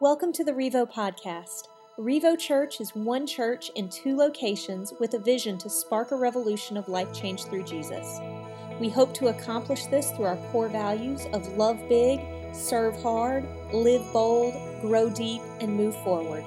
Welcome 0.00 0.32
to 0.32 0.42
the 0.42 0.50
Revo 0.50 0.92
Podcast. 0.92 1.68
Revo 2.00 2.36
Church 2.36 2.80
is 2.80 2.96
one 2.96 3.28
church 3.28 3.70
in 3.76 3.88
two 3.88 4.16
locations 4.16 4.92
with 4.98 5.14
a 5.14 5.20
vision 5.20 5.56
to 5.58 5.70
spark 5.70 6.10
a 6.10 6.16
revolution 6.16 6.76
of 6.76 6.88
life 6.88 7.14
change 7.14 7.44
through 7.44 7.62
Jesus. 7.62 8.18
We 8.80 8.88
hope 8.88 9.14
to 9.14 9.28
accomplish 9.28 9.86
this 9.86 10.10
through 10.10 10.24
our 10.24 10.36
core 10.50 10.68
values 10.68 11.26
of 11.32 11.46
love 11.56 11.78
big, 11.88 12.20
serve 12.52 13.00
hard, 13.02 13.46
live 13.72 14.04
bold, 14.12 14.54
grow 14.80 15.08
deep, 15.08 15.42
and 15.60 15.76
move 15.76 15.94
forward. 16.02 16.44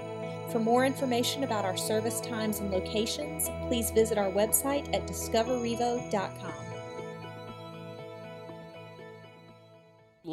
For 0.52 0.60
more 0.60 0.86
information 0.86 1.46
about 1.46 1.64
our 1.64 1.78
service 1.78 2.20
times 2.20 2.60
and 2.60 2.70
locations, 2.70 3.50
please 3.70 3.92
visit 3.92 4.18
our 4.18 4.30
website 4.30 4.94
at 4.94 5.08
discoverrevo.com. 5.08 6.67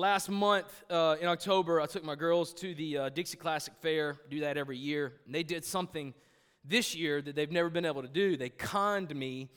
last 0.05 0.29
month 0.29 0.85
uh, 0.91 1.17
in 1.19 1.27
October, 1.27 1.81
I 1.81 1.87
took 1.87 2.05
my 2.05 2.15
girls 2.15 2.53
to 2.57 2.75
the 2.75 2.99
uh, 2.99 3.09
Dixie 3.09 3.39
Classic 3.39 3.73
Fair. 3.81 4.19
Do 4.29 4.41
that 4.41 4.59
every 4.59 4.77
year. 4.77 5.15
And 5.25 5.35
they 5.35 5.43
did 5.43 5.65
something 5.65 6.13
this 6.63 6.95
year 6.95 7.23
that 7.23 7.35
they've 7.35 7.51
never 7.51 7.71
been 7.71 7.87
able 7.87 8.03
to 8.03 8.09
do. 8.09 8.37
They 8.37 8.51
conned 8.51 9.17
me 9.17 9.49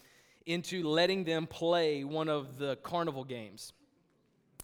into 0.45 0.87
letting 0.87 1.25
them 1.25 1.47
play 1.47 2.05
one 2.05 2.29
of 2.29 2.57
the 2.57 2.77
carnival 2.77 3.25
games. 3.25 3.73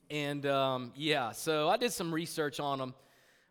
And 0.09 0.45
um, 0.45 0.93
yeah, 0.95 1.33
so 1.33 1.67
I 1.67 1.75
did 1.75 1.91
some 1.91 2.13
research 2.13 2.61
on 2.61 2.79
them. 2.79 2.93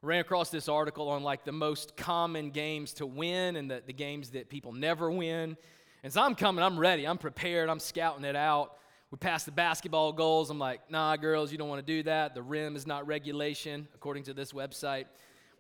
Ran 0.00 0.20
across 0.20 0.48
this 0.48 0.70
article 0.70 1.10
on 1.10 1.22
like 1.22 1.44
the 1.44 1.52
most 1.52 1.98
common 1.98 2.48
games 2.48 2.94
to 2.94 3.05
win 3.05 3.56
and 3.56 3.70
the, 3.70 3.83
the 3.86 3.92
games 3.92 4.30
that 4.30 4.48
people 4.48 4.72
never 4.72 5.10
win. 5.10 5.58
And 6.02 6.10
so 6.10 6.22
I'm 6.22 6.34
coming, 6.34 6.64
I'm 6.64 6.78
ready, 6.78 7.06
I'm 7.06 7.19
prepared, 7.19 7.69
I'm 7.69 7.78
scouting 7.78 8.24
it 8.24 8.36
out. 8.36 8.78
We 9.12 9.18
passed 9.18 9.44
the 9.44 9.52
basketball 9.52 10.14
goals. 10.14 10.48
I'm 10.48 10.58
like, 10.58 10.90
nah, 10.90 11.16
girls, 11.16 11.52
you 11.52 11.58
don't 11.58 11.68
want 11.68 11.86
to 11.86 11.92
do 11.92 12.02
that. 12.04 12.34
The 12.34 12.40
rim 12.40 12.76
is 12.76 12.86
not 12.86 13.06
regulation, 13.06 13.86
according 13.94 14.22
to 14.22 14.32
this 14.32 14.52
website. 14.52 15.04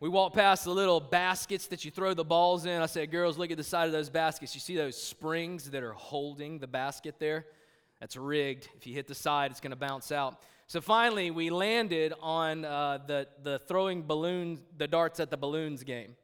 We 0.00 0.08
walked 0.08 0.34
past 0.34 0.64
the 0.64 0.70
little 0.70 1.00
baskets 1.00 1.66
that 1.66 1.84
you 1.84 1.90
throw 1.90 2.14
the 2.14 2.24
balls 2.24 2.64
in. 2.64 2.80
I 2.80 2.86
said, 2.86 3.10
girls, 3.10 3.36
look 3.36 3.50
at 3.50 3.58
the 3.58 3.62
side 3.62 3.84
of 3.84 3.92
those 3.92 4.08
baskets. 4.08 4.54
You 4.54 4.60
see 4.62 4.74
those 4.74 4.96
springs 4.96 5.68
that 5.68 5.82
are 5.82 5.92
holding 5.92 6.60
the 6.60 6.66
basket 6.66 7.16
there? 7.18 7.44
That's 8.00 8.16
rigged. 8.16 8.70
If 8.74 8.86
you 8.86 8.94
hit 8.94 9.06
the 9.06 9.14
side, 9.14 9.50
it's 9.50 9.60
going 9.60 9.70
to 9.72 9.76
bounce 9.76 10.10
out. 10.10 10.40
So 10.66 10.80
finally, 10.80 11.30
we 11.30 11.50
landed 11.50 12.14
on 12.22 12.64
uh, 12.64 13.00
the, 13.06 13.28
the 13.42 13.58
throwing 13.68 14.02
balloons, 14.02 14.60
the 14.78 14.88
darts 14.88 15.20
at 15.20 15.30
the 15.30 15.36
balloons 15.36 15.84
game. 15.84 16.16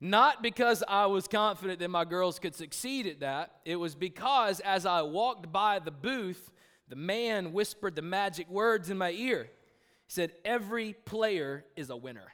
Not 0.00 0.44
because 0.44 0.84
I 0.86 1.06
was 1.06 1.26
confident 1.26 1.80
that 1.80 1.88
my 1.88 2.04
girls 2.04 2.38
could 2.38 2.54
succeed 2.54 3.08
at 3.08 3.18
that. 3.18 3.56
It 3.64 3.74
was 3.74 3.96
because 3.96 4.60
as 4.60 4.86
I 4.86 5.02
walked 5.02 5.50
by 5.50 5.80
the 5.80 5.90
booth, 5.90 6.52
the 6.88 6.96
man 6.96 7.52
whispered 7.52 7.94
the 7.94 8.02
magic 8.02 8.48
words 8.48 8.90
in 8.90 8.98
my 8.98 9.10
ear. 9.10 9.44
He 9.44 10.12
said, 10.12 10.32
Every 10.44 10.94
player 11.04 11.64
is 11.76 11.90
a 11.90 11.96
winner. 11.96 12.32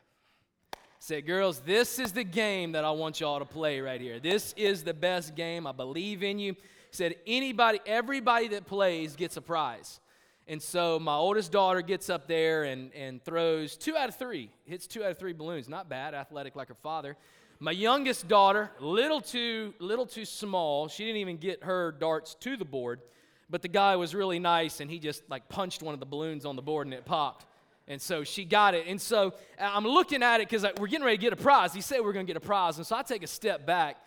He 0.73 0.79
said, 1.01 1.27
Girls, 1.27 1.61
this 1.61 1.99
is 1.99 2.13
the 2.13 2.25
game 2.25 2.73
that 2.73 2.85
I 2.85 2.91
want 2.93 3.21
y'all 3.21 3.41
to 3.41 3.45
play 3.45 3.81
right 3.81 4.01
here. 4.01 4.21
This 4.21 4.55
is 4.57 4.85
the 4.85 4.95
best 4.95 5.35
game. 5.35 5.67
I 5.67 5.73
believe 5.73 6.23
in 6.23 6.39
you. 6.39 6.53
He 6.55 6.61
said, 6.93 7.17
Anybody, 7.27 7.81
everybody 7.85 8.49
that 8.49 8.67
plays 8.67 9.17
gets 9.17 9.37
a 9.37 9.43
prize. 9.43 10.01
And 10.47 10.61
so 10.63 10.99
my 10.99 11.15
oldest 11.15 11.53
daughter 11.53 11.81
gets 11.81 12.11
up 12.11 12.29
there 12.29 12.65
and, 12.65 12.93
and 12.93 13.25
throws 13.25 13.77
two 13.77 13.97
out 13.97 14.11
of 14.11 14.17
three, 14.17 14.51
hits 14.67 14.87
two 14.87 15.03
out 15.03 15.11
of 15.11 15.19
three 15.19 15.33
balloons. 15.33 15.69
Not 15.69 15.89
bad, 15.89 16.15
athletic 16.15 16.55
like 16.55 16.69
her 16.69 16.75
father. 16.75 17.17
My 17.61 17.71
youngest 17.71 18.29
daughter, 18.29 18.71
little 18.79 19.23
too, 19.23 19.73
little 19.79 20.05
too 20.05 20.27
small. 20.27 20.89
She 20.89 21.05
didn't 21.05 21.19
even 21.19 21.39
get 21.39 21.65
her 21.65 21.93
darts 21.93 22.35
to 22.41 22.57
the 22.59 22.65
board. 22.65 23.01
But 23.51 23.63
the 23.63 23.69
guy 23.69 23.97
was 23.97 24.15
really 24.15 24.39
nice 24.39 24.81
and 24.81 24.91
he 24.91 24.99
just 24.99 25.23
like 25.29 25.49
punched 25.49 25.83
one 25.83 25.95
of 25.95 26.01
the 26.01 26.07
balloons 26.07 26.45
on 26.45 26.57
the 26.57 26.63
board 26.63 26.87
and 26.87 26.95
it 26.95 27.05
popped. 27.05 27.47
And 27.87 28.01
so 28.01 28.25
she 28.25 28.45
got 28.45 28.75
it. 28.75 28.87
And 28.87 29.01
so 29.01 29.35
uh, 29.61 29.71
I'm 29.73 29.85
looking 29.85 30.23
at 30.23 30.41
it 30.41 30.49
because 30.49 30.67
we're 30.79 30.87
getting 30.87 31.05
ready 31.05 31.19
to 31.19 31.21
get 31.21 31.33
a 31.33 31.37
prize. 31.37 31.75
He 31.75 31.83
said 31.83 32.01
we're 32.01 32.15
going 32.15 32.27
to 32.27 32.31
get 32.31 32.43
a 32.43 32.45
prize. 32.45 32.79
And 32.79 32.87
so 32.87 32.97
I 32.97 33.03
take 33.03 33.23
a 33.23 33.27
step 33.27 33.67
back 33.67 33.99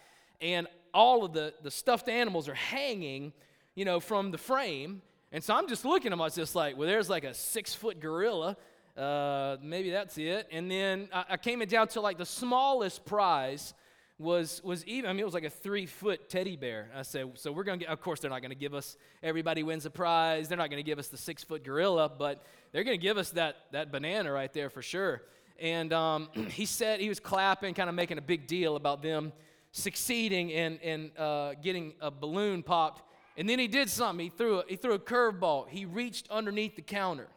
and 0.42 0.68
all 0.94 1.24
of 1.24 1.34
the, 1.34 1.54
the 1.62 1.70
stuffed 1.70 2.10
animals 2.10 2.50
are 2.50 2.56
hanging, 2.56 3.34
you 3.76 3.86
know, 3.86 4.00
from 4.00 4.32
the 4.32 4.38
frame. 4.38 5.02
And 5.32 5.44
so 5.44 5.54
I'm 5.54 5.68
just 5.68 5.86
looking 5.86 6.08
at 6.08 6.12
them. 6.12 6.22
I 6.22 6.26
was 6.26 6.36
just 6.36 6.56
like, 6.56 6.78
well, 6.78 6.88
there's 6.88 7.10
like 7.10 7.24
a 7.24 7.34
six 7.34 7.74
foot 7.74 8.00
gorilla. 8.00 8.58
Uh, 8.98 9.58
maybe 9.62 9.92
that's 9.92 10.18
it. 10.18 10.48
And 10.52 10.72
then 10.72 11.10
I, 11.14 11.26
I 11.32 11.38
came 11.38 11.60
down 11.60 11.88
to 11.90 12.02
like 12.02 12.18
the 12.18 12.26
smallest 12.26 13.06
prize 13.06 13.76
was 14.20 14.62
was 14.64 14.86
even. 14.86 15.10
I 15.10 15.14
mean, 15.14 15.22
it 15.22 15.26
was 15.26 15.34
like 15.34 15.44
a 15.44 15.50
three 15.50 15.86
foot 15.86 16.30
teddy 16.30 16.56
bear. 16.56 16.90
I 16.96 17.04
said, 17.04 17.32
so 17.36 17.52
we're 17.52 17.64
gonna 17.64 17.78
get. 17.78 17.90
Of 17.90 18.02
course, 18.02 18.20
they're 18.20 18.32
not 18.32 18.42
gonna 18.42 18.56
give 18.56 18.74
us 18.74 18.98
everybody 19.22 19.64
wins 19.64 19.86
a 19.86 19.90
prize. 19.90 20.48
They're 20.48 20.58
not 20.58 20.70
gonna 20.70 20.84
give 20.84 21.00
us 21.00 21.08
the 21.08 21.18
six 21.18 21.44
foot 21.44 21.64
gorilla, 21.64 22.10
but 22.10 22.44
they're 22.72 22.84
gonna 22.84 22.98
give 22.98 23.18
us 23.18 23.32
that 23.32 23.58
that 23.72 23.92
banana 23.92 24.32
right 24.32 24.52
there 24.52 24.70
for 24.70 24.82
sure. 24.82 25.22
And 25.60 25.94
um, 25.94 26.30
he 26.50 26.66
said 26.66 27.00
he 27.00 27.10
was 27.10 27.20
clapping, 27.20 27.74
kind 27.74 27.90
of 27.90 27.96
making 27.96 28.18
a 28.18 28.22
big 28.22 28.48
deal 28.48 28.76
about 28.76 29.02
them 29.02 29.34
succeeding 29.72 30.50
in 30.50 30.80
and 30.84 31.12
uh, 31.18 31.54
getting 31.62 31.94
a 32.02 32.10
balloon 32.10 32.64
popped. 32.64 33.04
And 33.38 33.48
then 33.48 33.60
he 33.60 33.68
did 33.68 33.90
something. 33.90 34.24
He 34.24 34.32
threw 34.36 34.60
a, 34.60 34.64
he 34.68 34.76
threw 34.76 34.94
a 34.94 35.00
curveball. 35.00 35.70
He 35.70 35.86
reached 35.86 36.28
underneath 36.32 36.76
the 36.76 36.82
counter. 36.82 37.28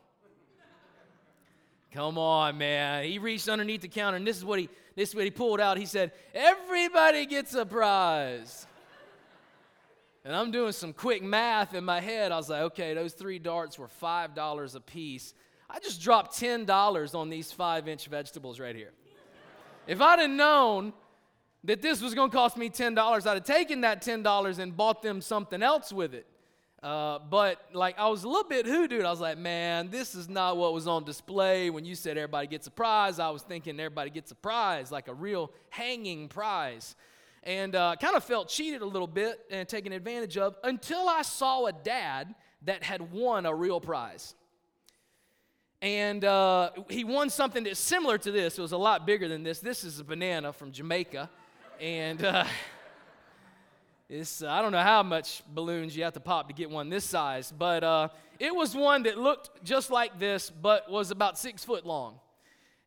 Come 1.93 2.19
on, 2.19 2.57
man. 2.59 3.05
He 3.05 3.19
reached 3.19 3.49
underneath 3.49 3.81
the 3.81 3.89
counter, 3.89 4.17
and 4.17 4.27
this 4.27 4.37
is 4.37 4.45
what 4.45 4.61
he 4.61 4.69
this 4.95 5.11
is 5.11 5.15
what 5.15 5.25
he 5.25 5.31
pulled 5.31 5.61
out. 5.61 5.79
He 5.79 5.87
said, 5.87 6.13
Everybody 6.35 7.27
gets 7.27 7.55
a 7.55 7.65
prize. 7.65 8.67
and 10.25 10.35
I'm 10.37 10.51
doing 10.51 10.73
some 10.73 10.93
quick 10.93 11.23
math 11.23 11.75
in 11.75 11.85
my 11.85 12.01
head. 12.01 12.33
I 12.33 12.37
was 12.37 12.51
like, 12.51 12.63
okay, 12.63 12.95
those 12.95 13.15
three 13.15 13.39
darts 13.39 13.79
were 13.79 13.89
$5 14.03 14.75
a 14.75 14.81
piece. 14.81 15.35
I 15.69 15.79
just 15.79 16.03
dropped 16.03 16.39
$10 16.39 17.15
on 17.15 17.31
these 17.31 17.53
five 17.53 17.89
inch 17.89 18.07
vegetables 18.09 18.61
right 18.61 18.77
here. 18.77 18.93
if 19.87 20.01
I'd 20.01 20.19
have 20.19 20.31
known 20.31 20.93
that 21.65 21.81
this 21.81 22.03
was 22.03 22.15
going 22.15 22.31
to 22.31 22.37
cost 22.37 22.57
me 22.57 22.69
$10, 22.69 23.27
I'd 23.27 23.35
have 23.35 23.45
taken 23.45 23.83
that 23.83 24.03
$10 24.03 24.59
and 24.59 24.77
bought 24.77 25.03
them 25.03 25.21
something 25.21 25.63
else 25.63 25.93
with 25.93 26.15
it. 26.15 26.27
Uh, 26.83 27.19
but 27.29 27.61
like 27.75 27.99
I 27.99 28.09
was 28.09 28.25
a 28.25 28.29
little 28.29 28.49
bit 28.49 28.65
hoodooed. 28.65 29.05
I 29.05 29.11
was 29.11 29.21
like, 29.21 29.37
man, 29.37 29.91
this 29.91 30.15
is 30.15 30.29
not 30.29 30.57
what 30.57 30.73
was 30.73 30.87
on 30.87 31.05
display 31.05 31.69
when 31.69 31.85
you 31.85 31.95
said 31.95 32.17
everybody 32.17 32.47
gets 32.47 32.67
a 32.67 32.71
prize. 32.71 33.19
I 33.19 33.29
was 33.31 33.43
thinking 33.43 33.79
everybody 33.79 34.09
gets 34.09 34.31
a 34.31 34.35
prize, 34.35 34.91
like 34.91 35.09
a 35.09 35.15
real 35.15 35.51
hanging 35.69 36.29
prize. 36.29 36.97
And 37.43 37.75
uh, 37.75 37.97
kind 38.01 38.17
of 38.17 38.25
felt 38.25 38.49
cheated 38.49 38.83
a 38.83 38.87
little 38.87 39.07
bit 39.07 39.41
and 39.51 39.69
taken 39.69 39.93
advantage 39.93 40.37
of 40.37 40.57
until 40.65 41.09
I 41.09 41.23
saw 41.23 41.67
a 41.67 41.73
dad 41.73 42.35
that 42.63 42.83
had 42.83 43.13
won 43.13 43.47
a 43.47 43.55
real 43.55 43.81
prize. 43.81 44.35
And 45.83 46.25
uh, 46.25 46.71
he 46.91 47.05
won 47.05 47.31
something 47.31 47.65
that's 47.65 47.81
similar 47.81 48.19
to 48.19 48.31
this. 48.31 48.59
It 48.59 48.63
was 48.63 48.73
a 48.73 48.79
lot 48.79 49.07
bigger 49.07 49.29
than 49.29 49.43
this. 49.43 49.61
This 49.61 49.85
is 49.85 49.99
a 49.99 50.05
banana 50.05 50.53
from 50.53 50.73
Jamaica. 50.73 51.31
And 51.81 52.23
uh, 52.23 52.45
it's, 54.13 54.43
I 54.43 54.61
don't 54.61 54.73
know 54.73 54.83
how 54.83 55.05
much 55.05 55.45
balloons 55.55 55.97
you 55.97 56.03
have 56.03 56.15
to 56.15 56.21
pop 56.21 56.49
to 56.49 56.55
get 56.55 56.69
one 56.69 56.89
this 56.89 57.05
size, 57.05 57.55
but 57.57 57.85
uh, 57.85 58.09
it 58.41 58.53
was 58.53 58.75
one 58.75 59.05
that 59.05 59.17
looked 59.17 59.63
just 59.63 59.89
like 59.89 60.19
this, 60.19 60.51
but 60.51 60.91
was 60.91 61.13
about 61.13 61.39
six 61.39 61.65
foot 61.65 61.87
long. 61.87 62.19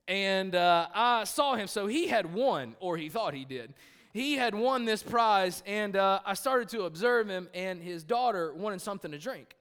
And 0.06 0.54
uh, 0.54 0.88
I 0.94 1.24
saw 1.24 1.56
him, 1.56 1.68
so 1.68 1.88
he 1.88 2.08
had 2.08 2.34
won, 2.34 2.76
or 2.82 2.98
he 2.98 3.08
thought 3.08 3.34
he 3.34 3.46
did. 3.46 3.74
He 4.12 4.34
had 4.34 4.54
won 4.54 4.84
this 4.84 5.02
prize, 5.02 5.64
and 5.66 5.96
uh, 5.96 6.20
I 6.26 6.34
started 6.34 6.68
to 6.70 6.84
observe 6.84 7.30
him, 7.30 7.48
and 7.54 7.82
his 7.82 8.04
daughter 8.04 8.54
wanted 8.54 8.82
something 8.82 9.12
to 9.12 9.18
drink. 9.18 9.56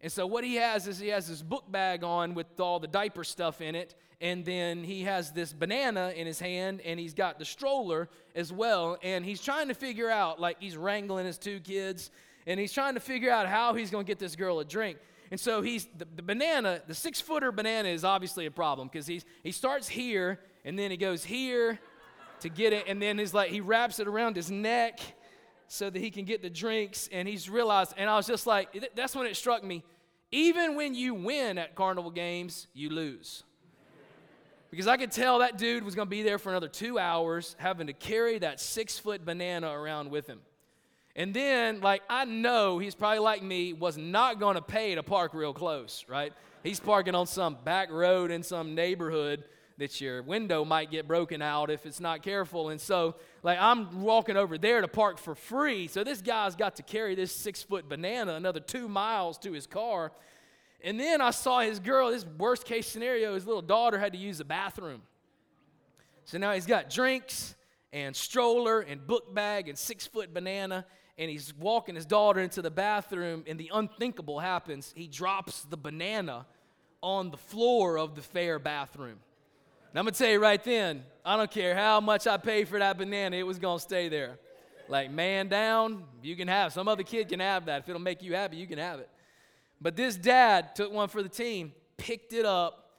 And 0.00 0.10
so 0.10 0.26
what 0.26 0.44
he 0.44 0.54
has 0.54 0.88
is 0.88 0.98
he 0.98 1.08
has 1.08 1.28
this 1.28 1.42
book 1.42 1.70
bag 1.70 2.04
on 2.04 2.32
with 2.32 2.58
all 2.58 2.80
the 2.80 2.88
diaper 2.88 3.22
stuff 3.22 3.60
in 3.60 3.74
it, 3.74 3.94
and 4.20 4.44
then 4.44 4.82
he 4.82 5.02
has 5.02 5.32
this 5.32 5.52
banana 5.52 6.12
in 6.16 6.26
his 6.26 6.40
hand 6.40 6.80
and 6.82 6.98
he's 6.98 7.14
got 7.14 7.38
the 7.38 7.44
stroller 7.44 8.08
as 8.34 8.52
well 8.52 8.96
and 9.02 9.24
he's 9.24 9.42
trying 9.42 9.68
to 9.68 9.74
figure 9.74 10.10
out 10.10 10.40
like 10.40 10.56
he's 10.58 10.76
wrangling 10.76 11.26
his 11.26 11.38
two 11.38 11.60
kids 11.60 12.10
and 12.46 12.58
he's 12.58 12.72
trying 12.72 12.94
to 12.94 13.00
figure 13.00 13.30
out 13.30 13.46
how 13.46 13.74
he's 13.74 13.90
going 13.90 14.04
to 14.04 14.08
get 14.08 14.18
this 14.18 14.36
girl 14.36 14.60
a 14.60 14.64
drink. 14.64 14.98
And 15.30 15.40
so 15.40 15.60
he's 15.60 15.86
the, 15.98 16.06
the 16.16 16.22
banana 16.22 16.80
the 16.86 16.94
six 16.94 17.20
footer 17.20 17.50
banana 17.50 17.88
is 17.88 18.04
obviously 18.04 18.46
a 18.46 18.50
problem 18.50 18.88
because 18.88 19.06
he's 19.06 19.24
he 19.42 19.50
starts 19.50 19.88
here 19.88 20.40
and 20.64 20.78
then 20.78 20.90
he 20.90 20.96
goes 20.96 21.24
here 21.24 21.78
to 22.40 22.48
get 22.48 22.72
it 22.72 22.84
and 22.86 23.02
then 23.02 23.18
he's 23.18 23.34
like 23.34 23.50
he 23.50 23.60
wraps 23.60 23.98
it 23.98 24.06
around 24.06 24.36
his 24.36 24.50
neck 24.50 25.00
so 25.68 25.90
that 25.90 25.98
he 25.98 26.10
can 26.10 26.24
get 26.24 26.42
the 26.42 26.50
drinks 26.50 27.08
and 27.10 27.26
he's 27.26 27.48
realized 27.50 27.94
and 27.96 28.08
i 28.08 28.16
was 28.16 28.26
just 28.26 28.46
like 28.46 28.88
that's 28.94 29.16
when 29.16 29.26
it 29.26 29.36
struck 29.36 29.64
me 29.64 29.82
even 30.30 30.76
when 30.76 30.94
you 30.94 31.14
win 31.14 31.58
at 31.58 31.74
carnival 31.74 32.10
games 32.10 32.68
you 32.74 32.90
lose 32.90 33.42
because 34.76 34.88
I 34.88 34.98
could 34.98 35.10
tell 35.10 35.38
that 35.38 35.56
dude 35.56 35.84
was 35.84 35.94
going 35.94 36.04
to 36.04 36.10
be 36.10 36.22
there 36.22 36.38
for 36.38 36.50
another 36.50 36.68
two 36.68 36.98
hours 36.98 37.56
having 37.58 37.86
to 37.86 37.94
carry 37.94 38.38
that 38.40 38.60
six 38.60 38.98
foot 38.98 39.24
banana 39.24 39.70
around 39.70 40.10
with 40.10 40.26
him. 40.26 40.40
And 41.14 41.32
then, 41.32 41.80
like, 41.80 42.02
I 42.10 42.26
know 42.26 42.78
he's 42.78 42.94
probably 42.94 43.20
like 43.20 43.42
me, 43.42 43.72
was 43.72 43.96
not 43.96 44.38
going 44.38 44.56
to 44.56 44.60
pay 44.60 44.94
to 44.94 45.02
park 45.02 45.32
real 45.32 45.54
close, 45.54 46.04
right? 46.10 46.30
He's 46.62 46.78
parking 46.78 47.14
on 47.14 47.26
some 47.26 47.56
back 47.64 47.90
road 47.90 48.30
in 48.30 48.42
some 48.42 48.74
neighborhood 48.74 49.44
that 49.78 49.98
your 49.98 50.22
window 50.22 50.62
might 50.62 50.90
get 50.90 51.08
broken 51.08 51.40
out 51.40 51.70
if 51.70 51.86
it's 51.86 51.98
not 51.98 52.22
careful. 52.22 52.68
And 52.68 52.78
so, 52.78 53.14
like, 53.42 53.58
I'm 53.58 54.02
walking 54.02 54.36
over 54.36 54.58
there 54.58 54.82
to 54.82 54.88
park 54.88 55.16
for 55.16 55.34
free. 55.34 55.88
So 55.88 56.04
this 56.04 56.20
guy's 56.20 56.54
got 56.54 56.76
to 56.76 56.82
carry 56.82 57.14
this 57.14 57.32
six 57.32 57.62
foot 57.62 57.88
banana 57.88 58.34
another 58.34 58.60
two 58.60 58.90
miles 58.90 59.38
to 59.38 59.52
his 59.52 59.66
car. 59.66 60.12
And 60.84 61.00
then 61.00 61.20
I 61.20 61.30
saw 61.30 61.60
his 61.60 61.78
girl, 61.78 62.10
his 62.10 62.24
worst 62.24 62.64
case 62.64 62.86
scenario, 62.86 63.34
his 63.34 63.46
little 63.46 63.62
daughter 63.62 63.98
had 63.98 64.12
to 64.12 64.18
use 64.18 64.38
the 64.38 64.44
bathroom. 64.44 65.02
So 66.24 66.38
now 66.38 66.52
he's 66.52 66.66
got 66.66 66.90
drinks 66.90 67.54
and 67.92 68.14
stroller 68.14 68.80
and 68.80 69.06
book 69.06 69.34
bag 69.34 69.68
and 69.68 69.78
six 69.78 70.06
foot 70.06 70.34
banana, 70.34 70.84
and 71.18 71.30
he's 71.30 71.54
walking 71.54 71.94
his 71.94 72.04
daughter 72.04 72.40
into 72.40 72.62
the 72.62 72.70
bathroom, 72.70 73.44
and 73.46 73.58
the 73.58 73.70
unthinkable 73.72 74.38
happens. 74.38 74.92
He 74.94 75.06
drops 75.06 75.62
the 75.62 75.76
banana 75.76 76.46
on 77.00 77.30
the 77.30 77.36
floor 77.36 77.98
of 77.98 78.14
the 78.14 78.22
fair 78.22 78.58
bathroom. 78.58 79.18
And 79.90 79.98
I'm 79.98 80.04
gonna 80.04 80.12
tell 80.12 80.30
you 80.30 80.40
right 80.40 80.62
then, 80.62 81.04
I 81.24 81.36
don't 81.36 81.50
care 81.50 81.74
how 81.74 82.00
much 82.00 82.26
I 82.26 82.36
pay 82.36 82.64
for 82.64 82.78
that 82.78 82.98
banana, 82.98 83.36
it 83.36 83.46
was 83.46 83.58
gonna 83.58 83.80
stay 83.80 84.08
there. 84.08 84.38
Like, 84.88 85.10
man 85.10 85.48
down, 85.48 86.04
you 86.22 86.36
can 86.36 86.48
have. 86.48 86.72
Some 86.72 86.86
other 86.86 87.02
kid 87.02 87.28
can 87.28 87.40
have 87.40 87.66
that. 87.66 87.82
If 87.82 87.88
it'll 87.88 88.00
make 88.00 88.22
you 88.22 88.34
happy, 88.34 88.56
you 88.56 88.66
can 88.66 88.78
have 88.78 89.00
it. 89.00 89.08
But 89.80 89.96
this 89.96 90.16
dad 90.16 90.74
took 90.74 90.92
one 90.92 91.08
for 91.08 91.22
the 91.22 91.28
team, 91.28 91.72
picked 91.96 92.32
it 92.32 92.44
up, 92.44 92.90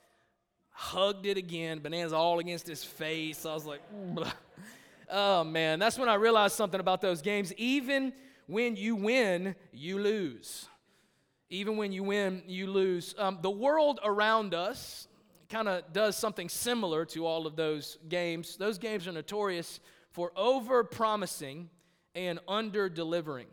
hugged 0.72 1.26
it 1.26 1.38
again. 1.38 1.80
Banana's 1.80 2.14
all 2.14 2.40
against 2.40 2.68
his 2.68 2.84
face. 2.84 3.46
I 3.46 3.54
was 3.54 3.66
like, 3.66 3.82
oh 5.10 5.44
man, 5.44 5.80
that's 5.80 5.98
when 5.98 6.10
I 6.10 6.16
realized 6.16 6.56
something 6.56 6.80
about 6.80 7.02
those 7.02 7.22
games. 7.22 7.54
Even 7.58 8.14
when 8.46 8.76
you 8.76 8.96
win, 8.96 9.56
you 9.74 10.00
lose. 10.00 10.68
Even 11.50 11.78
when 11.78 11.92
you 11.92 12.04
win, 12.04 12.44
you 12.46 12.68
lose. 12.68 13.16
Um, 13.18 13.40
the 13.42 13.50
world 13.50 14.00
around 14.04 14.54
us 14.54 15.08
kind 15.50 15.68
of 15.68 15.94
does 15.94 16.18
something 16.18 16.50
similar 16.50 17.06
to 17.06 17.26
all 17.26 17.48
of 17.48 17.56
those 17.56 17.98
games. 18.10 18.58
Those 18.58 18.78
games 18.78 19.08
are 19.08 19.12
notorious 19.12 19.80
for 20.12 20.32
over 20.36 20.84
promising 20.84 21.70
and 22.16 22.40
under 22.48 22.90
delivering. 22.90 23.48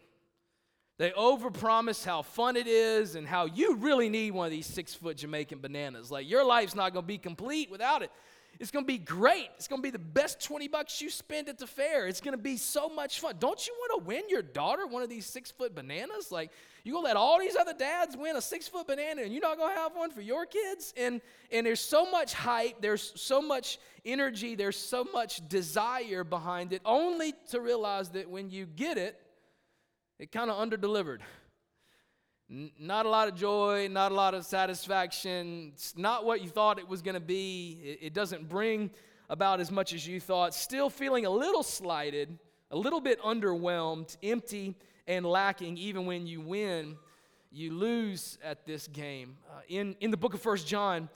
They 0.97 1.11
overpromise 1.11 2.05
how 2.05 2.23
fun 2.23 2.57
it 2.57 2.69
is 2.69 3.17
and 3.17 3.27
how 3.27 3.47
you 3.47 3.77
really 3.77 4.09
need 4.09 4.31
one 4.31 4.47
of 4.47 4.53
these 4.53 4.67
six 4.67 4.95
foot 4.95 5.17
Jamaican 5.17 5.59
bananas. 5.59 6.11
Like 6.11 6.29
your 6.29 6.45
life's 6.45 6.75
not 6.75 6.93
going 6.93 7.03
to 7.05 7.09
be 7.09 7.19
complete 7.19 7.71
without 7.71 8.03
it. 8.03 8.11
It's 8.61 8.71
going 8.71 8.85
to 8.85 8.87
be 8.87 8.99
great. 8.99 9.49
It's 9.57 9.67
going 9.67 9.81
to 9.81 9.83
be 9.83 9.91
the 9.91 9.99
best 9.99 10.41
20 10.45 10.69
bucks 10.69 11.01
you 11.01 11.11
spend 11.11 11.49
at 11.49 11.59
the 11.59 11.67
fair. 11.67 12.07
It's 12.07 12.21
going 12.21 12.37
to 12.37 12.43
be 12.43 12.57
so 12.57 12.89
much 12.89 13.19
fun. 13.19 13.35
Don't 13.41 13.67
you 13.67 13.75
want 13.79 14.01
to 14.01 14.07
win 14.07 14.23
your 14.29 14.43
daughter 14.43 14.87
one 14.87 15.03
of 15.03 15.09
these 15.09 15.27
six 15.27 15.51
foot 15.51 15.75
bananas? 15.75 16.31
Like, 16.31 16.53
you 16.85 16.93
to 16.93 17.01
let 17.01 17.17
all 17.17 17.41
these 17.41 17.57
other 17.57 17.75
dads 17.75 18.17
win 18.17 18.37
a 18.37 18.41
six 18.41 18.69
foot 18.69 18.87
banana 18.87 19.23
and 19.23 19.33
you're 19.33 19.43
not 19.43 19.57
going 19.57 19.75
to 19.75 19.81
have 19.81 19.97
one 19.97 20.13
for 20.13 20.21
your 20.21 20.47
kids? 20.47 20.95
And, 20.97 21.21
and 21.51 21.67
there's 21.67 21.81
so 21.81 22.09
much 22.09 22.35
hype, 22.35 22.81
there's 22.81 23.13
so 23.17 23.43
much 23.43 23.79
energy, 24.05 24.55
there's 24.55 24.77
so 24.77 25.05
much 25.13 25.47
desire 25.49 26.23
behind 26.23 26.73
it, 26.73 26.81
only 26.85 27.35
to 27.51 27.61
realize 27.61 28.11
that 28.11 28.31
when 28.31 28.51
you 28.51 28.67
get 28.67 28.99
it, 28.99 29.21
it 30.19 30.33
kind 30.33 30.51
of 30.51 30.57
underdelivered. 30.57 31.21
N- 32.51 32.71
not 32.79 33.07
a 33.07 33.09
lot 33.09 33.29
of 33.29 33.35
joy, 33.35 33.89
not 33.91 34.13
a 34.13 34.15
lot 34.15 34.35
of 34.35 34.45
satisfaction. 34.45 35.73
It's 35.75 35.97
not 35.97 36.25
what 36.25 36.43
you 36.43 36.49
thought 36.49 36.79
it 36.79 36.89
was 36.89 37.03
going 37.03 37.15
to 37.15 37.21
be. 37.21 37.81
It, 37.83 38.07
it 38.07 38.15
doesn't 38.15 38.49
bring 38.49 38.91
about 39.29 39.61
as 39.61 39.71
much 39.71 39.93
as 39.95 40.07
you 40.07 40.21
thought. 40.21 40.55
Still 40.55 40.91
feeling 40.91 41.27
a 41.27 41.31
little 41.31 41.63
slighted, 41.63 42.39
a 42.71 42.77
little 42.77 43.01
bit 43.01 43.21
underwhelmed, 43.23 44.17
empty, 44.23 44.77
and 45.07 45.25
lacking, 45.25 45.77
even 45.79 46.07
when 46.07 46.27
you 46.27 46.41
win, 46.41 46.97
you 47.51 47.73
lose 47.73 48.39
at 48.43 48.67
this 48.67 48.87
game. 48.89 49.37
Uh, 49.51 49.61
in, 49.69 49.97
in 50.01 50.11
the 50.11 50.17
book 50.17 50.35
of 50.35 50.41
First 50.41 50.67
John, 50.67 51.09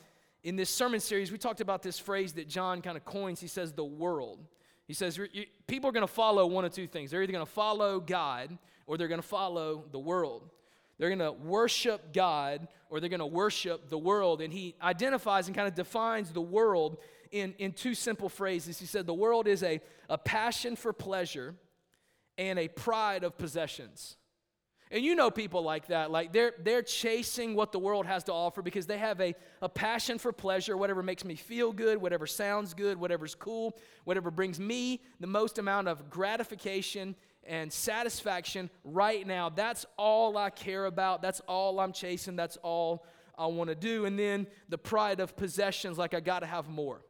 in 0.42 0.56
this 0.56 0.70
sermon 0.70 1.00
series, 1.00 1.32
we 1.32 1.38
talked 1.38 1.60
about 1.60 1.82
this 1.82 1.98
phrase 1.98 2.32
that 2.34 2.48
John 2.48 2.80
kind 2.80 2.96
of 2.96 3.04
coins. 3.04 3.40
He 3.40 3.48
says, 3.48 3.72
the 3.72 3.84
world. 3.84 4.38
He 4.86 4.94
says, 4.94 5.18
people 5.66 5.90
are 5.90 5.92
going 5.92 6.06
to 6.06 6.12
follow 6.12 6.46
one 6.46 6.64
of 6.64 6.72
two 6.72 6.86
things. 6.86 7.10
They're 7.10 7.22
either 7.22 7.32
going 7.32 7.44
to 7.44 7.50
follow 7.52 8.00
God 8.00 8.56
or 8.88 8.96
they're 8.96 9.06
going 9.06 9.20
to 9.20 9.26
follow 9.26 9.84
the 9.92 9.98
world. 9.98 10.50
They're 10.98 11.10
going 11.10 11.20
to 11.20 11.30
worship 11.30 12.12
God 12.12 12.66
or 12.90 12.98
they're 12.98 13.10
going 13.10 13.20
to 13.20 13.26
worship 13.26 13.88
the 13.88 13.98
world. 13.98 14.40
And 14.40 14.52
he 14.52 14.74
identifies 14.82 15.46
and 15.46 15.54
kind 15.54 15.68
of 15.68 15.76
defines 15.76 16.32
the 16.32 16.40
world 16.40 16.98
in, 17.30 17.54
in 17.58 17.72
two 17.72 17.94
simple 17.94 18.28
phrases. 18.28 18.80
He 18.80 18.86
said, 18.86 19.06
The 19.06 19.14
world 19.14 19.46
is 19.46 19.62
a, 19.62 19.80
a 20.08 20.18
passion 20.18 20.74
for 20.74 20.92
pleasure 20.92 21.54
and 22.36 22.58
a 22.58 22.66
pride 22.66 23.22
of 23.22 23.38
possessions. 23.38 24.16
And 24.90 25.04
you 25.04 25.14
know 25.14 25.30
people 25.30 25.62
like 25.62 25.88
that. 25.88 26.10
Like 26.10 26.32
they're, 26.32 26.54
they're 26.58 26.82
chasing 26.82 27.54
what 27.54 27.72
the 27.72 27.78
world 27.78 28.06
has 28.06 28.24
to 28.24 28.32
offer 28.32 28.62
because 28.62 28.86
they 28.86 28.96
have 28.96 29.20
a, 29.20 29.34
a 29.60 29.68
passion 29.68 30.18
for 30.18 30.32
pleasure, 30.32 30.78
whatever 30.78 31.02
makes 31.02 31.26
me 31.26 31.34
feel 31.34 31.72
good, 31.72 32.00
whatever 32.00 32.26
sounds 32.26 32.72
good, 32.72 32.98
whatever's 32.98 33.34
cool, 33.34 33.76
whatever 34.04 34.30
brings 34.30 34.58
me 34.58 35.02
the 35.20 35.26
most 35.26 35.58
amount 35.58 35.88
of 35.88 36.08
gratification 36.08 37.14
and 37.48 37.72
satisfaction 37.72 38.70
right 38.84 39.26
now. 39.26 39.48
That's 39.48 39.86
all 39.96 40.36
I 40.36 40.50
care 40.50 40.84
about. 40.84 41.22
That's 41.22 41.40
all 41.48 41.80
I'm 41.80 41.92
chasing. 41.92 42.36
That's 42.36 42.58
all 42.58 43.06
I 43.36 43.46
want 43.46 43.70
to 43.70 43.74
do. 43.74 44.04
And 44.04 44.18
then 44.18 44.46
the 44.68 44.78
pride 44.78 45.20
of 45.20 45.36
possessions, 45.36 45.98
like 45.98 46.14
I 46.14 46.20
got 46.20 46.40
to 46.40 46.46
have 46.46 46.68
more. 46.68 47.00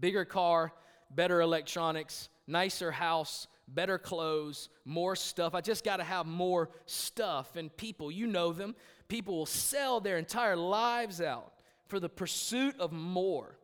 Bigger 0.00 0.24
car, 0.24 0.72
better 1.10 1.40
electronics, 1.40 2.28
nicer 2.46 2.90
house, 2.90 3.46
better 3.68 3.98
clothes, 3.98 4.70
more 4.84 5.14
stuff. 5.14 5.54
I 5.54 5.60
just 5.60 5.84
got 5.84 5.98
to 5.98 6.04
have 6.04 6.26
more 6.26 6.70
stuff. 6.86 7.56
And 7.56 7.74
people, 7.76 8.10
you 8.10 8.26
know 8.26 8.52
them, 8.52 8.74
people 9.08 9.36
will 9.36 9.46
sell 9.46 10.00
their 10.00 10.16
entire 10.16 10.56
lives 10.56 11.20
out 11.20 11.52
for 11.88 12.00
the 12.00 12.08
pursuit 12.08 12.74
of 12.80 12.92
more 12.92 13.58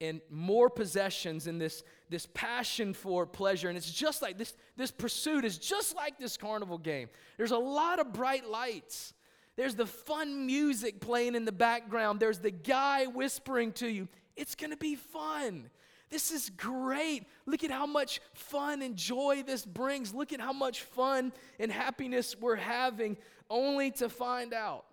and 0.00 0.20
more 0.30 0.70
possessions 0.70 1.46
and 1.46 1.60
this, 1.60 1.82
this 2.08 2.26
passion 2.32 2.94
for 2.94 3.26
pleasure. 3.26 3.68
And 3.68 3.76
it's 3.76 3.90
just 3.90 4.22
like 4.22 4.38
this, 4.38 4.54
this 4.76 4.90
pursuit 4.90 5.44
is 5.44 5.58
just 5.58 5.94
like 5.94 6.18
this 6.18 6.36
carnival 6.36 6.78
game. 6.78 7.08
There's 7.36 7.50
a 7.50 7.58
lot 7.58 7.98
of 7.98 8.12
bright 8.12 8.48
lights. 8.48 9.14
There's 9.56 9.74
the 9.74 9.86
fun 9.86 10.46
music 10.46 11.00
playing 11.00 11.34
in 11.34 11.44
the 11.44 11.52
background. 11.52 12.18
There's 12.18 12.38
the 12.38 12.50
guy 12.50 13.06
whispering 13.06 13.72
to 13.74 13.88
you, 13.88 14.08
it's 14.36 14.54
gonna 14.54 14.76
be 14.76 14.94
fun. 14.94 15.70
This 16.08 16.32
is 16.32 16.50
great. 16.50 17.26
Look 17.46 17.62
at 17.62 17.70
how 17.70 17.86
much 17.86 18.20
fun 18.32 18.82
and 18.82 18.96
joy 18.96 19.44
this 19.46 19.64
brings. 19.64 20.12
Look 20.12 20.32
at 20.32 20.40
how 20.40 20.52
much 20.52 20.82
fun 20.82 21.32
and 21.60 21.70
happiness 21.70 22.34
we're 22.40 22.56
having, 22.56 23.16
only 23.48 23.92
to 23.92 24.08
find 24.08 24.52
out 24.52 24.86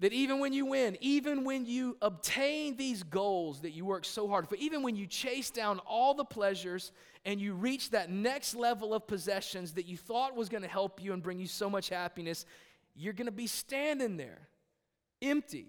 that 0.00 0.12
even 0.12 0.38
when 0.38 0.52
you 0.52 0.64
win, 0.66 0.96
even 1.00 1.44
when 1.44 1.66
you 1.66 1.96
obtain 2.00 2.76
these 2.76 3.02
goals 3.02 3.60
that 3.62 3.72
you 3.72 3.84
work 3.84 4.04
so 4.04 4.28
hard 4.28 4.48
for, 4.48 4.54
even 4.56 4.82
when 4.82 4.94
you 4.94 5.06
chase 5.06 5.50
down 5.50 5.80
all 5.80 6.14
the 6.14 6.24
pleasures 6.24 6.92
and 7.24 7.40
you 7.40 7.52
reach 7.52 7.90
that 7.90 8.08
next 8.08 8.54
level 8.54 8.94
of 8.94 9.06
possessions 9.06 9.72
that 9.72 9.86
you 9.86 9.96
thought 9.96 10.36
was 10.36 10.48
going 10.48 10.62
to 10.62 10.68
help 10.68 11.02
you 11.02 11.12
and 11.12 11.22
bring 11.22 11.40
you 11.40 11.48
so 11.48 11.68
much 11.68 11.88
happiness, 11.88 12.46
you're 12.94 13.12
going 13.12 13.26
to 13.26 13.32
be 13.32 13.48
standing 13.48 14.16
there 14.16 14.48
empty 15.20 15.66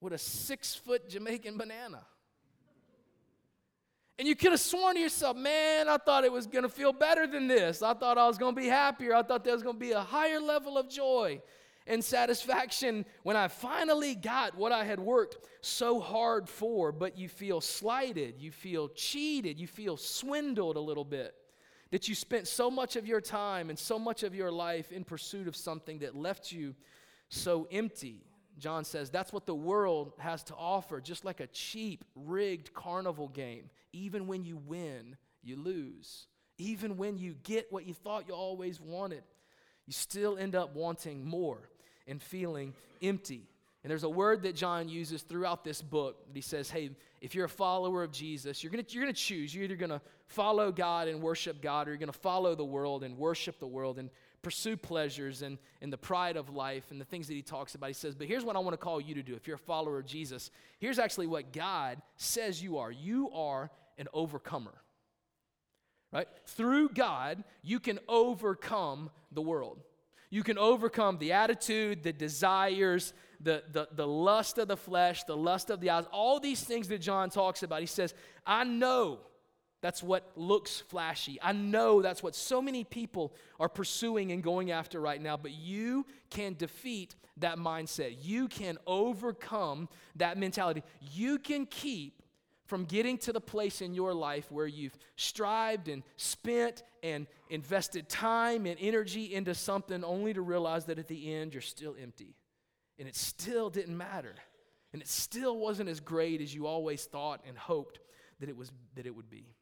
with 0.00 0.12
a 0.12 0.18
six 0.18 0.74
foot 0.74 1.08
Jamaican 1.08 1.56
banana. 1.56 2.02
And 4.18 4.26
you 4.28 4.36
could 4.36 4.52
have 4.52 4.60
sworn 4.60 4.94
to 4.94 5.00
yourself, 5.00 5.36
man, 5.36 5.88
I 5.88 5.96
thought 5.98 6.24
it 6.24 6.32
was 6.32 6.46
going 6.46 6.62
to 6.62 6.68
feel 6.68 6.92
better 6.92 7.26
than 7.26 7.48
this. 7.48 7.82
I 7.82 7.94
thought 7.94 8.16
I 8.16 8.26
was 8.26 8.38
going 8.38 8.54
to 8.54 8.60
be 8.60 8.68
happier. 8.68 9.14
I 9.14 9.22
thought 9.22 9.44
there 9.44 9.54
was 9.54 9.62
going 9.62 9.76
to 9.76 9.80
be 9.80 9.90
a 9.92 10.00
higher 10.00 10.40
level 10.40 10.78
of 10.78 10.88
joy 10.88 11.40
and 11.86 12.02
satisfaction 12.02 13.04
when 13.22 13.36
I 13.36 13.48
finally 13.48 14.14
got 14.14 14.56
what 14.56 14.72
I 14.72 14.84
had 14.84 14.98
worked 14.98 15.36
so 15.60 16.00
hard 16.00 16.48
for, 16.48 16.92
but 16.92 17.18
you 17.18 17.28
feel 17.28 17.60
slighted, 17.60 18.40
you 18.40 18.50
feel 18.50 18.88
cheated, 18.88 19.58
you 19.58 19.66
feel 19.66 19.96
swindled 19.96 20.76
a 20.76 20.80
little 20.80 21.04
bit. 21.04 21.34
That 21.90 22.08
you 22.08 22.14
spent 22.14 22.48
so 22.48 22.70
much 22.70 22.96
of 22.96 23.06
your 23.06 23.20
time 23.20 23.70
and 23.70 23.78
so 23.78 23.98
much 23.98 24.22
of 24.22 24.34
your 24.34 24.50
life 24.50 24.90
in 24.90 25.04
pursuit 25.04 25.46
of 25.46 25.54
something 25.54 25.98
that 26.00 26.16
left 26.16 26.50
you 26.50 26.74
so 27.28 27.68
empty. 27.70 28.24
John 28.58 28.84
says 28.84 29.10
that's 29.10 29.32
what 29.32 29.46
the 29.46 29.54
world 29.54 30.12
has 30.18 30.42
to 30.44 30.54
offer, 30.54 31.00
just 31.00 31.24
like 31.24 31.40
a 31.40 31.46
cheap, 31.48 32.04
rigged 32.16 32.72
carnival 32.72 33.28
game. 33.28 33.70
Even 33.92 34.26
when 34.26 34.44
you 34.44 34.56
win, 34.56 35.16
you 35.42 35.56
lose. 35.56 36.26
Even 36.58 36.96
when 36.96 37.18
you 37.18 37.34
get 37.42 37.70
what 37.70 37.86
you 37.86 37.94
thought 37.94 38.26
you 38.26 38.34
always 38.34 38.80
wanted, 38.80 39.22
you 39.86 39.92
still 39.92 40.36
end 40.36 40.56
up 40.56 40.74
wanting 40.74 41.24
more 41.24 41.68
and 42.06 42.22
feeling 42.22 42.74
empty. 43.02 43.48
And 43.82 43.90
there's 43.90 44.04
a 44.04 44.08
word 44.08 44.42
that 44.44 44.56
John 44.56 44.88
uses 44.88 45.22
throughout 45.22 45.62
this 45.62 45.82
book. 45.82 46.16
He 46.32 46.40
says, 46.40 46.70
Hey, 46.70 46.90
if 47.20 47.34
you're 47.34 47.44
a 47.44 47.50
follower 47.50 48.02
of 48.02 48.12
Jesus, 48.12 48.62
you're 48.62 48.72
going 48.72 48.84
you're 48.88 49.02
gonna 49.02 49.12
choose. 49.12 49.54
You're 49.54 49.64
either 49.64 49.76
going 49.76 49.90
to 49.90 50.00
follow 50.26 50.72
God 50.72 51.06
and 51.06 51.20
worship 51.20 51.60
God, 51.60 51.86
or 51.86 51.90
you're 51.90 51.98
going 51.98 52.10
to 52.10 52.18
follow 52.18 52.54
the 52.54 52.64
world 52.64 53.04
and 53.04 53.18
worship 53.18 53.58
the 53.58 53.66
world 53.66 53.98
and 53.98 54.08
pursue 54.40 54.76
pleasures 54.76 55.42
and, 55.42 55.58
and 55.82 55.92
the 55.92 55.98
pride 55.98 56.36
of 56.36 56.50
life 56.50 56.90
and 56.90 57.00
the 57.00 57.04
things 57.04 57.26
that 57.26 57.34
he 57.34 57.42
talks 57.42 57.74
about. 57.74 57.88
He 57.88 57.94
says, 57.94 58.14
But 58.14 58.26
here's 58.26 58.44
what 58.44 58.56
I 58.56 58.58
want 58.60 58.72
to 58.72 58.78
call 58.78 59.00
you 59.00 59.14
to 59.14 59.22
do 59.22 59.34
if 59.34 59.46
you're 59.46 59.56
a 59.56 59.58
follower 59.58 59.98
of 59.98 60.06
Jesus. 60.06 60.50
Here's 60.78 60.98
actually 60.98 61.26
what 61.26 61.52
God 61.52 62.00
says 62.16 62.62
you 62.62 62.78
are 62.78 62.90
you 62.90 63.30
are 63.32 63.70
an 63.98 64.08
overcomer. 64.14 64.74
Right? 66.12 66.28
Through 66.46 66.90
God, 66.90 67.42
you 67.62 67.80
can 67.80 67.98
overcome 68.08 69.10
the 69.32 69.42
world. 69.42 69.80
You 70.30 70.42
can 70.42 70.58
overcome 70.58 71.18
the 71.18 71.32
attitude, 71.32 72.02
the 72.02 72.12
desires, 72.12 73.12
the, 73.40 73.62
the, 73.72 73.88
the 73.92 74.06
lust 74.06 74.58
of 74.58 74.68
the 74.68 74.76
flesh, 74.76 75.24
the 75.24 75.36
lust 75.36 75.70
of 75.70 75.80
the 75.80 75.90
eyes, 75.90 76.06
all 76.12 76.40
these 76.40 76.62
things 76.62 76.88
that 76.88 77.00
John 77.00 77.30
talks 77.30 77.62
about. 77.62 77.80
He 77.80 77.86
says, 77.86 78.14
I 78.46 78.64
know 78.64 79.20
that's 79.80 80.02
what 80.02 80.32
looks 80.34 80.80
flashy. 80.80 81.38
I 81.42 81.52
know 81.52 82.00
that's 82.00 82.22
what 82.22 82.34
so 82.34 82.62
many 82.62 82.84
people 82.84 83.34
are 83.60 83.68
pursuing 83.68 84.32
and 84.32 84.42
going 84.42 84.70
after 84.70 84.98
right 84.98 85.20
now, 85.20 85.36
but 85.36 85.50
you 85.50 86.06
can 86.30 86.54
defeat 86.54 87.14
that 87.36 87.58
mindset. 87.58 88.16
You 88.22 88.48
can 88.48 88.78
overcome 88.86 89.88
that 90.16 90.38
mentality. 90.38 90.82
You 91.00 91.38
can 91.38 91.66
keep 91.66 92.22
from 92.74 92.86
getting 92.86 93.16
to 93.16 93.32
the 93.32 93.40
place 93.40 93.80
in 93.80 93.94
your 93.94 94.12
life 94.12 94.50
where 94.50 94.66
you've 94.66 94.98
strived 95.14 95.86
and 95.86 96.02
spent 96.16 96.82
and 97.04 97.28
invested 97.48 98.08
time 98.08 98.66
and 98.66 98.76
energy 98.80 99.32
into 99.32 99.54
something 99.54 100.02
only 100.02 100.34
to 100.34 100.42
realize 100.42 100.84
that 100.86 100.98
at 100.98 101.06
the 101.06 101.32
end 101.32 101.54
you're 101.54 101.60
still 101.60 101.94
empty. 102.02 102.34
And 102.98 103.06
it 103.06 103.14
still 103.14 103.70
didn't 103.70 103.96
matter. 103.96 104.34
And 104.92 105.00
it 105.00 105.06
still 105.06 105.56
wasn't 105.56 105.88
as 105.88 106.00
great 106.00 106.40
as 106.40 106.52
you 106.52 106.66
always 106.66 107.04
thought 107.04 107.44
and 107.46 107.56
hoped 107.56 108.00
that 108.40 108.48
it 108.48 108.56
was 108.56 108.72
that 108.96 109.06
it 109.06 109.14
would 109.14 109.30
be. 109.30 109.54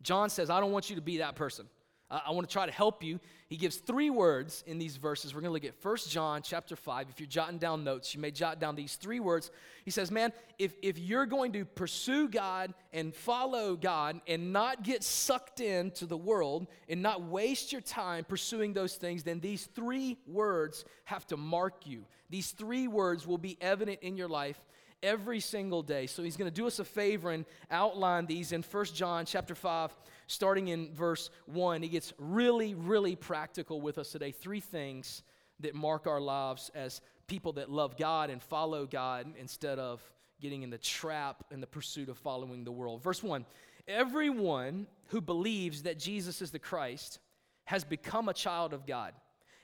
John 0.00 0.30
says 0.30 0.50
i 0.50 0.60
don't 0.60 0.70
want 0.70 0.88
you 0.88 0.94
to 0.94 1.02
be 1.02 1.18
that 1.18 1.34
person 1.34 1.66
uh, 2.10 2.20
I 2.26 2.32
want 2.32 2.48
to 2.48 2.52
try 2.52 2.66
to 2.66 2.72
help 2.72 3.02
you. 3.04 3.20
He 3.48 3.56
gives 3.56 3.76
three 3.76 4.10
words 4.10 4.64
in 4.66 4.78
these 4.78 4.96
verses. 4.96 5.34
We're 5.34 5.40
going 5.40 5.50
to 5.50 5.54
look 5.54 5.64
at 5.64 5.84
1 5.84 5.96
John 6.08 6.42
chapter 6.42 6.76
5. 6.76 7.06
If 7.10 7.20
you're 7.20 7.28
jotting 7.28 7.58
down 7.58 7.84
notes, 7.84 8.14
you 8.14 8.20
may 8.20 8.30
jot 8.30 8.60
down 8.60 8.74
these 8.76 8.96
three 8.96 9.20
words. 9.20 9.50
He 9.84 9.90
says, 9.90 10.10
Man, 10.10 10.32
if, 10.58 10.74
if 10.82 10.98
you're 10.98 11.26
going 11.26 11.52
to 11.52 11.64
pursue 11.64 12.28
God 12.28 12.74
and 12.92 13.14
follow 13.14 13.76
God 13.76 14.20
and 14.26 14.52
not 14.52 14.82
get 14.82 15.02
sucked 15.02 15.60
into 15.60 16.06
the 16.06 16.16
world 16.16 16.66
and 16.88 17.02
not 17.02 17.22
waste 17.22 17.72
your 17.72 17.80
time 17.80 18.24
pursuing 18.24 18.72
those 18.72 18.94
things, 18.94 19.22
then 19.22 19.40
these 19.40 19.66
three 19.66 20.18
words 20.26 20.84
have 21.04 21.26
to 21.28 21.36
mark 21.36 21.86
you. 21.86 22.04
These 22.28 22.52
three 22.52 22.88
words 22.88 23.26
will 23.26 23.38
be 23.38 23.56
evident 23.60 24.00
in 24.02 24.16
your 24.16 24.28
life 24.28 24.60
every 25.02 25.40
single 25.40 25.82
day. 25.82 26.06
So 26.06 26.22
he's 26.22 26.36
going 26.36 26.50
to 26.50 26.54
do 26.54 26.66
us 26.66 26.78
a 26.78 26.84
favor 26.84 27.30
and 27.30 27.44
outline 27.70 28.26
these 28.26 28.52
in 28.52 28.62
1 28.62 28.84
John 28.86 29.24
chapter 29.26 29.54
5 29.54 29.94
starting 30.26 30.68
in 30.68 30.94
verse 30.94 31.30
1. 31.46 31.82
He 31.82 31.88
gets 31.88 32.12
really 32.18 32.74
really 32.74 33.16
practical 33.16 33.80
with 33.80 33.98
us 33.98 34.12
today. 34.12 34.32
Three 34.32 34.60
things 34.60 35.22
that 35.60 35.74
mark 35.74 36.06
our 36.06 36.20
lives 36.20 36.70
as 36.74 37.00
people 37.26 37.52
that 37.54 37.70
love 37.70 37.96
God 37.96 38.30
and 38.30 38.42
follow 38.42 38.86
God 38.86 39.26
instead 39.38 39.78
of 39.78 40.02
getting 40.40 40.62
in 40.62 40.70
the 40.70 40.78
trap 40.78 41.44
and 41.50 41.62
the 41.62 41.66
pursuit 41.66 42.08
of 42.08 42.18
following 42.18 42.64
the 42.64 42.72
world. 42.72 43.02
Verse 43.02 43.22
1. 43.22 43.44
Everyone 43.86 44.86
who 45.08 45.20
believes 45.20 45.82
that 45.82 45.98
Jesus 45.98 46.42
is 46.42 46.50
the 46.50 46.58
Christ 46.58 47.18
has 47.64 47.84
become 47.84 48.28
a 48.28 48.34
child 48.34 48.72
of 48.72 48.86
God. 48.86 49.14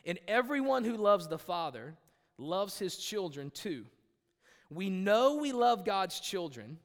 And 0.04 0.18
everyone 0.28 0.84
who 0.84 0.96
loves 0.96 1.28
the 1.28 1.38
Father 1.38 1.94
loves 2.38 2.78
his 2.78 2.96
children 2.96 3.50
too. 3.50 3.84
We 4.70 4.90
know 4.90 5.36
we 5.36 5.52
love 5.52 5.84
God's 5.84 6.20
children. 6.20 6.78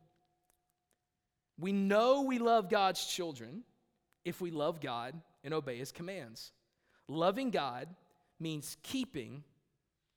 We 1.60 1.72
know 1.72 2.22
we 2.22 2.40
love 2.40 2.70
God's 2.70 3.06
children 3.06 3.64
if 4.24 4.42
we 4.42 4.52
love 4.52 4.82
God 4.82 5.20
and 5.44 5.54
obey 5.54 5.78
His 5.78 5.92
commands. 5.92 6.52
Loving 7.08 7.52
God 7.52 7.88
means 8.40 8.78
keeping 8.84 9.44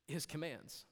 His 0.06 0.26
commands. 0.26 0.85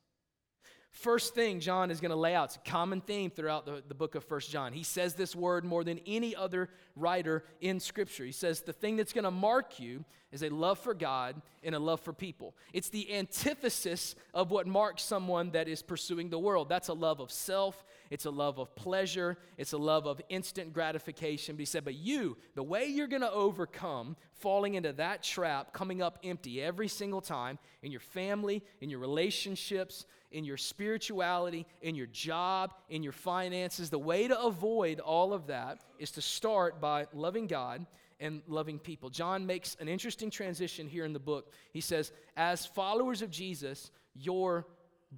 First 0.92 1.34
thing 1.34 1.58
John 1.58 1.90
is 1.90 2.00
going 2.00 2.10
to 2.10 2.16
lay 2.16 2.34
out, 2.34 2.50
it's 2.50 2.56
a 2.56 2.70
common 2.70 3.00
theme 3.00 3.30
throughout 3.30 3.64
the, 3.64 3.82
the 3.88 3.94
book 3.94 4.14
of 4.14 4.24
First 4.24 4.50
John. 4.50 4.74
He 4.74 4.82
says 4.82 5.14
this 5.14 5.34
word 5.34 5.64
more 5.64 5.84
than 5.84 6.00
any 6.06 6.36
other 6.36 6.68
writer 6.96 7.44
in 7.62 7.80
Scripture. 7.80 8.26
He 8.26 8.32
says 8.32 8.60
the 8.60 8.74
thing 8.74 8.96
that's 8.96 9.14
going 9.14 9.24
to 9.24 9.30
mark 9.30 9.80
you 9.80 10.04
is 10.32 10.42
a 10.42 10.48
love 10.48 10.78
for 10.78 10.94
God 10.94 11.40
and 11.62 11.74
a 11.74 11.78
love 11.78 12.00
for 12.00 12.12
people. 12.12 12.54
It's 12.72 12.88
the 12.88 13.14
antithesis 13.14 14.14
of 14.34 14.50
what 14.50 14.66
marks 14.66 15.02
someone 15.02 15.50
that 15.50 15.68
is 15.68 15.82
pursuing 15.82 16.30
the 16.30 16.38
world. 16.38 16.68
That's 16.68 16.88
a 16.88 16.94
love 16.94 17.20
of 17.20 17.30
self, 17.30 17.84
it's 18.10 18.24
a 18.24 18.30
love 18.30 18.58
of 18.58 18.74
pleasure, 18.74 19.38
it's 19.58 19.72
a 19.72 19.78
love 19.78 20.06
of 20.06 20.20
instant 20.28 20.72
gratification. 20.72 21.56
But 21.56 21.60
he 21.60 21.66
said, 21.66 21.84
But 21.84 21.94
you, 21.94 22.36
the 22.54 22.62
way 22.62 22.86
you're 22.86 23.06
going 23.06 23.22
to 23.22 23.30
overcome 23.30 24.16
falling 24.34 24.74
into 24.74 24.92
that 24.94 25.22
trap, 25.22 25.72
coming 25.72 26.02
up 26.02 26.18
empty 26.24 26.62
every 26.62 26.88
single 26.88 27.20
time 27.20 27.58
in 27.82 27.92
your 27.92 28.00
family, 28.00 28.62
in 28.80 28.90
your 28.90 29.00
relationships, 29.00 30.06
in 30.32 30.44
your 30.44 30.56
spirituality, 30.56 31.66
in 31.80 31.94
your 31.94 32.06
job, 32.06 32.74
in 32.88 33.02
your 33.02 33.12
finances, 33.12 33.90
the 33.90 33.98
way 33.98 34.26
to 34.28 34.40
avoid 34.40 35.00
all 35.00 35.32
of 35.32 35.46
that 35.46 35.80
is 35.98 36.10
to 36.12 36.20
start 36.20 36.80
by 36.80 37.06
loving 37.12 37.46
God 37.46 37.86
and 38.18 38.42
loving 38.46 38.78
people. 38.78 39.10
John 39.10 39.46
makes 39.46 39.76
an 39.80 39.88
interesting 39.88 40.30
transition 40.30 40.86
here 40.88 41.04
in 41.04 41.12
the 41.12 41.18
book. 41.18 41.52
He 41.72 41.80
says, 41.80 42.12
as 42.36 42.66
followers 42.66 43.22
of 43.22 43.30
Jesus, 43.30 43.90
your 44.14 44.66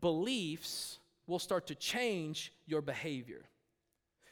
beliefs 0.00 0.98
will 1.26 1.38
start 1.38 1.66
to 1.68 1.74
change 1.74 2.52
your 2.66 2.80
behavior. 2.82 3.42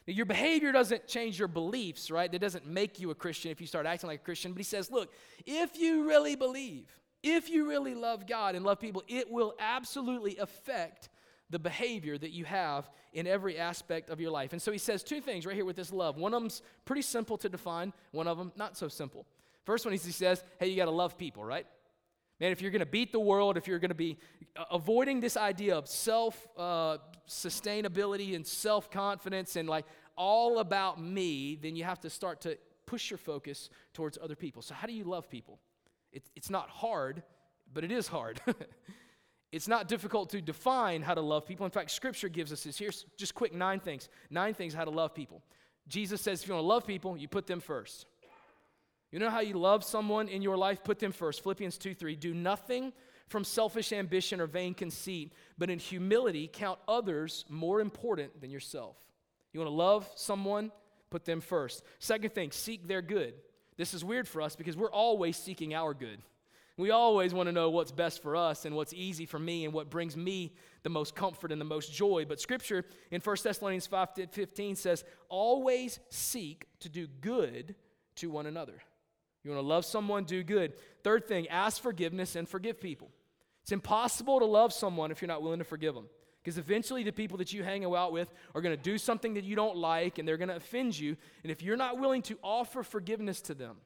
Now, 0.07 0.13
your 0.13 0.25
behavior 0.25 0.71
doesn't 0.71 1.07
change 1.07 1.39
your 1.39 1.47
beliefs, 1.47 2.11
right? 2.11 2.33
It 2.33 2.39
doesn't 2.39 2.67
make 2.67 2.99
you 2.99 3.11
a 3.11 3.15
Christian 3.15 3.51
if 3.51 3.61
you 3.61 3.67
start 3.67 3.85
acting 3.85 4.09
like 4.09 4.21
a 4.21 4.23
Christian. 4.23 4.51
But 4.51 4.59
he 4.59 4.65
says, 4.65 4.91
look, 4.91 5.13
if 5.45 5.77
you 5.77 6.07
really 6.07 6.35
believe, 6.35 6.85
if 7.23 7.49
you 7.49 7.67
really 7.67 7.95
love 7.95 8.27
God 8.27 8.55
and 8.55 8.65
love 8.65 8.79
people, 8.79 9.03
it 9.07 9.31
will 9.31 9.55
absolutely 9.59 10.37
affect 10.37 11.09
the 11.49 11.59
behavior 11.59 12.17
that 12.17 12.31
you 12.31 12.45
have 12.45 12.89
in 13.13 13.27
every 13.27 13.57
aspect 13.57 14.09
of 14.09 14.19
your 14.19 14.31
life. 14.31 14.53
And 14.53 14.61
so 14.61 14.71
he 14.71 14.77
says 14.77 15.03
two 15.03 15.21
things 15.21 15.45
right 15.45 15.55
here 15.55 15.65
with 15.65 15.75
this 15.75 15.93
love. 15.93 16.17
One 16.17 16.33
of 16.33 16.41
them's 16.41 16.61
pretty 16.83 17.03
simple 17.03 17.37
to 17.37 17.49
define, 17.49 17.93
one 18.11 18.27
of 18.27 18.37
them 18.37 18.51
not 18.55 18.77
so 18.77 18.87
simple. 18.87 19.25
First 19.63 19.85
one 19.85 19.93
is 19.93 20.03
he 20.03 20.11
says, 20.11 20.43
hey, 20.59 20.67
you 20.67 20.75
got 20.75 20.85
to 20.85 20.91
love 20.91 21.17
people, 21.17 21.43
right? 21.43 21.65
Man, 22.39 22.51
if 22.51 22.61
you're 22.61 22.71
going 22.71 22.79
to 22.79 22.85
beat 22.85 23.11
the 23.11 23.19
world, 23.19 23.55
if 23.55 23.67
you're 23.67 23.79
going 23.79 23.89
to 23.89 23.95
be 23.95 24.17
uh, 24.57 24.65
avoiding 24.71 25.19
this 25.19 25.37
idea 25.37 25.77
of 25.77 25.87
self 25.87 26.47
uh, 26.57 26.97
sustainability 27.27 28.35
and 28.35 28.45
self 28.45 28.91
confidence 28.91 29.55
and 29.55 29.69
like 29.69 29.85
all 30.17 30.59
about 30.59 31.01
me, 31.01 31.55
then 31.55 31.75
you 31.75 31.83
have 31.83 32.01
to 32.01 32.09
start 32.09 32.41
to 32.41 32.57
push 32.85 33.09
your 33.09 33.17
focus 33.17 33.69
towards 33.93 34.17
other 34.21 34.35
people. 34.35 34.61
So, 34.61 34.73
how 34.73 34.87
do 34.87 34.93
you 34.93 35.05
love 35.05 35.29
people? 35.29 35.59
It, 36.13 36.23
it's 36.35 36.49
not 36.49 36.69
hard, 36.69 37.23
but 37.73 37.83
it 37.83 37.91
is 37.91 38.07
hard. 38.07 38.39
It's 39.53 39.67
not 39.67 39.87
difficult 39.87 40.31
to 40.31 40.41
define 40.41 41.03
how 41.03 41.13
to 41.13 41.21
love 41.21 41.45
people. 41.45 41.63
In 41.63 41.71
fact, 41.71 41.91
Scripture 41.91 42.27
gives 42.27 42.51
us 42.51 42.63
this. 42.63 42.75
Here's 42.75 43.05
just 43.17 43.35
quick 43.35 43.53
nine 43.53 43.79
things. 43.79 44.09
Nine 44.31 44.55
things 44.55 44.73
how 44.73 44.83
to 44.83 44.89
love 44.89 45.13
people. 45.13 45.43
Jesus 45.87 46.21
says 46.21 46.41
if 46.41 46.47
you 46.47 46.55
want 46.55 46.63
to 46.63 46.67
love 46.67 46.87
people, 46.87 47.15
you 47.15 47.27
put 47.27 47.45
them 47.45 47.59
first. 47.59 48.07
You 49.11 49.19
know 49.19 49.29
how 49.29 49.41
you 49.41 49.53
love 49.53 49.83
someone 49.83 50.27
in 50.27 50.41
your 50.41 50.57
life? 50.57 50.83
Put 50.83 50.97
them 50.97 51.11
first. 51.11 51.43
Philippians 51.43 51.77
2 51.77 51.93
3. 51.93 52.15
Do 52.15 52.33
nothing 52.33 52.93
from 53.27 53.43
selfish 53.43 53.93
ambition 53.93 54.41
or 54.41 54.47
vain 54.47 54.73
conceit, 54.73 55.33
but 55.59 55.69
in 55.69 55.77
humility 55.77 56.49
count 56.51 56.79
others 56.87 57.45
more 57.47 57.79
important 57.79 58.41
than 58.41 58.49
yourself. 58.49 58.97
You 59.51 59.59
want 59.59 59.69
to 59.69 59.75
love 59.75 60.09
someone? 60.15 60.71
Put 61.11 61.25
them 61.25 61.41
first. 61.41 61.83
Second 61.99 62.33
thing, 62.33 62.51
seek 62.51 62.87
their 62.87 63.03
good. 63.03 63.35
This 63.77 63.93
is 63.93 64.03
weird 64.03 64.27
for 64.27 64.41
us 64.41 64.55
because 64.55 64.77
we're 64.77 64.91
always 64.91 65.37
seeking 65.37 65.73
our 65.73 65.93
good. 65.93 66.19
We 66.75 66.89
always 66.89 67.33
want 67.33 67.47
to 67.47 67.53
know 67.53 67.69
what's 67.69 67.91
best 67.91 68.23
for 68.23 68.35
us 68.35 68.65
and 68.65 68.75
what's 68.75 68.93
easy 68.93 69.27
for 69.27 69.37
me 69.37 69.65
and 69.65 69.73
what 69.73 69.91
brings 69.91 70.17
me 70.17 70.53
the 70.81 70.89
most 70.89 71.15
comfort 71.15 71.51
and 71.51 71.61
the 71.61 71.65
most 71.65 71.93
joy. 71.93 72.25
But 72.27 72.39
scripture 72.39 72.83
in 73.11 73.21
1 73.21 73.37
Thessalonians 73.43 73.85
5 73.85 74.09
15 74.31 74.75
says, 74.75 75.03
always 75.29 75.99
seek 76.09 76.65
to 76.79 76.89
do 76.89 77.07
good 77.21 77.75
to 78.15 78.29
one 78.31 78.47
another. 78.47 78.81
You 79.43 79.51
want 79.51 79.61
to 79.61 79.67
love 79.67 79.85
someone, 79.85 80.23
do 80.23 80.41
good. 80.43 80.73
Third 81.03 81.27
thing, 81.27 81.47
ask 81.49 81.81
forgiveness 81.81 82.35
and 82.35 82.49
forgive 82.49 82.81
people. 82.81 83.11
It's 83.61 83.71
impossible 83.71 84.39
to 84.39 84.45
love 84.45 84.73
someone 84.73 85.11
if 85.11 85.21
you're 85.21 85.27
not 85.27 85.43
willing 85.43 85.59
to 85.59 85.65
forgive 85.65 85.93
them. 85.93 86.07
Because 86.43 86.57
eventually, 86.57 87.03
the 87.03 87.13
people 87.13 87.37
that 87.37 87.53
you 87.53 87.63
hang 87.63 87.85
out 87.85 88.11
with 88.11 88.33
are 88.53 88.61
going 88.61 88.75
to 88.75 88.81
do 88.81 88.97
something 88.97 89.35
that 89.35 89.45
you 89.45 89.55
don't 89.55 89.77
like 89.77 90.17
and 90.17 90.27
they're 90.27 90.37
going 90.37 90.49
to 90.49 90.57
offend 90.57 90.97
you. 90.99 91.15
And 91.43 91.51
if 91.51 91.61
you're 91.61 91.77
not 91.77 91.99
willing 91.99 92.21
to 92.23 92.37
offer 92.43 92.83
forgiveness 92.83 93.39
to 93.43 93.53
them, 93.53 93.77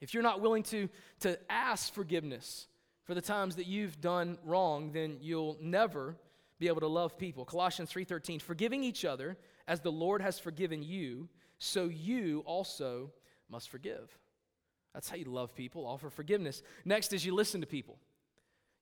if 0.00 0.14
you're 0.14 0.22
not 0.22 0.40
willing 0.40 0.62
to, 0.64 0.88
to 1.20 1.38
ask 1.50 1.92
forgiveness 1.92 2.68
for 3.04 3.14
the 3.14 3.20
times 3.20 3.56
that 3.56 3.66
you've 3.66 4.00
done 4.00 4.38
wrong, 4.44 4.92
then 4.92 5.18
you'll 5.20 5.58
never 5.60 6.16
be 6.58 6.68
able 6.68 6.80
to 6.80 6.86
love 6.86 7.18
people. 7.18 7.44
Colossians 7.44 7.92
3:13, 7.92 8.40
forgiving 8.40 8.82
each 8.82 9.04
other 9.04 9.36
as 9.68 9.80
the 9.80 9.92
Lord 9.92 10.22
has 10.22 10.38
forgiven 10.38 10.82
you, 10.82 11.28
so 11.58 11.84
you 11.84 12.42
also 12.46 13.12
must 13.50 13.68
forgive. 13.68 14.18
That's 14.94 15.10
how 15.10 15.16
you 15.16 15.24
love 15.26 15.54
people, 15.54 15.86
offer 15.86 16.08
forgiveness. 16.08 16.62
Next 16.84 17.12
is 17.12 17.26
you 17.26 17.34
listen 17.34 17.60
to 17.60 17.66
people. 17.66 17.98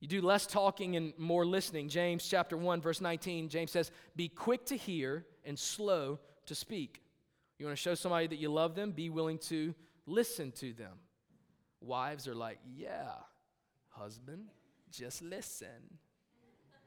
You 0.03 0.09
do 0.09 0.21
less 0.21 0.49
talking 0.49 0.97
and 0.97 1.13
more 1.17 1.47
listening. 1.47 1.89
James 1.89 2.27
chapter 2.29 2.57
1 2.57 2.81
verse 2.81 3.01
19, 3.01 3.49
James 3.49 3.71
says, 3.71 3.93
"Be 4.17 4.29
quick 4.29 4.67
to 4.67 4.77
hear 4.77 5.25
and 5.45 5.57
slow 5.57 6.19
to 6.47 6.57
speak." 6.57 7.01
You 7.57 7.67
want 7.67 7.79
to 7.79 7.81
show 7.81 7.95
somebody 7.95 8.27
that 8.27 8.41
you 8.41 8.49
love 8.53 8.75
them, 8.75 8.91
be 8.91 9.11
willing 9.11 9.39
to 9.39 9.77
listen 10.05 10.51
to 10.57 10.73
them. 10.73 10.99
Wives 11.81 12.27
are 12.27 12.35
like, 12.35 12.59
yeah, 12.75 13.13
husband, 13.91 14.47
just 14.91 15.23
listen. 15.23 15.69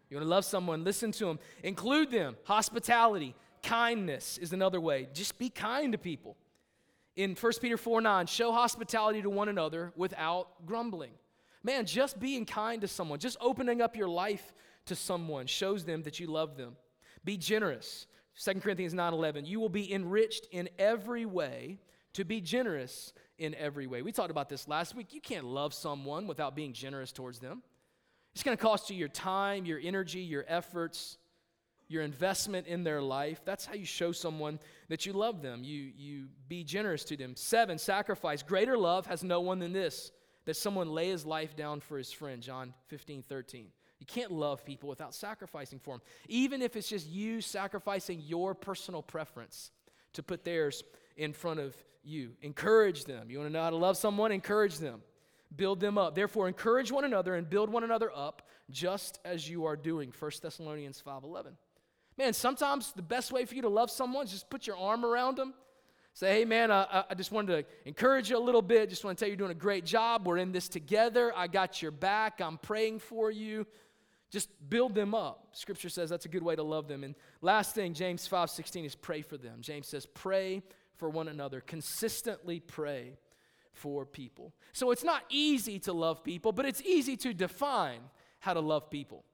You 0.10 0.18
want 0.18 0.26
to 0.26 0.30
love 0.30 0.44
someone, 0.44 0.84
listen 0.84 1.14
to 1.14 1.26
them, 1.28 1.40
include 1.64 2.12
them. 2.12 2.36
Hospitality, 2.44 3.34
kindness 3.64 4.38
is 4.38 4.52
another 4.52 4.82
way. 4.82 5.08
Just 5.14 5.40
be 5.40 5.50
kind 5.50 5.94
to 5.94 5.98
people. 5.98 6.36
In 7.16 7.36
1 7.36 7.54
Peter 7.62 7.78
4 7.78 8.02
9, 8.02 8.28
show 8.28 8.52
hospitality 8.52 9.22
to 9.22 9.30
one 9.30 9.48
another 9.48 9.94
without 9.96 10.66
grumbling. 10.66 11.14
Man, 11.66 11.88
just 11.88 12.20
being 12.20 12.46
kind 12.46 12.80
to 12.82 12.88
someone, 12.88 13.18
just 13.18 13.38
opening 13.42 13.82
up 13.82 13.96
your 13.96 14.08
life 14.08 14.54
to 14.86 14.94
someone 14.96 15.48
shows 15.48 15.84
them 15.84 16.04
that 16.04 16.20
you 16.20 16.28
love 16.28 16.58
them. 16.58 16.76
Be 17.24 17.38
generous. 17.38 18.06
2 18.36 18.62
Corinthians 18.62 18.94
9:11, 18.94 19.48
you 19.48 19.60
will 19.60 19.70
be 19.70 19.92
enriched 19.92 20.46
in 20.52 20.70
every 20.78 21.26
way 21.26 21.80
to 22.14 22.24
be 22.24 22.40
generous 22.40 23.14
in 23.40 23.56
every 23.56 23.88
way. 23.88 24.04
We 24.04 24.12
talked 24.12 24.30
about 24.30 24.48
this 24.48 24.68
last 24.68 24.94
week. 24.94 25.12
You 25.12 25.22
can't 25.22 25.46
love 25.48 25.74
someone 25.74 26.28
without 26.28 26.56
being 26.56 26.72
generous 26.72 27.12
towards 27.12 27.40
them. 27.40 27.64
It's 28.36 28.44
going 28.44 28.56
to 28.56 28.62
cost 28.62 28.92
you 28.92 28.96
your 28.96 29.08
time, 29.08 29.66
your 29.66 29.80
energy, 29.82 30.20
your 30.20 30.46
efforts. 30.48 31.18
your 31.88 32.02
investment 32.02 32.66
in 32.66 32.84
their 32.84 33.00
life. 33.00 33.42
That's 33.46 33.64
how 33.64 33.76
you 33.76 33.86
show 33.86 34.12
someone 34.12 34.60
that 34.90 35.06
you 35.06 35.14
love 35.14 35.44
them. 35.44 35.64
You, 35.64 35.92
you 35.96 36.30
be 36.48 36.64
generous 36.64 37.04
to 37.04 37.16
them. 37.16 37.36
Seven, 37.36 37.78
sacrifice. 37.78 38.42
Greater 38.42 38.76
love 38.76 39.06
has 39.06 39.24
no 39.24 39.40
one 39.40 39.60
than 39.60 39.72
this 39.72 40.12
that 40.46 40.56
someone 40.56 40.90
lay 40.90 41.10
his 41.10 41.26
life 41.26 41.56
down 41.56 41.80
for 41.80 41.98
his 41.98 42.12
friend. 42.12 42.42
John 42.42 42.74
15, 42.88 43.24
13. 43.24 43.68
You 44.00 44.06
can't 44.06 44.32
love 44.32 44.66
people 44.66 44.90
without 44.90 45.14
sacrificing 45.14 45.80
for 45.80 45.96
them, 45.96 46.02
even 46.28 46.62
if 46.62 46.76
it's 46.76 46.90
just 46.90 47.08
you 47.08 47.42
sacrificing 47.42 48.22
your 48.22 48.54
personal 48.54 49.02
preference 49.02 49.72
to 50.14 50.24
put 50.24 50.44
theirs 50.44 50.84
in 51.18 51.34
front 51.34 51.60
of 51.60 51.76
you. 52.04 52.32
Encourage 52.42 53.06
them. 53.06 53.30
You 53.30 53.40
want 53.40 53.50
to 53.50 53.54
know 53.54 53.64
how 53.64 53.70
to 53.70 53.76
love 53.76 53.98
someone? 53.98 54.32
Encourage 54.32 54.78
them. 54.78 55.02
Build 55.56 55.80
them 55.80 55.98
up. 55.98 56.16
Therefore, 56.16 56.48
encourage 56.48 56.92
one 56.92 57.06
another 57.06 57.36
and 57.36 57.50
build 57.50 57.70
one 57.70 57.84
another 57.84 58.12
up, 58.14 58.42
just 58.70 59.20
as 59.24 59.50
you 59.50 59.66
are 59.66 59.78
doing. 59.78 60.12
1 60.12 60.42
Thessalonians 60.42 61.02
5:11. 61.02 61.56
Man, 62.18 62.34
sometimes 62.34 62.92
the 62.94 63.02
best 63.02 63.32
way 63.32 63.46
for 63.46 63.56
you 63.56 63.62
to 63.62 63.70
love 63.70 63.92
someone 63.92 64.26
is 64.26 64.32
just 64.32 64.50
put 64.50 64.68
your 64.68 64.78
arm 64.78 65.06
around 65.06 65.38
them. 65.38 65.54
Say, 66.16 66.32
hey, 66.40 66.46
man, 66.46 66.72
I, 66.72 67.04
I 67.10 67.14
just 67.14 67.34
wanted 67.34 67.58
to 67.58 67.66
encourage 67.84 68.30
you 68.30 68.38
a 68.38 68.40
little 68.40 68.62
bit. 68.62 68.90
Just 68.90 69.04
want 69.04 69.18
to 69.18 69.22
tell 69.22 69.28
you 69.28 69.34
you're 69.34 69.38
doing 69.38 69.52
a 69.52 69.54
great 69.54 69.84
job. 69.84 70.26
We're 70.26 70.38
in 70.38 70.54
this 70.54 70.70
together. 70.70 71.34
I 71.36 71.48
got 71.48 71.82
your 71.82 71.92
back. 71.92 72.40
I'm 72.40 72.58
praying 72.58 73.00
for 73.00 73.30
you. 73.30 73.68
Just 74.32 74.50
build 74.70 74.96
them 74.96 75.14
up. 75.14 75.50
Scripture 75.52 75.90
says 75.90 76.10
that's 76.10 76.24
a 76.26 76.30
good 76.30 76.42
way 76.42 76.56
to 76.56 76.64
love 76.64 76.88
them. 76.88 77.04
And 77.04 77.16
last 77.42 77.76
thing, 77.76 77.94
James 77.94 78.28
5 78.28 78.50
16 78.50 78.86
is 78.86 78.96
pray 78.96 79.24
for 79.24 79.36
them. 79.36 79.58
James 79.60 79.90
says, 79.90 80.06
pray 80.06 80.64
for 80.96 81.10
one 81.10 81.28
another. 81.28 81.60
Consistently 81.60 82.62
pray 82.62 83.18
for 83.74 84.06
people. 84.06 84.54
So 84.72 84.92
it's 84.92 85.04
not 85.04 85.24
easy 85.30 85.80
to 85.80 85.92
love 85.92 86.24
people, 86.24 86.54
but 86.54 86.66
it's 86.66 86.82
easy 86.84 87.18
to 87.18 87.34
define 87.34 88.00
how 88.40 88.54
to 88.54 88.62
love 88.62 88.90
people. 88.90 89.26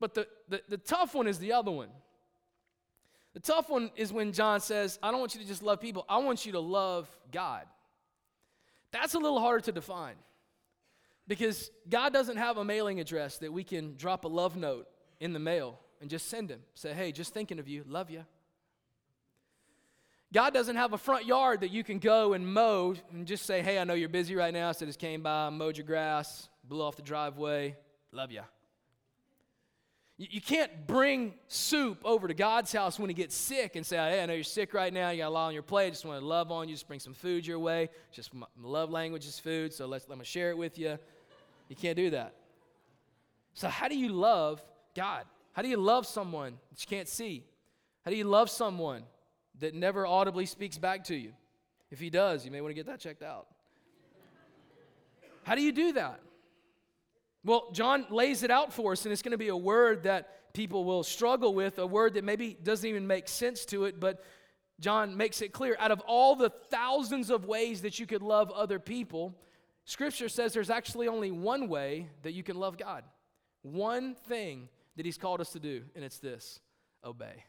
But 0.00 0.12
the, 0.12 0.28
the, 0.50 0.60
the 0.68 0.76
tough 0.76 1.14
one 1.14 1.26
is 1.26 1.38
the 1.38 1.54
other 1.54 1.70
one. 1.70 1.88
The 3.38 3.52
tough 3.52 3.70
one 3.70 3.92
is 3.94 4.12
when 4.12 4.32
John 4.32 4.58
says, 4.58 4.98
I 5.00 5.12
don't 5.12 5.20
want 5.20 5.36
you 5.36 5.40
to 5.40 5.46
just 5.46 5.62
love 5.62 5.80
people, 5.80 6.04
I 6.08 6.18
want 6.18 6.44
you 6.44 6.50
to 6.52 6.58
love 6.58 7.08
God. 7.30 7.66
That's 8.90 9.14
a 9.14 9.18
little 9.20 9.38
harder 9.38 9.60
to 9.60 9.70
define 9.70 10.16
because 11.28 11.70
God 11.88 12.12
doesn't 12.12 12.36
have 12.36 12.56
a 12.56 12.64
mailing 12.64 12.98
address 12.98 13.38
that 13.38 13.52
we 13.52 13.62
can 13.62 13.94
drop 13.94 14.24
a 14.24 14.28
love 14.28 14.56
note 14.56 14.88
in 15.20 15.32
the 15.34 15.38
mail 15.38 15.78
and 16.00 16.10
just 16.10 16.28
send 16.28 16.50
him. 16.50 16.58
Say, 16.74 16.92
hey, 16.92 17.12
just 17.12 17.32
thinking 17.32 17.60
of 17.60 17.68
you, 17.68 17.84
love 17.86 18.10
you. 18.10 18.24
God 20.32 20.52
doesn't 20.52 20.74
have 20.74 20.92
a 20.92 20.98
front 20.98 21.24
yard 21.24 21.60
that 21.60 21.70
you 21.70 21.84
can 21.84 22.00
go 22.00 22.32
and 22.32 22.44
mow 22.44 22.96
and 23.12 23.24
just 23.24 23.46
say, 23.46 23.62
hey, 23.62 23.78
I 23.78 23.84
know 23.84 23.94
you're 23.94 24.08
busy 24.08 24.34
right 24.34 24.52
now, 24.52 24.72
so 24.72 24.84
just 24.84 24.98
came 24.98 25.22
by, 25.22 25.48
mowed 25.50 25.76
your 25.76 25.86
grass, 25.86 26.48
blew 26.64 26.82
off 26.82 26.96
the 26.96 27.02
driveway, 27.02 27.76
love 28.10 28.32
you. 28.32 28.42
You 30.20 30.40
can't 30.40 30.88
bring 30.88 31.34
soup 31.46 32.00
over 32.04 32.26
to 32.26 32.34
God's 32.34 32.72
house 32.72 32.98
when 32.98 33.08
he 33.08 33.14
gets 33.14 33.36
sick 33.36 33.76
and 33.76 33.86
say, 33.86 33.96
Hey, 33.96 34.20
I 34.20 34.26
know 34.26 34.34
you're 34.34 34.42
sick 34.42 34.74
right 34.74 34.92
now. 34.92 35.10
You 35.10 35.18
got 35.18 35.28
a 35.28 35.30
lot 35.30 35.46
on 35.46 35.54
your 35.54 35.62
plate. 35.62 35.86
I 35.86 35.90
just 35.90 36.04
want 36.04 36.20
to 36.20 36.26
love 36.26 36.50
on 36.50 36.68
you. 36.68 36.74
Just 36.74 36.88
bring 36.88 36.98
some 36.98 37.14
food 37.14 37.46
your 37.46 37.60
way. 37.60 37.88
Just 38.10 38.34
my 38.34 38.48
love 38.60 38.90
language 38.90 39.26
is 39.26 39.38
food, 39.38 39.72
so 39.72 39.86
let's, 39.86 40.08
let 40.08 40.18
me 40.18 40.24
share 40.24 40.50
it 40.50 40.58
with 40.58 40.76
you. 40.76 40.98
You 41.68 41.76
can't 41.76 41.96
do 41.96 42.10
that. 42.10 42.34
So, 43.54 43.68
how 43.68 43.86
do 43.86 43.96
you 43.96 44.08
love 44.08 44.60
God? 44.96 45.24
How 45.52 45.62
do 45.62 45.68
you 45.68 45.76
love 45.76 46.04
someone 46.04 46.58
that 46.70 46.82
you 46.82 46.88
can't 46.88 47.08
see? 47.08 47.44
How 48.04 48.10
do 48.10 48.16
you 48.16 48.24
love 48.24 48.50
someone 48.50 49.04
that 49.60 49.74
never 49.74 50.04
audibly 50.04 50.46
speaks 50.46 50.78
back 50.78 51.04
to 51.04 51.14
you? 51.14 51.32
If 51.92 52.00
he 52.00 52.10
does, 52.10 52.44
you 52.44 52.50
may 52.50 52.60
want 52.60 52.70
to 52.70 52.74
get 52.74 52.86
that 52.86 52.98
checked 52.98 53.22
out. 53.22 53.46
How 55.44 55.54
do 55.54 55.62
you 55.62 55.72
do 55.72 55.92
that? 55.92 56.20
Well, 57.44 57.70
John 57.72 58.06
lays 58.10 58.42
it 58.42 58.50
out 58.50 58.72
for 58.72 58.92
us, 58.92 59.04
and 59.04 59.12
it's 59.12 59.22
going 59.22 59.32
to 59.32 59.38
be 59.38 59.48
a 59.48 59.56
word 59.56 60.02
that 60.04 60.52
people 60.52 60.84
will 60.84 61.04
struggle 61.04 61.54
with, 61.54 61.78
a 61.78 61.86
word 61.86 62.14
that 62.14 62.24
maybe 62.24 62.56
doesn't 62.62 62.88
even 62.88 63.06
make 63.06 63.28
sense 63.28 63.64
to 63.66 63.84
it, 63.84 64.00
but 64.00 64.24
John 64.80 65.16
makes 65.16 65.42
it 65.42 65.52
clear. 65.52 65.76
Out 65.78 65.90
of 65.90 66.00
all 66.00 66.36
the 66.36 66.50
thousands 66.50 67.30
of 67.30 67.44
ways 67.44 67.82
that 67.82 67.98
you 67.98 68.06
could 68.06 68.22
love 68.22 68.50
other 68.50 68.78
people, 68.78 69.34
Scripture 69.84 70.28
says 70.28 70.52
there's 70.52 70.70
actually 70.70 71.08
only 71.08 71.30
one 71.30 71.68
way 71.68 72.08
that 72.22 72.32
you 72.32 72.42
can 72.42 72.56
love 72.58 72.76
God. 72.76 73.04
One 73.62 74.14
thing 74.14 74.68
that 74.96 75.06
He's 75.06 75.18
called 75.18 75.40
us 75.40 75.50
to 75.52 75.60
do, 75.60 75.82
and 75.94 76.04
it's 76.04 76.18
this 76.18 76.60
obey. 77.04 77.44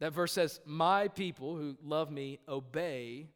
That 0.00 0.12
verse 0.12 0.32
says, 0.32 0.60
My 0.66 1.08
people 1.08 1.56
who 1.56 1.76
love 1.84 2.10
me 2.10 2.40
obey 2.48 3.28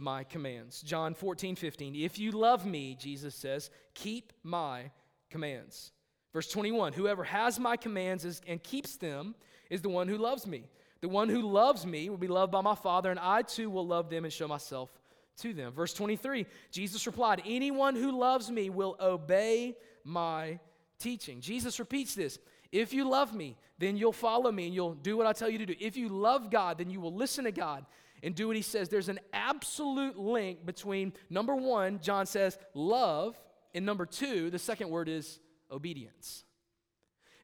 my 0.00 0.24
commands. 0.24 0.82
John 0.82 1.14
14, 1.14 1.56
15. 1.56 1.94
If 1.94 2.18
you 2.18 2.32
love 2.32 2.66
me, 2.66 2.96
Jesus 2.98 3.34
says, 3.34 3.70
keep 3.94 4.32
my 4.42 4.90
commands. 5.30 5.92
Verse 6.32 6.48
21 6.48 6.92
Whoever 6.94 7.24
has 7.24 7.58
my 7.58 7.76
commands 7.76 8.24
is, 8.24 8.40
and 8.46 8.62
keeps 8.62 8.96
them 8.96 9.34
is 9.68 9.82
the 9.82 9.88
one 9.88 10.08
who 10.08 10.16
loves 10.16 10.46
me. 10.46 10.64
The 11.00 11.08
one 11.08 11.28
who 11.28 11.42
loves 11.42 11.86
me 11.86 12.10
will 12.10 12.18
be 12.18 12.28
loved 12.28 12.52
by 12.52 12.60
my 12.60 12.74
Father, 12.74 13.10
and 13.10 13.18
I 13.18 13.42
too 13.42 13.70
will 13.70 13.86
love 13.86 14.10
them 14.10 14.24
and 14.24 14.32
show 14.32 14.46
myself 14.46 14.90
to 15.38 15.54
them. 15.54 15.72
Verse 15.72 15.94
23 15.94 16.46
Jesus 16.70 17.06
replied, 17.06 17.42
Anyone 17.46 17.96
who 17.96 18.18
loves 18.18 18.50
me 18.50 18.70
will 18.70 18.96
obey 19.00 19.76
my 20.04 20.58
teaching. 20.98 21.40
Jesus 21.40 21.78
repeats 21.78 22.14
this. 22.14 22.38
If 22.72 22.92
you 22.92 23.08
love 23.08 23.34
me, 23.34 23.56
then 23.78 23.96
you'll 23.96 24.12
follow 24.12 24.52
me 24.52 24.66
and 24.66 24.74
you'll 24.74 24.94
do 24.94 25.16
what 25.16 25.26
I 25.26 25.32
tell 25.32 25.48
you 25.48 25.58
to 25.58 25.66
do. 25.66 25.74
If 25.80 25.96
you 25.96 26.08
love 26.08 26.50
God, 26.50 26.78
then 26.78 26.90
you 26.90 27.00
will 27.00 27.14
listen 27.14 27.44
to 27.44 27.52
God 27.52 27.84
and 28.22 28.34
do 28.34 28.46
what 28.46 28.56
he 28.56 28.62
says. 28.62 28.88
There's 28.88 29.08
an 29.08 29.20
absolute 29.32 30.18
link 30.18 30.64
between 30.64 31.12
number 31.28 31.54
one, 31.54 32.00
John 32.00 32.26
says, 32.26 32.58
love, 32.74 33.40
and 33.74 33.86
number 33.86 34.06
two, 34.06 34.50
the 34.50 34.58
second 34.58 34.90
word 34.90 35.08
is 35.08 35.38
obedience. 35.70 36.44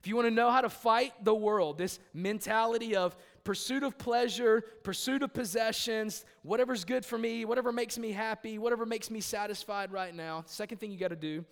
If 0.01 0.09
you 0.09 0.15
want 0.15 0.29
to 0.29 0.35
know 0.35 0.51
how 0.51 0.61
to 0.61 0.69
fight 0.69 1.25
the 1.25 1.35
world, 1.35 1.79
this 1.79 1.99
mentality 2.15 2.95
of 2.95 3.17
pursuit 3.43 3.83
of 3.83 3.99
pleasure, 3.99 4.62
pursuit 4.85 5.23
of 5.23 5.33
possessions, 5.33 6.25
whatever's 6.43 6.85
good 6.85 7.05
for 7.05 7.19
me, 7.19 7.45
whatever 7.45 7.73
makes 7.73 7.99
me 7.99 8.12
happy, 8.12 8.59
whatever 8.59 8.87
makes 8.87 9.11
me 9.11 9.21
satisfied 9.21 9.91
right 9.91 10.15
now, 10.15 10.45
second 10.47 10.79
thing 10.79 10.93
you 10.93 10.99
got 10.99 11.09
to 11.09 11.17
do 11.17 11.45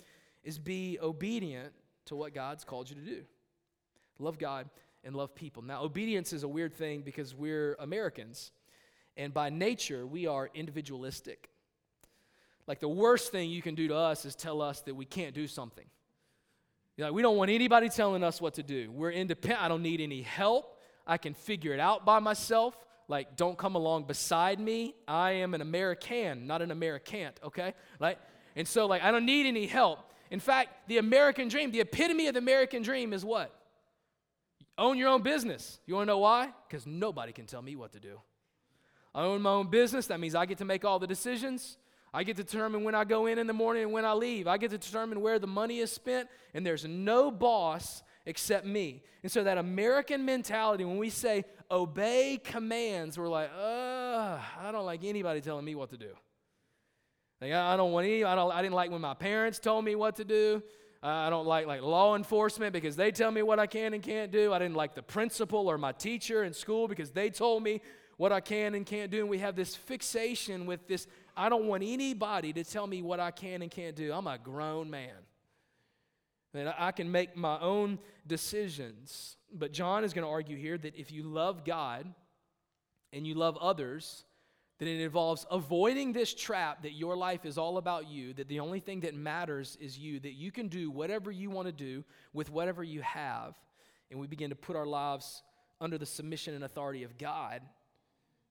is 0.44 0.58
be 0.58 0.98
obedient 1.02 1.72
to 2.06 2.14
what 2.14 2.34
God's 2.34 2.64
called 2.64 2.88
you 2.88 2.94
to 2.96 3.02
do. 3.02 3.24
Love 4.18 4.38
God 4.38 4.68
and 5.02 5.16
love 5.16 5.34
people. 5.34 5.62
Now, 5.62 5.82
obedience 5.82 6.32
is 6.32 6.44
a 6.44 6.48
weird 6.48 6.74
thing 6.74 7.02
because 7.02 7.34
we're 7.34 7.74
Americans. 7.80 8.52
And 9.16 9.32
by 9.32 9.50
nature, 9.50 10.06
we 10.06 10.26
are 10.26 10.50
individualistic. 10.54 11.50
Like 12.66 12.80
the 12.80 12.88
worst 12.88 13.30
thing 13.30 13.50
you 13.50 13.62
can 13.62 13.74
do 13.74 13.88
to 13.88 13.96
us 13.96 14.24
is 14.24 14.34
tell 14.34 14.62
us 14.62 14.80
that 14.82 14.94
we 14.94 15.04
can't 15.04 15.34
do 15.34 15.46
something. 15.46 15.84
You 16.96 17.04
know, 17.04 17.12
we 17.12 17.22
don't 17.22 17.36
want 17.36 17.50
anybody 17.50 17.88
telling 17.88 18.22
us 18.22 18.40
what 18.40 18.54
to 18.54 18.62
do. 18.62 18.90
We're 18.90 19.10
independent. 19.10 19.62
I 19.62 19.68
don't 19.68 19.82
need 19.82 20.00
any 20.00 20.22
help. 20.22 20.80
I 21.06 21.18
can 21.18 21.34
figure 21.34 21.72
it 21.74 21.80
out 21.80 22.04
by 22.04 22.20
myself. 22.20 22.76
Like, 23.08 23.36
don't 23.36 23.58
come 23.58 23.74
along 23.74 24.04
beside 24.04 24.58
me. 24.58 24.94
I 25.06 25.32
am 25.32 25.54
an 25.54 25.60
American, 25.60 26.46
not 26.46 26.62
an 26.62 26.70
Americant, 26.70 27.38
okay? 27.44 27.74
Right? 28.00 28.18
And 28.56 28.66
so, 28.66 28.86
like, 28.86 29.02
I 29.02 29.10
don't 29.10 29.26
need 29.26 29.46
any 29.46 29.66
help. 29.66 30.10
In 30.30 30.40
fact, 30.40 30.88
the 30.88 30.98
American 30.98 31.48
dream, 31.48 31.70
the 31.70 31.80
epitome 31.80 32.28
of 32.28 32.34
the 32.34 32.38
American 32.38 32.82
dream 32.82 33.12
is 33.12 33.24
what? 33.24 33.54
Own 34.78 34.96
your 34.96 35.08
own 35.08 35.22
business. 35.22 35.80
You 35.86 35.94
want 35.94 36.06
to 36.06 36.12
know 36.12 36.18
why? 36.18 36.50
Because 36.66 36.86
nobody 36.86 37.32
can 37.32 37.46
tell 37.46 37.60
me 37.60 37.76
what 37.76 37.92
to 37.92 38.00
do. 38.00 38.20
I 39.14 39.22
own 39.22 39.42
my 39.42 39.50
own 39.50 39.68
business. 39.68 40.08
That 40.08 40.20
means 40.20 40.34
I 40.34 40.46
get 40.46 40.58
to 40.58 40.64
make 40.64 40.84
all 40.84 40.98
the 40.98 41.06
decisions. 41.06 41.76
I 42.12 42.22
get 42.24 42.36
to 42.36 42.44
determine 42.44 42.84
when 42.84 42.94
I 42.94 43.04
go 43.04 43.26
in 43.26 43.38
in 43.38 43.46
the 43.46 43.52
morning 43.52 43.84
and 43.84 43.92
when 43.92 44.04
I 44.04 44.12
leave. 44.12 44.46
I 44.46 44.56
get 44.56 44.70
to 44.70 44.78
determine 44.78 45.20
where 45.20 45.38
the 45.38 45.46
money 45.46 45.78
is 45.78 45.90
spent, 45.90 46.28
and 46.54 46.64
there's 46.64 46.84
no 46.84 47.30
boss 47.30 48.02
except 48.26 48.66
me. 48.66 49.02
And 49.22 49.30
so 49.30 49.44
that 49.44 49.58
American 49.58 50.24
mentality, 50.24 50.84
when 50.84 50.98
we 50.98 51.10
say 51.10 51.44
obey 51.70 52.40
commands, 52.42 53.18
we're 53.18 53.28
like, 53.28 53.50
I 53.54 54.70
don't 54.70 54.86
like 54.86 55.04
anybody 55.04 55.40
telling 55.40 55.64
me 55.64 55.74
what 55.74 55.90
to 55.90 55.96
do. 55.96 56.10
Like, 57.40 57.52
I 57.52 57.76
don't 57.76 57.92
want 57.92 58.06
any, 58.06 58.24
I, 58.24 58.34
don't, 58.34 58.52
I 58.52 58.62
didn't 58.62 58.74
like 58.74 58.90
when 58.90 59.00
my 59.00 59.14
parents 59.14 59.58
told 59.58 59.84
me 59.84 59.94
what 59.94 60.16
to 60.16 60.24
do. 60.24 60.62
I 61.02 61.28
don't 61.28 61.46
like 61.46 61.66
like 61.66 61.82
law 61.82 62.16
enforcement 62.16 62.72
because 62.72 62.96
they 62.96 63.12
tell 63.12 63.30
me 63.30 63.42
what 63.42 63.58
I 63.58 63.66
can 63.66 63.92
and 63.92 64.02
can't 64.02 64.32
do. 64.32 64.54
I 64.54 64.58
didn't 64.58 64.76
like 64.76 64.94
the 64.94 65.02
principal 65.02 65.68
or 65.68 65.76
my 65.76 65.92
teacher 65.92 66.44
in 66.44 66.54
school 66.54 66.88
because 66.88 67.10
they 67.10 67.28
told 67.28 67.62
me 67.62 67.82
what 68.16 68.32
I 68.32 68.40
can 68.40 68.74
and 68.74 68.84
can't 68.84 69.10
do. 69.10 69.20
And 69.20 69.28
we 69.28 69.38
have 69.38 69.56
this 69.56 69.74
fixation 69.74 70.66
with 70.66 70.86
this 70.86 71.06
I 71.36 71.48
don't 71.48 71.66
want 71.66 71.82
anybody 71.84 72.52
to 72.52 72.64
tell 72.64 72.86
me 72.86 73.02
what 73.02 73.18
I 73.18 73.30
can 73.32 73.62
and 73.62 73.70
can't 73.70 73.96
do. 73.96 74.12
I'm 74.12 74.26
a 74.26 74.38
grown 74.38 74.88
man. 74.88 75.10
And 76.54 76.72
I 76.78 76.92
can 76.92 77.10
make 77.10 77.36
my 77.36 77.58
own 77.60 77.98
decisions. 78.26 79.36
But 79.52 79.72
John 79.72 80.04
is 80.04 80.12
going 80.12 80.24
to 80.24 80.30
argue 80.30 80.56
here 80.56 80.78
that 80.78 80.94
if 80.94 81.10
you 81.10 81.24
love 81.24 81.64
God 81.64 82.06
and 83.12 83.26
you 83.26 83.34
love 83.34 83.56
others, 83.56 84.24
then 84.78 84.86
it 84.86 85.00
involves 85.00 85.44
avoiding 85.50 86.12
this 86.12 86.32
trap 86.32 86.82
that 86.82 86.92
your 86.92 87.16
life 87.16 87.44
is 87.44 87.58
all 87.58 87.78
about 87.78 88.08
you, 88.08 88.32
that 88.34 88.48
the 88.48 88.60
only 88.60 88.78
thing 88.78 89.00
that 89.00 89.14
matters 89.14 89.76
is 89.80 89.98
you, 89.98 90.20
that 90.20 90.34
you 90.34 90.52
can 90.52 90.68
do 90.68 90.90
whatever 90.90 91.32
you 91.32 91.50
want 91.50 91.66
to 91.66 91.72
do 91.72 92.04
with 92.32 92.50
whatever 92.50 92.84
you 92.84 93.00
have. 93.02 93.56
And 94.10 94.20
we 94.20 94.28
begin 94.28 94.50
to 94.50 94.56
put 94.56 94.76
our 94.76 94.86
lives 94.86 95.42
under 95.80 95.98
the 95.98 96.06
submission 96.06 96.54
and 96.54 96.62
authority 96.62 97.02
of 97.02 97.18
God 97.18 97.60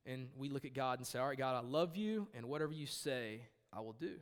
and 0.06 0.28
we 0.38 0.50
look 0.50 0.66
at 0.66 0.74
God 0.74 1.00
and 1.00 1.08
say, 1.08 1.20
All 1.20 1.28
right, 1.28 1.38
God, 1.38 1.56
I 1.56 1.68
love 1.68 1.96
you, 1.96 2.28
and 2.34 2.48
whatever 2.48 2.74
you 2.74 2.86
say, 2.86 3.42
I 3.72 3.80
will 3.82 3.94
do. 3.94 4.16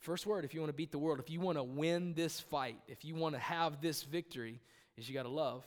First 0.00 0.26
word, 0.26 0.44
if 0.44 0.52
you 0.52 0.60
want 0.60 0.70
to 0.70 0.76
beat 0.76 0.90
the 0.90 0.98
world, 0.98 1.20
if 1.20 1.30
you 1.30 1.40
want 1.40 1.58
to 1.58 1.62
win 1.62 2.14
this 2.14 2.40
fight, 2.40 2.76
if 2.88 3.04
you 3.04 3.14
want 3.14 3.34
to 3.36 3.40
have 3.40 3.80
this 3.80 4.02
victory, 4.02 4.60
is 4.96 5.08
you 5.08 5.14
got 5.14 5.22
to 5.22 5.28
love. 5.28 5.64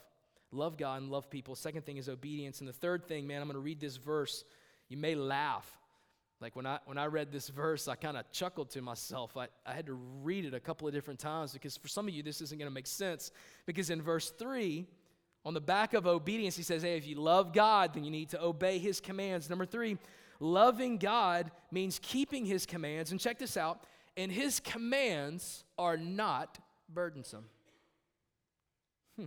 Love 0.51 0.77
God 0.77 1.01
and 1.01 1.11
love 1.11 1.29
people. 1.29 1.55
Second 1.55 1.85
thing 1.85 1.97
is 1.97 2.09
obedience. 2.09 2.59
And 2.59 2.67
the 2.67 2.73
third 2.73 3.07
thing, 3.07 3.27
man, 3.27 3.41
I'm 3.41 3.47
going 3.47 3.55
to 3.55 3.61
read 3.61 3.79
this 3.79 3.95
verse. 3.95 4.43
You 4.89 4.97
may 4.97 5.15
laugh. 5.15 5.69
Like 6.41 6.55
when 6.55 6.65
I 6.65 6.79
when 6.85 6.97
I 6.97 7.05
read 7.05 7.31
this 7.31 7.47
verse, 7.47 7.87
I 7.87 7.95
kind 7.95 8.17
of 8.17 8.29
chuckled 8.31 8.69
to 8.71 8.81
myself. 8.81 9.37
I, 9.37 9.47
I 9.65 9.73
had 9.73 9.85
to 9.85 9.93
read 9.93 10.43
it 10.45 10.53
a 10.53 10.59
couple 10.59 10.87
of 10.87 10.93
different 10.93 11.19
times 11.19 11.53
because 11.53 11.77
for 11.77 11.87
some 11.87 12.07
of 12.07 12.13
you 12.13 12.23
this 12.23 12.41
isn't 12.41 12.57
going 12.57 12.69
to 12.69 12.73
make 12.73 12.87
sense. 12.87 13.31
Because 13.65 13.89
in 13.89 14.01
verse 14.01 14.31
3, 14.31 14.85
on 15.45 15.53
the 15.53 15.61
back 15.61 15.93
of 15.93 16.07
obedience, 16.07 16.57
he 16.57 16.63
says, 16.63 16.81
Hey, 16.81 16.97
if 16.97 17.07
you 17.07 17.15
love 17.15 17.53
God, 17.53 17.93
then 17.93 18.03
you 18.03 18.09
need 18.09 18.29
to 18.29 18.43
obey 18.43 18.79
his 18.79 18.99
commands. 18.99 19.49
Number 19.49 19.65
three, 19.65 19.97
loving 20.39 20.97
God 20.97 21.51
means 21.71 21.99
keeping 22.01 22.45
his 22.45 22.65
commands. 22.65 23.11
And 23.11 23.19
check 23.19 23.37
this 23.37 23.55
out, 23.55 23.83
and 24.17 24.31
his 24.31 24.59
commands 24.59 25.63
are 25.77 25.97
not 25.97 26.57
burdensome. 26.91 27.45
Hmm. 29.17 29.25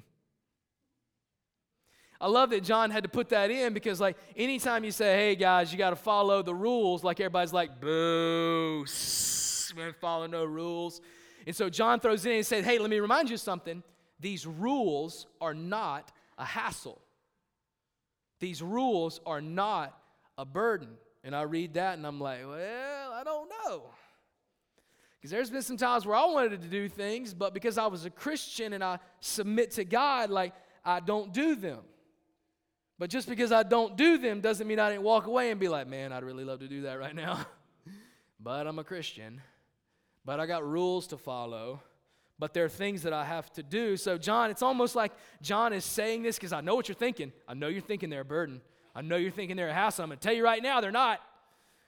I 2.20 2.26
love 2.26 2.50
that 2.50 2.64
John 2.64 2.90
had 2.90 3.04
to 3.04 3.08
put 3.08 3.28
that 3.28 3.52
in 3.52 3.72
because, 3.72 4.00
like, 4.00 4.16
anytime 4.36 4.82
you 4.82 4.90
say, 4.90 5.14
hey 5.16 5.36
guys, 5.36 5.70
you 5.70 5.78
got 5.78 5.90
to 5.90 5.96
follow 5.96 6.42
the 6.42 6.54
rules, 6.54 7.04
like 7.04 7.20
everybody's 7.20 7.52
like, 7.52 7.80
boo, 7.80 8.84
man, 9.76 9.94
follow 10.00 10.26
no 10.26 10.44
rules. 10.44 11.00
And 11.46 11.54
so 11.54 11.70
John 11.70 12.00
throws 12.00 12.26
in 12.26 12.32
and 12.32 12.46
said, 12.46 12.64
hey, 12.64 12.78
let 12.80 12.90
me 12.90 12.98
remind 12.98 13.30
you 13.30 13.36
something. 13.36 13.84
These 14.20 14.46
rules 14.46 15.26
are 15.40 15.54
not 15.54 16.10
a 16.36 16.44
hassle. 16.44 17.00
These 18.40 18.62
rules 18.62 19.20
are 19.26 19.40
not 19.40 19.98
a 20.36 20.44
burden. 20.44 20.90
And 21.24 21.34
I 21.34 21.42
read 21.42 21.74
that 21.74 21.98
and 21.98 22.06
I'm 22.06 22.20
like, 22.20 22.40
well, 22.46 23.12
I 23.12 23.22
don't 23.24 23.48
know. 23.48 23.82
Because 25.16 25.30
there's 25.30 25.50
been 25.50 25.62
some 25.62 25.76
times 25.76 26.06
where 26.06 26.16
I 26.16 26.26
wanted 26.26 26.62
to 26.62 26.68
do 26.68 26.88
things, 26.88 27.34
but 27.34 27.52
because 27.52 27.76
I 27.76 27.86
was 27.88 28.04
a 28.04 28.10
Christian 28.10 28.72
and 28.72 28.84
I 28.84 29.00
submit 29.20 29.72
to 29.72 29.84
God, 29.84 30.30
like, 30.30 30.54
I 30.84 31.00
don't 31.00 31.32
do 31.32 31.56
them. 31.56 31.80
But 32.98 33.10
just 33.10 33.28
because 33.28 33.52
I 33.52 33.64
don't 33.64 33.96
do 33.96 34.18
them 34.18 34.40
doesn't 34.40 34.66
mean 34.66 34.78
I 34.78 34.90
didn't 34.90 35.02
walk 35.02 35.26
away 35.26 35.50
and 35.50 35.58
be 35.58 35.68
like, 35.68 35.88
man, 35.88 36.12
I'd 36.12 36.24
really 36.24 36.44
love 36.44 36.60
to 36.60 36.68
do 36.68 36.82
that 36.82 36.98
right 36.98 37.14
now. 37.14 37.46
but 38.40 38.66
I'm 38.66 38.78
a 38.78 38.84
Christian. 38.84 39.40
But 40.24 40.40
I 40.40 40.46
got 40.46 40.68
rules 40.68 41.08
to 41.08 41.16
follow 41.16 41.82
but 42.38 42.54
there 42.54 42.64
are 42.64 42.68
things 42.68 43.02
that 43.02 43.12
I 43.12 43.24
have 43.24 43.52
to 43.54 43.62
do. 43.62 43.96
So, 43.96 44.16
John, 44.16 44.50
it's 44.50 44.62
almost 44.62 44.94
like 44.94 45.12
John 45.42 45.72
is 45.72 45.84
saying 45.84 46.22
this 46.22 46.36
because 46.36 46.52
I 46.52 46.60
know 46.60 46.74
what 46.74 46.88
you're 46.88 46.94
thinking. 46.94 47.32
I 47.48 47.54
know 47.54 47.68
you're 47.68 47.80
thinking 47.80 48.10
they're 48.10 48.20
a 48.20 48.24
burden. 48.24 48.60
I 48.94 49.02
know 49.02 49.16
you're 49.16 49.30
thinking 49.30 49.56
they're 49.56 49.68
a 49.68 49.74
hassle. 49.74 50.04
I'm 50.04 50.10
going 50.10 50.18
to 50.18 50.24
tell 50.26 50.34
you 50.34 50.44
right 50.44 50.62
now, 50.62 50.80
they're 50.80 50.90
not. 50.90 51.20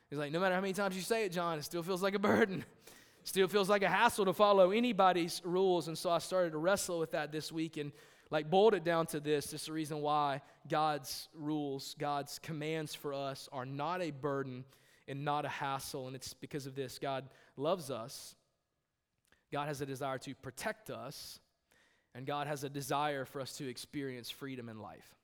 He's 0.08 0.18
like, 0.18 0.32
no 0.32 0.40
matter 0.40 0.54
how 0.54 0.60
many 0.60 0.72
times 0.72 0.96
you 0.96 1.02
say 1.02 1.24
it, 1.24 1.32
John, 1.32 1.58
it 1.58 1.64
still 1.64 1.82
feels 1.82 2.02
like 2.02 2.14
a 2.14 2.18
burden. 2.18 2.64
still 3.24 3.48
feels 3.48 3.68
like 3.68 3.82
a 3.82 3.88
hassle 3.88 4.24
to 4.24 4.32
follow 4.32 4.72
anybody's 4.72 5.40
rules. 5.44 5.88
And 5.88 5.96
so 5.96 6.10
I 6.10 6.18
started 6.18 6.52
to 6.52 6.58
wrestle 6.58 6.98
with 6.98 7.12
that 7.12 7.30
this 7.30 7.52
week 7.52 7.76
and 7.76 7.92
like 8.30 8.50
boiled 8.50 8.74
it 8.74 8.84
down 8.84 9.06
to 9.06 9.20
this. 9.20 9.46
This 9.46 9.62
is 9.62 9.66
the 9.66 9.72
reason 9.72 10.00
why 10.00 10.42
God's 10.68 11.28
rules, 11.34 11.94
God's 11.98 12.38
commands 12.40 12.94
for 12.94 13.12
us 13.12 13.48
are 13.52 13.66
not 13.66 14.02
a 14.02 14.10
burden 14.10 14.64
and 15.06 15.24
not 15.24 15.44
a 15.44 15.48
hassle. 15.48 16.06
And 16.06 16.16
it's 16.16 16.34
because 16.34 16.66
of 16.66 16.74
this. 16.74 16.98
God 16.98 17.28
loves 17.56 17.90
us 17.90 18.34
God 19.52 19.68
has 19.68 19.80
a 19.80 19.86
desire 19.86 20.18
to 20.18 20.34
protect 20.34 20.90
us, 20.90 21.40
and 22.14 22.26
God 22.26 22.46
has 22.46 22.64
a 22.64 22.68
desire 22.68 23.24
for 23.24 23.40
us 23.40 23.56
to 23.56 23.68
experience 23.68 24.30
freedom 24.30 24.68
in 24.68 24.80
life. 24.80 25.14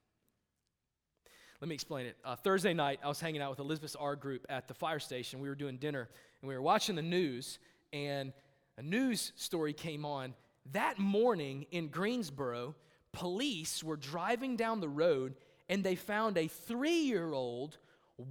Let 1.61 1.69
me 1.69 1.75
explain 1.75 2.05
it. 2.05 2.17
Uh, 2.23 2.35
Thursday 2.35 2.73
night, 2.73 2.99
I 3.03 3.07
was 3.07 3.19
hanging 3.19 3.41
out 3.41 3.49
with 3.49 3.59
Elizabeth's 3.59 3.95
R 3.95 4.15
group 4.15 4.45
at 4.49 4.67
the 4.67 4.73
fire 4.73 4.99
station. 4.99 5.39
We 5.39 5.49
were 5.49 5.55
doing 5.55 5.77
dinner, 5.77 6.07
and 6.41 6.47
we 6.47 6.53
were 6.53 6.61
watching 6.61 6.95
the 6.95 7.01
news, 7.01 7.57
and 7.93 8.31
a 8.77 8.83
news 8.83 9.31
story 9.35 9.73
came 9.73 10.05
on. 10.05 10.35
That 10.73 10.99
morning 10.99 11.65
in 11.71 11.87
Greensboro, 11.87 12.75
police 13.11 13.83
were 13.83 13.95
driving 13.95 14.55
down 14.55 14.81
the 14.81 14.89
road, 14.89 15.35
and 15.69 15.83
they 15.83 15.95
found 15.95 16.37
a 16.37 16.47
three 16.47 17.01
year 17.01 17.33
old 17.33 17.77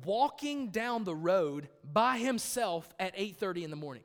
walking 0.05 0.69
down 0.71 1.05
the 1.05 1.15
road 1.15 1.69
by 1.93 2.19
himself 2.19 2.93
at 3.01 3.17
8.30 3.17 3.65
in 3.65 3.71
the 3.71 3.77
morning 3.77 4.03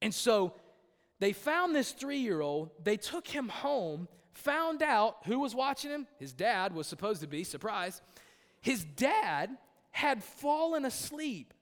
and 0.00 0.14
so 0.14 0.54
they 1.20 1.32
found 1.32 1.74
this 1.74 1.92
three 1.92 2.18
year 2.18 2.40
old, 2.40 2.70
they 2.82 2.96
took 2.96 3.26
him 3.26 3.48
home, 3.48 4.08
found 4.32 4.82
out 4.82 5.16
who 5.24 5.40
was 5.40 5.54
watching 5.54 5.90
him. 5.90 6.06
His 6.18 6.32
dad 6.32 6.72
was 6.72 6.86
supposed 6.86 7.20
to 7.22 7.26
be, 7.26 7.44
surprise. 7.44 8.00
His 8.60 8.84
dad 8.84 9.56
had 9.90 10.22
fallen 10.22 10.84
asleep 10.84 11.52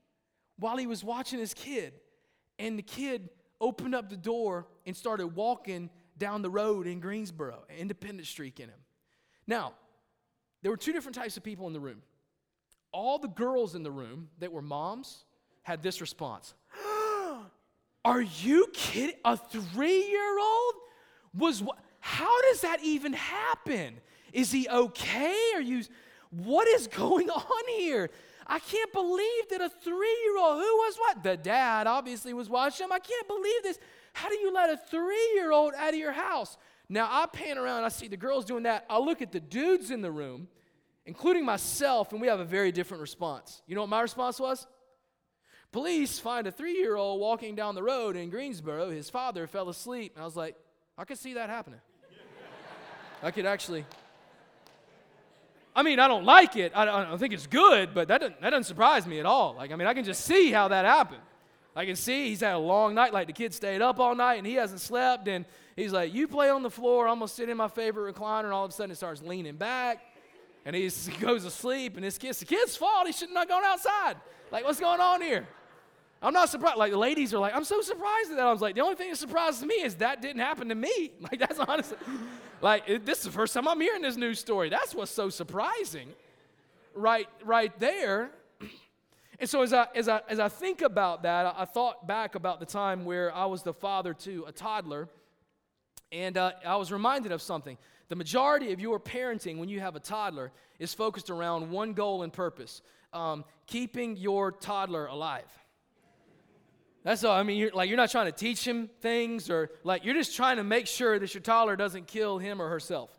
while 0.58 0.76
he 0.76 0.86
was 0.86 1.02
watching 1.02 1.38
his 1.38 1.54
kid. 1.54 1.94
And 2.58 2.78
the 2.78 2.82
kid 2.82 3.30
opened 3.60 3.94
up 3.94 4.10
the 4.10 4.16
door 4.16 4.66
and 4.84 4.96
started 4.96 5.28
walking 5.28 5.90
down 6.18 6.42
the 6.42 6.50
road 6.50 6.86
in 6.86 7.00
Greensboro, 7.00 7.64
Independence 7.78 8.28
Street 8.28 8.58
in 8.60 8.68
him. 8.68 8.80
Now, 9.46 9.74
there 10.62 10.70
were 10.70 10.76
two 10.76 10.92
different 10.92 11.14
types 11.14 11.36
of 11.36 11.42
people 11.42 11.66
in 11.66 11.72
the 11.72 11.80
room. 11.80 12.02
All 12.92 13.18
the 13.18 13.28
girls 13.28 13.74
in 13.74 13.82
the 13.82 13.90
room 13.90 14.28
that 14.38 14.52
were 14.52 14.62
moms 14.62 15.24
had 15.62 15.82
this 15.82 16.00
response 16.00 16.54
are 18.06 18.22
you 18.22 18.68
kidding? 18.72 19.16
A 19.24 19.36
three 19.36 20.06
year 20.08 20.38
old 20.38 20.74
was 21.34 21.60
what? 21.60 21.76
How 21.98 22.40
does 22.42 22.60
that 22.60 22.78
even 22.84 23.12
happen? 23.12 23.96
Is 24.32 24.52
he 24.52 24.68
okay? 24.68 25.36
Are 25.56 25.60
you, 25.60 25.82
what 26.30 26.68
is 26.68 26.86
going 26.86 27.28
on 27.30 27.68
here? 27.76 28.10
I 28.46 28.60
can't 28.60 28.92
believe 28.92 29.48
that 29.50 29.60
a 29.60 29.68
three 29.68 30.18
year 30.24 30.38
old, 30.38 30.60
who 30.60 30.76
was 30.76 30.96
what? 30.98 31.24
The 31.24 31.36
dad 31.36 31.88
obviously 31.88 32.32
was 32.32 32.48
watching 32.48 32.84
him. 32.84 32.92
I 32.92 33.00
can't 33.00 33.26
believe 33.26 33.62
this. 33.64 33.80
How 34.12 34.28
do 34.28 34.36
you 34.36 34.54
let 34.54 34.70
a 34.70 34.76
three 34.76 35.32
year 35.34 35.50
old 35.50 35.74
out 35.76 35.88
of 35.88 35.98
your 35.98 36.12
house? 36.12 36.56
Now 36.88 37.08
I 37.10 37.26
pan 37.26 37.58
around, 37.58 37.82
I 37.82 37.88
see 37.88 38.06
the 38.06 38.16
girls 38.16 38.44
doing 38.44 38.62
that. 38.62 38.86
I 38.88 39.00
look 39.00 39.20
at 39.20 39.32
the 39.32 39.40
dudes 39.40 39.90
in 39.90 40.00
the 40.00 40.12
room, 40.12 40.46
including 41.06 41.44
myself, 41.44 42.12
and 42.12 42.20
we 42.20 42.28
have 42.28 42.38
a 42.38 42.44
very 42.44 42.70
different 42.70 43.00
response. 43.00 43.62
You 43.66 43.74
know 43.74 43.80
what 43.80 43.90
my 43.90 44.00
response 44.00 44.38
was? 44.38 44.68
Police 45.76 46.18
find 46.18 46.46
a 46.46 46.50
three 46.50 46.72
year 46.72 46.96
old 46.96 47.20
walking 47.20 47.54
down 47.54 47.74
the 47.74 47.82
road 47.82 48.16
in 48.16 48.30
Greensboro. 48.30 48.88
His 48.88 49.10
father 49.10 49.46
fell 49.46 49.68
asleep. 49.68 50.12
And 50.14 50.22
I 50.22 50.24
was 50.24 50.34
like, 50.34 50.56
I 50.96 51.04
could 51.04 51.18
see 51.18 51.34
that 51.34 51.50
happening. 51.50 51.80
I 53.22 53.30
could 53.30 53.44
actually. 53.44 53.84
I 55.74 55.82
mean, 55.82 56.00
I 56.00 56.08
don't 56.08 56.24
like 56.24 56.56
it. 56.56 56.72
I 56.74 56.86
don't, 56.86 57.18
think 57.18 57.34
it's 57.34 57.46
good, 57.46 57.92
but 57.92 58.08
that 58.08 58.22
doesn't, 58.22 58.40
that 58.40 58.48
doesn't 58.48 58.64
surprise 58.64 59.06
me 59.06 59.20
at 59.20 59.26
all. 59.26 59.54
Like, 59.54 59.70
I 59.70 59.76
mean, 59.76 59.86
I 59.86 59.92
can 59.92 60.04
just 60.04 60.24
see 60.24 60.50
how 60.50 60.68
that 60.68 60.86
happened. 60.86 61.20
I 61.76 61.84
can 61.84 61.94
see 61.94 62.30
he's 62.30 62.40
had 62.40 62.54
a 62.54 62.58
long 62.58 62.94
night. 62.94 63.12
Like, 63.12 63.26
the 63.26 63.34
kid 63.34 63.52
stayed 63.52 63.82
up 63.82 64.00
all 64.00 64.14
night 64.14 64.36
and 64.36 64.46
he 64.46 64.54
hasn't 64.54 64.80
slept. 64.80 65.28
And 65.28 65.44
he's 65.76 65.92
like, 65.92 66.14
You 66.14 66.26
play 66.26 66.48
on 66.48 66.62
the 66.62 66.70
floor. 66.70 67.06
I'm 67.06 67.18
going 67.18 67.28
to 67.28 67.34
sit 67.34 67.50
in 67.50 67.56
my 67.58 67.68
favorite 67.68 68.14
recliner. 68.14 68.44
And 68.44 68.54
all 68.54 68.64
of 68.64 68.70
a 68.70 68.72
sudden, 68.72 68.92
it 68.92 68.96
starts 68.96 69.20
leaning 69.20 69.56
back. 69.56 70.00
And 70.64 70.74
he 70.74 70.90
goes 71.20 71.44
to 71.44 71.50
sleep. 71.50 71.96
And 71.96 72.04
this 72.04 72.16
kid's 72.16 72.38
the 72.38 72.46
kid's 72.46 72.78
fault. 72.78 73.06
He 73.06 73.12
should 73.12 73.28
not 73.28 73.40
have 73.40 73.48
gone 73.50 73.64
outside. 73.66 74.16
Like, 74.50 74.64
what's 74.64 74.80
going 74.80 75.00
on 75.00 75.20
here? 75.20 75.46
I'm 76.26 76.32
not 76.32 76.48
surprised. 76.48 76.76
Like, 76.76 76.90
the 76.90 76.98
ladies 76.98 77.32
are 77.32 77.38
like, 77.38 77.54
I'm 77.54 77.62
so 77.62 77.80
surprised 77.80 78.32
at 78.32 78.36
that. 78.38 78.46
I 78.46 78.50
was 78.50 78.60
like, 78.60 78.74
the 78.74 78.80
only 78.80 78.96
thing 78.96 79.10
that 79.10 79.16
surprises 79.16 79.64
me 79.64 79.76
is 79.76 79.94
that 79.96 80.20
didn't 80.20 80.40
happen 80.40 80.68
to 80.70 80.74
me. 80.74 81.12
Like, 81.20 81.38
that's 81.38 81.60
honestly, 81.60 81.96
like, 82.60 82.82
it, 82.88 83.06
this 83.06 83.18
is 83.18 83.24
the 83.26 83.30
first 83.30 83.54
time 83.54 83.68
I'm 83.68 83.80
hearing 83.80 84.02
this 84.02 84.16
news 84.16 84.40
story. 84.40 84.68
That's 84.68 84.92
what's 84.92 85.12
so 85.12 85.30
surprising 85.30 86.08
right, 86.94 87.28
right 87.44 87.78
there. 87.78 88.30
And 89.38 89.50
so 89.50 89.60
as 89.60 89.74
I, 89.74 89.86
as 89.94 90.08
I, 90.08 90.22
as 90.30 90.40
I 90.40 90.48
think 90.48 90.80
about 90.80 91.24
that, 91.24 91.44
I, 91.44 91.54
I 91.58 91.64
thought 91.66 92.06
back 92.06 92.36
about 92.36 92.58
the 92.58 92.64
time 92.64 93.04
where 93.04 93.34
I 93.34 93.44
was 93.44 93.62
the 93.62 93.74
father 93.74 94.14
to 94.14 94.46
a 94.48 94.52
toddler, 94.52 95.10
and 96.10 96.38
uh, 96.38 96.52
I 96.64 96.76
was 96.76 96.90
reminded 96.90 97.32
of 97.32 97.42
something. 97.42 97.76
The 98.08 98.16
majority 98.16 98.72
of 98.72 98.80
your 98.80 98.98
parenting 98.98 99.58
when 99.58 99.68
you 99.68 99.80
have 99.80 99.94
a 99.94 100.00
toddler 100.00 100.52
is 100.78 100.94
focused 100.94 101.28
around 101.28 101.70
one 101.70 101.92
goal 101.92 102.22
and 102.22 102.32
purpose 102.32 102.80
um, 103.12 103.44
keeping 103.66 104.16
your 104.16 104.52
toddler 104.52 105.04
alive. 105.04 105.50
That's 107.06 107.22
all. 107.22 107.36
I 107.36 107.44
mean, 107.44 107.56
you're 107.56 107.70
like 107.70 107.88
you're 107.88 107.96
not 107.96 108.10
trying 108.10 108.26
to 108.26 108.32
teach 108.32 108.66
him 108.66 108.90
things 109.00 109.48
or 109.48 109.70
like 109.84 110.04
you're 110.04 110.16
just 110.16 110.34
trying 110.34 110.56
to 110.56 110.64
make 110.64 110.88
sure 110.88 111.20
that 111.20 111.32
your 111.32 111.40
toddler 111.40 111.76
doesn't 111.76 112.08
kill 112.08 112.38
him 112.38 112.60
or 112.60 112.68
herself. 112.68 113.16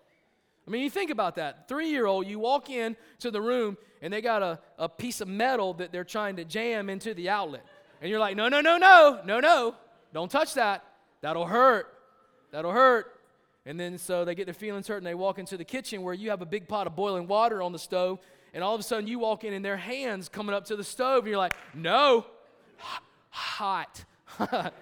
I 0.67 0.71
mean, 0.71 0.83
you 0.83 0.89
think 0.89 1.09
about 1.09 1.35
that. 1.35 1.69
Three 1.69 1.87
year 1.87 2.05
old, 2.05 2.27
you 2.27 2.37
walk 2.37 2.69
in 2.69 2.97
to 3.19 3.31
the 3.31 3.41
room 3.41 3.77
and 4.01 4.11
they 4.11 4.19
got 4.19 4.43
a, 4.43 4.59
a 4.77 4.89
piece 4.89 5.21
of 5.21 5.29
metal 5.29 5.73
that 5.75 5.93
they're 5.93 6.03
trying 6.03 6.35
to 6.35 6.43
jam 6.43 6.89
into 6.89 7.13
the 7.13 7.29
outlet. 7.29 7.65
And 8.01 8.09
you're 8.09 8.19
like, 8.19 8.35
no, 8.35 8.49
no, 8.49 8.59
no, 8.59 8.77
no, 8.77 9.21
no, 9.23 9.39
no. 9.39 9.75
Don't 10.13 10.29
touch 10.29 10.55
that. 10.55 10.83
That'll 11.21 11.47
hurt. 11.47 11.87
That'll 12.51 12.73
hurt. 12.73 13.17
And 13.65 13.79
then 13.79 13.97
so 13.97 14.25
they 14.25 14.35
get 14.35 14.47
their 14.47 14.53
feelings 14.53 14.89
hurt 14.89 14.97
and 14.97 15.05
they 15.05 15.15
walk 15.15 15.39
into 15.39 15.55
the 15.55 15.63
kitchen 15.63 16.01
where 16.01 16.13
you 16.13 16.31
have 16.31 16.41
a 16.41 16.45
big 16.45 16.67
pot 16.67 16.87
of 16.87 16.95
boiling 16.97 17.25
water 17.25 17.61
on 17.61 17.71
the 17.71 17.79
stove. 17.79 18.19
And 18.53 18.65
all 18.65 18.75
of 18.75 18.81
a 18.81 18.83
sudden 18.83 19.07
you 19.07 19.17
walk 19.17 19.45
in 19.45 19.53
and 19.53 19.63
their 19.63 19.77
hands 19.77 20.27
coming 20.27 20.53
up 20.53 20.65
to 20.65 20.75
the 20.75 20.83
stove 20.83 21.19
and 21.19 21.29
you're 21.29 21.37
like, 21.37 21.55
no, 21.73 22.25
hot. 23.29 24.03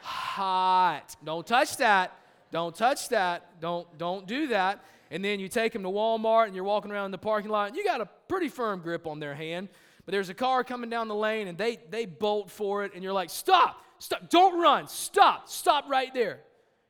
hot. 0.00 1.16
Don't 1.24 1.46
touch 1.46 1.76
that. 1.78 2.16
Don't 2.50 2.74
touch 2.74 3.08
that. 3.08 3.60
Don't 3.60 3.86
don't 3.98 4.26
do 4.26 4.48
that. 4.48 4.84
And 5.10 5.24
then 5.24 5.40
you 5.40 5.48
take 5.48 5.72
them 5.72 5.82
to 5.82 5.88
Walmart 5.88 6.46
and 6.46 6.54
you're 6.54 6.64
walking 6.64 6.90
around 6.90 7.06
in 7.06 7.10
the 7.10 7.18
parking 7.18 7.50
lot 7.50 7.68
and 7.68 7.76
you 7.76 7.84
got 7.84 8.00
a 8.00 8.08
pretty 8.28 8.48
firm 8.48 8.80
grip 8.80 9.06
on 9.06 9.20
their 9.20 9.34
hand. 9.34 9.68
But 10.04 10.12
there's 10.12 10.28
a 10.28 10.34
car 10.34 10.64
coming 10.64 10.90
down 10.90 11.08
the 11.08 11.14
lane 11.14 11.48
and 11.48 11.56
they 11.56 11.78
they 11.90 12.06
bolt 12.06 12.50
for 12.50 12.84
it 12.84 12.92
and 12.94 13.02
you're 13.02 13.12
like, 13.12 13.30
"Stop. 13.30 13.82
Stop. 13.98 14.28
Don't 14.30 14.60
run. 14.60 14.88
Stop. 14.88 15.48
Stop 15.48 15.88
right 15.88 16.12
there." 16.12 16.40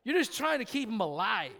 You're 0.04 0.16
just 0.16 0.36
trying 0.36 0.58
to 0.58 0.64
keep 0.64 0.88
them 0.88 1.00
alive. 1.00 1.52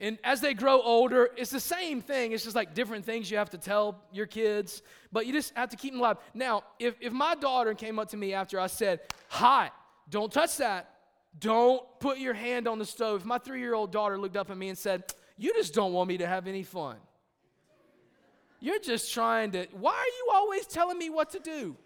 And 0.00 0.18
as 0.24 0.40
they 0.40 0.54
grow 0.54 0.80
older, 0.80 1.30
it's 1.36 1.50
the 1.50 1.60
same 1.60 2.00
thing. 2.00 2.32
It's 2.32 2.44
just 2.44 2.56
like 2.56 2.74
different 2.74 3.04
things 3.04 3.30
you 3.30 3.36
have 3.36 3.50
to 3.50 3.58
tell 3.58 4.02
your 4.12 4.26
kids, 4.26 4.82
but 5.14 5.26
you 5.26 5.32
just 5.32 5.54
have 5.54 5.70
to 5.70 5.76
keep 5.76 5.92
them 5.92 6.00
alive. 6.00 6.16
Now, 6.34 6.64
if, 6.80 6.96
if 7.00 7.12
my 7.12 7.36
daughter 7.36 7.72
came 7.72 8.00
up 8.00 8.08
to 8.08 8.16
me 8.16 8.34
after 8.34 8.58
I 8.58 8.66
said, 8.66 9.00
Hi, 9.28 9.70
don't 10.10 10.30
touch 10.30 10.56
that, 10.56 10.90
don't 11.38 11.82
put 12.00 12.18
your 12.18 12.34
hand 12.34 12.66
on 12.66 12.80
the 12.80 12.84
stove. 12.84 13.20
If 13.20 13.24
my 13.24 13.38
three 13.38 13.60
year 13.60 13.74
old 13.74 13.92
daughter 13.92 14.18
looked 14.18 14.36
up 14.36 14.50
at 14.50 14.58
me 14.58 14.68
and 14.68 14.76
said, 14.76 15.04
You 15.38 15.54
just 15.54 15.72
don't 15.72 15.92
want 15.92 16.08
me 16.08 16.18
to 16.18 16.26
have 16.26 16.48
any 16.48 16.64
fun. 16.64 16.96
You're 18.58 18.80
just 18.80 19.14
trying 19.14 19.52
to, 19.52 19.68
why 19.72 19.92
are 19.92 19.94
you 19.94 20.30
always 20.32 20.66
telling 20.66 20.98
me 20.98 21.10
what 21.10 21.30
to 21.30 21.38
do? 21.38 21.76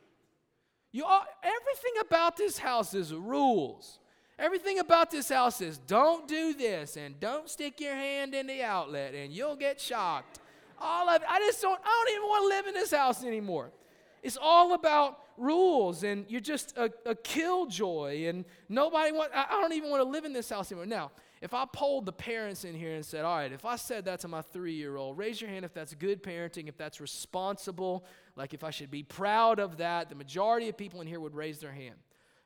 You 0.91 1.05
all, 1.05 1.25
everything 1.43 2.01
about 2.01 2.39
this 2.39 2.57
house 2.57 2.95
is 2.95 3.13
rules. 3.13 3.99
Everything 4.39 4.79
about 4.79 5.11
this 5.11 5.29
house 5.29 5.61
is 5.61 5.77
don't 5.77 6.27
do 6.27 6.55
this 6.55 6.97
and 6.97 7.21
don't 7.21 7.51
stick 7.51 7.79
your 7.79 7.95
hand 7.95 8.35
in 8.35 8.47
the 8.47 8.63
outlet 8.63 9.15
and 9.15 9.33
you'll 9.33 9.57
get 9.57 9.79
shocked. 9.79 10.39
All 10.81 11.09
of 11.09 11.23
it. 11.23 11.29
I 11.29 11.39
just 11.41 11.61
don't 11.61 11.81
I 11.85 12.05
don't 12.05 12.15
even 12.17 12.29
want 12.29 12.43
to 12.45 12.57
live 12.57 12.67
in 12.67 12.75
this 12.75 12.91
house 12.93 13.25
anymore. 13.25 13.71
It's 14.23 14.39
all 14.41 14.75
about 14.75 15.21
rules 15.37 16.03
and 16.03 16.27
you're 16.29 16.41
just 16.41 16.77
a, 16.77 16.91
a 17.07 17.15
killjoy 17.15 18.27
and 18.27 18.45
nobody 18.69 19.13
want 19.13 19.31
I, 19.35 19.47
I 19.49 19.61
don't 19.61 19.73
even 19.73 19.91
want 19.91 20.03
to 20.03 20.09
live 20.09 20.25
in 20.25 20.33
this 20.33 20.51
house 20.51 20.73
anymore. 20.73 20.87
Now, 20.87 21.11
if 21.41 21.55
I 21.55 21.65
polled 21.73 22.05
the 22.05 22.13
parents 22.13 22.65
in 22.65 22.75
here 22.75 22.95
and 22.95 23.05
said, 23.05 23.25
all 23.25 23.37
right, 23.37 23.53
if 23.53 23.65
I 23.65 23.77
said 23.77 24.07
that 24.07 24.21
to 24.21 24.29
my 24.29 24.43
three 24.43 24.75
year 24.75 24.97
old, 24.97 25.19
raise 25.19 25.41
your 25.41 25.51
hand 25.51 25.65
if 25.65 25.73
that's 25.73 25.95
good 25.95 26.23
parenting, 26.23 26.69
if 26.69 26.77
that's 26.77 27.01
responsible, 27.01 28.05
like 28.35 28.55
if 28.55 28.65
I 28.65 28.71
should 28.71 28.91
be 28.91 29.05
proud 29.05 29.61
of 29.61 29.77
that, 29.77 30.09
the 30.09 30.17
majority 30.17 30.69
of 30.69 30.77
people 30.77 31.01
in 31.01 31.07
here 31.07 31.21
would 31.21 31.35
raise 31.35 31.59
their 31.59 31.73
hand. 31.73 31.95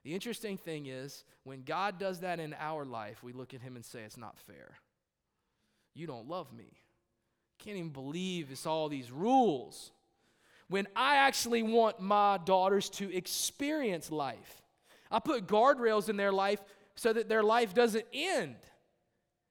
The 0.05 0.14
interesting 0.14 0.57
thing 0.57 0.87
is, 0.87 1.25
when 1.45 1.62
God 1.62 1.99
does 1.99 2.21
that 2.21 2.40
in 2.40 2.55
our 2.59 2.85
life, 2.85 3.23
we 3.23 3.33
look 3.33 3.55
at 3.55 3.62
Him 3.62 3.77
and 3.77 3.85
say, 3.85 4.01
it's 4.01 4.16
not 4.16 4.37
fair. 4.38 4.79
You 5.95 6.07
don't 6.07 6.29
love 6.29 6.53
me. 6.53 6.82
Can't 7.64 7.77
even 7.77 7.90
believe 7.90 8.48
it's 8.51 8.66
all 8.66 8.88
these 8.88 9.12
rules. 9.12 9.92
When 10.68 10.88
I 10.96 11.16
actually 11.16 11.62
want 11.62 12.01
my 12.01 12.40
daughters 12.44 12.88
to 12.90 13.14
experience 13.14 14.11
life, 14.11 14.62
I 15.11 15.20
put 15.20 15.46
guardrails 15.46 16.09
in 16.09 16.16
their 16.16 16.33
life 16.33 16.61
so 16.96 17.12
that 17.12 17.29
their 17.29 17.42
life 17.42 17.72
doesn't 17.72 18.05
end. 18.12 18.57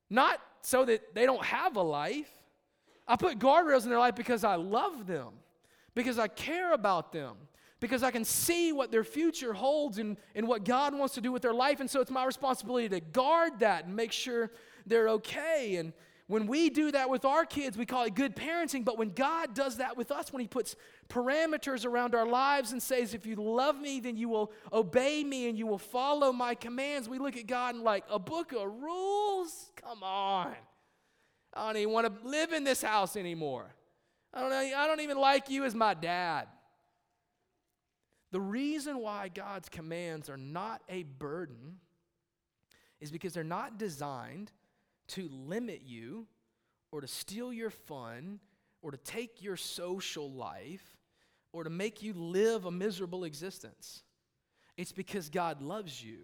Not 0.10 0.41
so 0.62 0.84
that 0.84 1.15
they 1.15 1.26
don't 1.26 1.43
have 1.45 1.78
a 1.78 1.82
life. 1.82 2.30
I 3.08 3.15
put 3.15 3.39
guardrails 3.39 3.84
in 3.84 3.89
their 3.89 4.00
life 4.00 4.15
because 4.15 4.43
I 4.43 4.56
love 4.56 5.08
them, 5.08 5.30
because 5.95 6.19
I 6.19 6.28
care 6.28 6.74
about 6.74 7.13
them, 7.13 7.36
because 7.80 8.04
I 8.04 8.12
can 8.12 8.26
see 8.26 8.74
what 8.74 8.91
their 8.91 9.06
future 9.06 9.54
holds 9.54 10.00
and, 10.00 10.17
and 10.36 10.47
what 10.47 10.65
God 10.65 10.93
wants 10.93 11.13
to 11.13 11.21
do 11.21 11.32
with 11.32 11.43
their 11.43 11.54
life. 11.54 11.80
And 11.80 11.89
so 11.89 12.02
it's 12.02 12.12
my 12.12 12.26
responsibility 12.26 12.89
to 12.89 13.00
guard 13.00 13.60
that 13.60 13.86
and 13.86 13.95
make 13.95 14.12
sure 14.12 14.52
they're 14.86 15.10
okay. 15.10 15.78
And 15.78 15.93
when 16.32 16.48
we 16.48 16.70
do 16.70 16.94
that 16.94 17.10
with 17.10 17.26
our 17.26 17.44
kids, 17.46 17.78
we 17.78 17.86
call 17.86 18.06
it 18.06 18.15
good 18.15 18.38
parenting. 18.38 18.86
But 18.86 18.98
when 18.98 19.10
God 19.10 19.54
does 19.54 19.78
that 19.78 19.98
with 19.98 20.12
us, 20.12 20.32
when 20.32 20.39
He 20.39 20.48
puts 20.48 20.78
parameters 21.10 21.86
around 21.86 22.15
our 22.15 22.26
lives 22.26 22.72
and 22.72 22.82
says, 22.82 23.13
If 23.13 23.26
you 23.26 23.36
love 23.36 23.78
me, 23.78 24.00
then 24.00 24.15
you 24.15 24.30
will 24.30 24.54
obey 24.72 25.26
me 25.26 25.50
and 25.50 25.58
you 25.58 25.67
will 25.67 25.78
follow 25.78 26.32
my 26.32 26.56
commands, 26.56 27.10
we 27.10 27.20
look 27.20 27.36
at 27.36 27.48
God 27.48 27.76
and, 27.76 27.84
like, 27.84 28.06
a 28.10 28.17
book 28.17 28.54
of 28.54 28.65
rules? 28.82 29.72
Come 29.76 30.04
on. 30.04 30.56
I 31.54 31.67
don't 31.67 31.82
even 31.82 31.91
want 31.91 32.08
to 32.08 32.26
live 32.28 32.54
in 32.54 32.63
this 32.63 32.82
house 32.82 33.17
anymore. 33.17 33.76
I 34.34 34.39
don't, 34.39 34.54
I 34.54 34.88
don't 34.88 35.02
even 35.02 35.17
like 35.17 35.50
you 35.50 35.65
as 35.65 35.76
my 35.76 35.94
dad. 35.94 36.48
The 38.32 38.39
reason 38.39 39.00
why 39.00 39.28
God's 39.28 39.67
commands 39.67 40.30
are 40.30 40.38
not 40.38 40.82
a 40.88 41.04
burden 41.04 41.80
is 43.02 43.12
because 43.12 43.34
they're 43.34 43.44
not 43.44 43.78
designed 43.78 44.54
to 45.12 45.30
limit 45.30 45.82
you 45.86 46.28
or 46.91 47.02
to 47.02 47.08
steal 47.08 47.54
your 47.54 47.69
fun 47.69 48.39
or 48.82 48.91
to 48.91 48.97
take 48.97 49.41
your 49.41 49.56
social 49.56 50.32
life 50.32 50.97
or 51.54 51.63
to 51.63 51.69
make 51.69 52.02
you 52.02 52.13
live 52.13 52.65
a 52.65 52.71
miserable 52.71 53.24
existence. 53.24 54.04
It's 54.78 54.91
because 54.91 55.30
God 55.30 55.62
loves 55.62 56.04
you 56.04 56.17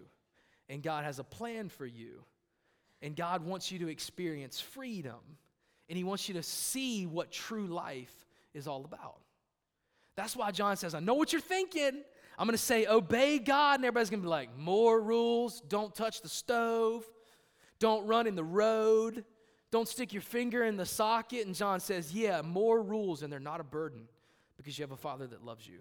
and 0.68 0.82
God 0.82 1.04
has 1.04 1.18
a 1.18 1.24
plan 1.24 1.68
for 1.68 1.86
you. 1.86 2.24
And 3.00 3.14
God 3.14 3.44
wants 3.44 3.70
you 3.70 3.78
to 3.80 3.88
experience 3.88 4.60
freedom 4.60 5.20
and 5.88 5.96
He 5.96 6.04
wants 6.04 6.28
you 6.28 6.34
to 6.34 6.42
see 6.42 7.06
what 7.06 7.30
true 7.30 7.66
life 7.66 8.12
is 8.54 8.66
all 8.66 8.84
about. 8.84 9.20
That's 10.16 10.34
why 10.34 10.50
John 10.50 10.76
says, 10.76 10.94
I 10.94 11.00
know 11.00 11.14
what 11.14 11.32
you're 11.32 11.40
thinking. 11.40 12.02
I'm 12.38 12.46
going 12.46 12.56
to 12.56 12.58
say, 12.58 12.86
obey 12.86 13.38
God. 13.38 13.76
And 13.76 13.84
everybody's 13.84 14.10
going 14.10 14.20
to 14.20 14.26
be 14.26 14.30
like, 14.30 14.56
more 14.56 15.00
rules. 15.00 15.60
Don't 15.68 15.94
touch 15.94 16.22
the 16.22 16.28
stove. 16.28 17.04
Don't 17.80 18.06
run 18.06 18.26
in 18.26 18.34
the 18.34 18.44
road. 18.44 19.24
Don't 19.70 19.88
stick 19.88 20.12
your 20.12 20.22
finger 20.22 20.64
in 20.64 20.76
the 20.76 20.86
socket. 20.86 21.46
And 21.46 21.54
John 21.54 21.80
says, 21.80 22.12
yeah, 22.12 22.42
more 22.42 22.82
rules, 22.82 23.22
and 23.22 23.32
they're 23.32 23.40
not 23.40 23.60
a 23.60 23.64
burden 23.64 24.08
because 24.56 24.78
you 24.78 24.82
have 24.82 24.92
a 24.92 24.96
father 24.96 25.26
that 25.26 25.44
loves 25.44 25.66
you. 25.66 25.78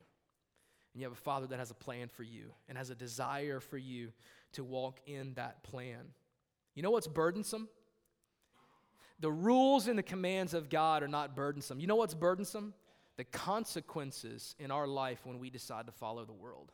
And 0.93 1.01
you 1.01 1.03
have 1.03 1.13
a 1.13 1.21
father 1.21 1.47
that 1.47 1.59
has 1.59 1.71
a 1.71 1.75
plan 1.75 2.07
for 2.07 2.23
you 2.23 2.51
and 2.67 2.77
has 2.77 2.89
a 2.89 2.95
desire 2.95 3.59
for 3.59 3.77
you 3.77 4.11
to 4.53 4.63
walk 4.63 4.99
in 5.05 5.33
that 5.35 5.63
plan. 5.63 6.13
You 6.75 6.83
know 6.83 6.91
what's 6.91 7.07
burdensome? 7.07 7.67
The 9.19 9.31
rules 9.31 9.87
and 9.87 9.97
the 9.97 10.03
commands 10.03 10.53
of 10.53 10.69
God 10.69 11.01
are 11.01 11.07
not 11.07 11.35
burdensome. 11.35 11.79
You 11.79 11.87
know 11.87 11.95
what's 11.95 12.13
burdensome? 12.13 12.73
the 13.17 13.23
consequences 13.23 14.55
in 14.59 14.71
our 14.71 14.87
life 14.87 15.19
when 15.25 15.39
we 15.39 15.49
decide 15.49 15.87
to 15.87 15.91
follow 15.91 16.23
the 16.23 16.33
world. 16.33 16.71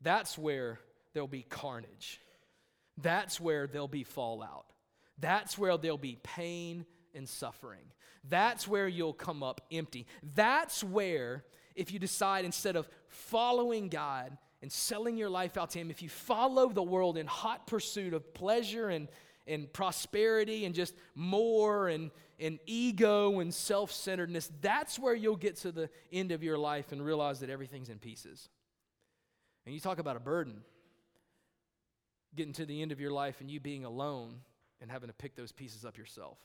That's 0.00 0.38
where 0.38 0.78
there'll 1.12 1.26
be 1.26 1.42
carnage. 1.42 2.20
That's 2.98 3.40
where 3.40 3.66
there'll 3.66 3.88
be 3.88 4.04
fallout. 4.04 4.72
That's 5.18 5.56
where 5.56 5.76
there'll 5.76 5.98
be 5.98 6.18
pain 6.22 6.84
and 7.14 7.28
suffering. 7.28 7.92
That's 8.28 8.66
where 8.66 8.88
you'll 8.88 9.12
come 9.12 9.42
up 9.42 9.60
empty. 9.70 10.06
That's 10.34 10.82
where, 10.82 11.44
if 11.74 11.92
you 11.92 11.98
decide 11.98 12.44
instead 12.44 12.76
of 12.76 12.88
following 13.08 13.88
God 13.88 14.36
and 14.62 14.70
selling 14.70 15.16
your 15.16 15.30
life 15.30 15.56
out 15.56 15.70
to 15.70 15.78
Him, 15.78 15.90
if 15.90 16.02
you 16.02 16.08
follow 16.08 16.68
the 16.68 16.82
world 16.82 17.16
in 17.16 17.26
hot 17.26 17.66
pursuit 17.66 18.14
of 18.14 18.34
pleasure 18.34 18.88
and, 18.88 19.08
and 19.46 19.72
prosperity 19.72 20.64
and 20.64 20.74
just 20.74 20.94
more 21.14 21.88
and, 21.88 22.10
and 22.40 22.58
ego 22.66 23.40
and 23.40 23.54
self 23.54 23.92
centeredness, 23.92 24.50
that's 24.60 24.98
where 24.98 25.14
you'll 25.14 25.36
get 25.36 25.56
to 25.56 25.72
the 25.72 25.88
end 26.12 26.32
of 26.32 26.42
your 26.42 26.58
life 26.58 26.92
and 26.92 27.04
realize 27.04 27.40
that 27.40 27.50
everything's 27.50 27.88
in 27.88 27.98
pieces. 27.98 28.48
And 29.64 29.74
you 29.74 29.80
talk 29.80 29.98
about 29.98 30.16
a 30.16 30.20
burden, 30.20 30.62
getting 32.36 32.52
to 32.54 32.66
the 32.66 32.82
end 32.82 32.92
of 32.92 33.00
your 33.00 33.10
life 33.10 33.40
and 33.40 33.50
you 33.50 33.60
being 33.60 33.84
alone 33.84 34.40
and 34.80 34.90
having 34.90 35.08
to 35.08 35.14
pick 35.14 35.34
those 35.34 35.52
pieces 35.52 35.84
up 35.84 35.98
yourself. 35.98 36.38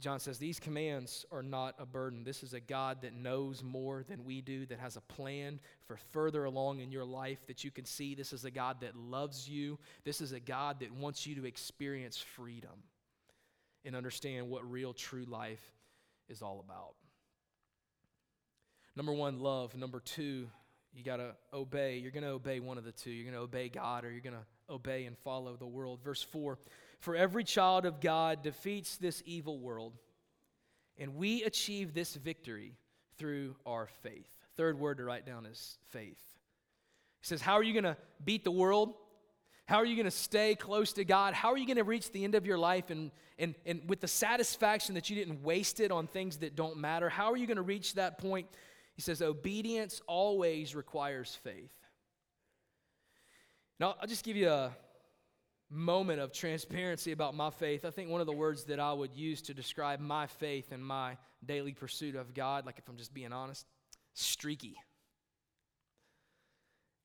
John 0.00 0.18
says 0.18 0.38
these 0.38 0.60
commands 0.60 1.24
are 1.30 1.42
not 1.42 1.76
a 1.78 1.86
burden. 1.86 2.24
This 2.24 2.42
is 2.42 2.52
a 2.52 2.60
God 2.60 3.02
that 3.02 3.14
knows 3.14 3.62
more 3.62 4.02
than 4.02 4.24
we 4.24 4.40
do, 4.40 4.66
that 4.66 4.80
has 4.80 4.96
a 4.96 5.00
plan 5.00 5.60
for 5.86 5.96
further 6.12 6.44
along 6.44 6.80
in 6.80 6.90
your 6.90 7.04
life 7.04 7.46
that 7.46 7.64
you 7.64 7.70
can 7.70 7.84
see. 7.84 8.14
This 8.14 8.32
is 8.32 8.44
a 8.44 8.50
God 8.50 8.80
that 8.80 8.96
loves 8.96 9.48
you. 9.48 9.78
This 10.04 10.20
is 10.20 10.32
a 10.32 10.40
God 10.40 10.80
that 10.80 10.92
wants 10.92 11.26
you 11.26 11.36
to 11.36 11.46
experience 11.46 12.18
freedom 12.18 12.82
and 13.84 13.94
understand 13.94 14.50
what 14.50 14.68
real 14.68 14.92
true 14.92 15.24
life 15.24 15.62
is 16.28 16.42
all 16.42 16.62
about. 16.66 16.94
Number 18.96 19.12
one, 19.12 19.40
love. 19.40 19.74
Number 19.76 20.00
two, 20.00 20.48
you 20.94 21.02
got 21.02 21.16
to 21.16 21.34
obey. 21.52 21.98
You're 21.98 22.12
going 22.12 22.24
to 22.24 22.30
obey 22.30 22.60
one 22.60 22.78
of 22.78 22.84
the 22.84 22.92
two. 22.92 23.10
You're 23.10 23.30
going 23.30 23.36
to 23.36 23.42
obey 23.42 23.68
God 23.68 24.04
or 24.04 24.10
you're 24.10 24.20
going 24.20 24.36
to 24.36 24.72
obey 24.72 25.04
and 25.06 25.18
follow 25.18 25.56
the 25.56 25.66
world. 25.66 26.00
Verse 26.02 26.22
4 26.22 26.58
For 27.00 27.16
every 27.16 27.44
child 27.44 27.84
of 27.84 28.00
God 28.00 28.42
defeats 28.42 28.96
this 28.96 29.22
evil 29.26 29.58
world, 29.58 29.92
and 30.98 31.16
we 31.16 31.42
achieve 31.42 31.94
this 31.94 32.14
victory 32.14 32.76
through 33.18 33.56
our 33.66 33.88
faith. 34.02 34.28
Third 34.56 34.78
word 34.78 34.98
to 34.98 35.04
write 35.04 35.26
down 35.26 35.46
is 35.46 35.78
faith. 35.90 36.20
He 37.20 37.26
says, 37.26 37.42
How 37.42 37.54
are 37.54 37.62
you 37.62 37.72
going 37.72 37.84
to 37.84 37.96
beat 38.24 38.44
the 38.44 38.50
world? 38.50 38.94
How 39.66 39.76
are 39.76 39.86
you 39.86 39.96
going 39.96 40.04
to 40.04 40.10
stay 40.10 40.54
close 40.54 40.92
to 40.92 41.06
God? 41.06 41.32
How 41.32 41.50
are 41.50 41.56
you 41.56 41.66
going 41.66 41.78
to 41.78 41.84
reach 41.84 42.12
the 42.12 42.22
end 42.22 42.34
of 42.34 42.44
your 42.44 42.58
life 42.58 42.90
and, 42.90 43.10
and, 43.38 43.54
and 43.64 43.80
with 43.88 44.00
the 44.00 44.08
satisfaction 44.08 44.94
that 44.94 45.08
you 45.08 45.16
didn't 45.16 45.42
waste 45.42 45.80
it 45.80 45.90
on 45.90 46.06
things 46.06 46.36
that 46.38 46.54
don't 46.54 46.76
matter? 46.76 47.08
How 47.08 47.32
are 47.32 47.36
you 47.36 47.46
going 47.46 47.56
to 47.56 47.62
reach 47.62 47.94
that 47.94 48.18
point? 48.18 48.46
He 48.94 49.02
says, 49.02 49.20
Obedience 49.22 50.00
always 50.06 50.74
requires 50.74 51.34
faith. 51.42 51.74
Now, 53.80 53.96
I'll 54.00 54.06
just 54.06 54.24
give 54.24 54.36
you 54.36 54.48
a 54.48 54.70
moment 55.68 56.20
of 56.20 56.32
transparency 56.32 57.10
about 57.12 57.34
my 57.34 57.50
faith. 57.50 57.84
I 57.84 57.90
think 57.90 58.08
one 58.08 58.20
of 58.20 58.26
the 58.26 58.32
words 58.32 58.64
that 58.64 58.78
I 58.78 58.92
would 58.92 59.14
use 59.14 59.42
to 59.42 59.54
describe 59.54 59.98
my 59.98 60.26
faith 60.26 60.70
and 60.70 60.84
my 60.84 61.16
daily 61.44 61.72
pursuit 61.72 62.14
of 62.14 62.34
God, 62.34 62.66
like 62.66 62.78
if 62.78 62.88
I'm 62.88 62.96
just 62.96 63.12
being 63.12 63.32
honest, 63.32 63.66
streaky. 64.14 64.76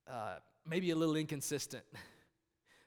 Uh, 0.08 0.36
maybe 0.68 0.92
a 0.92 0.96
little 0.96 1.16
inconsistent. 1.16 1.84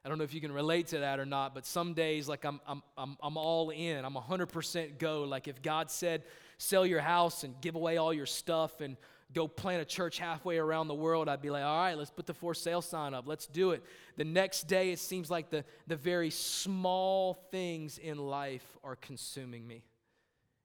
I 0.05 0.09
don't 0.09 0.19
know 0.19 0.25
if 0.25 0.35
you 0.35 0.41
can 0.41 0.53
relate 0.53 0.89
to 0.89 0.99
that 0.99 1.21
or 1.21 1.27
not, 1.27 1.55
but 1.55 1.65
some 1.65 1.95
days, 1.95 2.29
like 2.29 2.45
I'm, 2.45 2.61
I'm, 2.67 2.83
I'm, 2.97 3.17
I'm 3.23 3.37
all 3.37 3.71
in. 3.71 4.05
I'm 4.05 4.15
100% 4.15 4.99
go. 4.99 5.23
Like 5.23 5.47
if 5.47 5.63
God 5.63 5.91
said, 5.93 6.25
sell 6.63 6.87
your 6.87 7.01
house 7.01 7.43
and 7.43 7.61
give 7.61 7.75
away 7.75 7.97
all 7.97 8.15
your 8.15 8.27
stuff 8.27 8.81
and 8.81 8.97
go 9.35 9.49
plant 9.49 9.83
a 9.83 9.85
church 9.85 10.19
halfway 10.19 10.59
around 10.59 10.87
the 10.87 10.95
world, 10.95 11.29
I'd 11.29 11.43
be 11.43 11.51
like, 11.51 11.65
all 11.65 11.79
right, 11.79 11.99
let's 11.99 12.11
put 12.11 12.27
the 12.27 12.35
for 12.35 12.55
sale 12.55 12.83
sign 12.83 13.15
up. 13.15 13.27
Let's 13.27 13.47
do 13.47 13.73
it. 13.73 13.83
The 14.17 14.25
next 14.25 14.69
day, 14.69 14.93
it 14.93 14.99
seems 14.99 15.31
like 15.31 15.51
the, 15.51 15.65
the 15.87 15.97
very 15.97 16.31
small 16.31 17.35
things 17.51 17.99
in 17.99 18.19
life 18.19 18.65
are 18.85 18.95
consuming 18.95 19.67
me. 19.67 19.83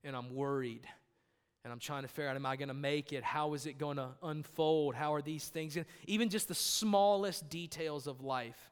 And 0.04 0.16
I'm 0.16 0.36
worried. 0.36 0.88
And 1.64 1.74
I'm 1.74 1.80
trying 1.80 2.04
to 2.04 2.08
figure 2.08 2.30
out, 2.30 2.36
am 2.36 2.46
I 2.46 2.58
going 2.58 2.68
to 2.68 2.74
make 2.76 3.12
it? 3.12 3.24
How 3.24 3.54
is 3.56 3.66
it 3.66 3.78
going 3.78 3.98
to 3.98 4.10
unfold? 4.22 4.94
How 4.94 5.14
are 5.16 5.22
these 5.22 5.48
things? 5.48 5.78
Even 6.06 6.30
just 6.30 6.48
the 6.48 6.56
smallest 6.56 7.50
details 7.50 8.06
of 8.06 8.22
life 8.22 8.72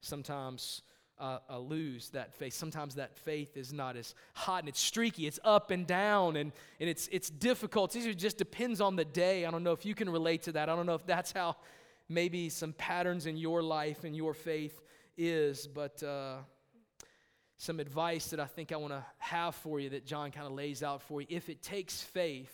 sometimes 0.00 0.82
uh, 1.18 1.38
uh, 1.48 1.58
lose 1.58 2.10
that 2.10 2.34
faith. 2.34 2.52
Sometimes 2.54 2.96
that 2.96 3.16
faith 3.16 3.56
is 3.56 3.72
not 3.72 3.96
as 3.96 4.14
hot 4.34 4.60
and 4.60 4.68
it's 4.68 4.80
streaky, 4.80 5.26
it's 5.26 5.38
up 5.44 5.70
and 5.70 5.86
down, 5.86 6.36
and, 6.36 6.52
and 6.80 6.88
it's, 6.88 7.08
it's 7.12 7.30
difficult. 7.30 7.94
It 7.94 8.14
just 8.14 8.38
depends 8.38 8.80
on 8.80 8.96
the 8.96 9.04
day. 9.04 9.46
I 9.46 9.50
don't 9.50 9.62
know 9.62 9.72
if 9.72 9.86
you 9.86 9.94
can 9.94 10.10
relate 10.10 10.42
to 10.42 10.52
that. 10.52 10.68
I 10.68 10.76
don't 10.76 10.86
know 10.86 10.94
if 10.94 11.06
that's 11.06 11.32
how 11.32 11.56
maybe 12.08 12.48
some 12.48 12.72
patterns 12.72 13.26
in 13.26 13.36
your 13.36 13.62
life 13.62 14.04
and 14.04 14.16
your 14.16 14.34
faith 14.34 14.82
is, 15.16 15.66
but 15.66 16.02
uh, 16.02 16.38
some 17.56 17.78
advice 17.78 18.28
that 18.28 18.40
I 18.40 18.46
think 18.46 18.72
I 18.72 18.76
want 18.76 18.92
to 18.92 19.04
have 19.18 19.54
for 19.54 19.78
you 19.78 19.90
that 19.90 20.04
John 20.04 20.30
kind 20.30 20.46
of 20.46 20.52
lays 20.52 20.82
out 20.82 21.02
for 21.02 21.20
you. 21.20 21.26
If 21.30 21.48
it 21.48 21.62
takes 21.62 22.02
faith 22.02 22.52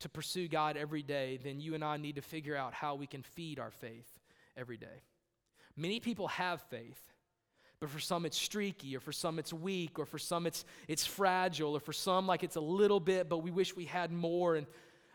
to 0.00 0.08
pursue 0.08 0.48
God 0.48 0.76
every 0.76 1.02
day, 1.02 1.38
then 1.42 1.60
you 1.60 1.74
and 1.74 1.82
I 1.82 1.96
need 1.96 2.16
to 2.16 2.22
figure 2.22 2.54
out 2.54 2.74
how 2.74 2.94
we 2.94 3.06
can 3.06 3.22
feed 3.22 3.58
our 3.58 3.70
faith 3.70 4.06
every 4.56 4.76
day. 4.76 5.02
Many 5.76 6.00
people 6.00 6.28
have 6.28 6.60
faith 6.62 7.00
but 7.80 7.90
for 7.90 8.00
some 8.00 8.26
it's 8.26 8.36
streaky, 8.36 8.96
or 8.96 9.00
for 9.00 9.12
some 9.12 9.38
it's 9.38 9.52
weak, 9.52 9.98
or 9.98 10.06
for 10.06 10.18
some 10.18 10.46
it's, 10.46 10.64
it's 10.88 11.06
fragile, 11.06 11.76
or 11.76 11.80
for 11.80 11.92
some 11.92 12.26
like 12.26 12.42
it's 12.42 12.56
a 12.56 12.60
little 12.60 13.00
bit, 13.00 13.28
but 13.28 13.38
we 13.38 13.50
wish 13.50 13.76
we 13.76 13.84
had 13.84 14.10
more. 14.10 14.56
And 14.56 14.66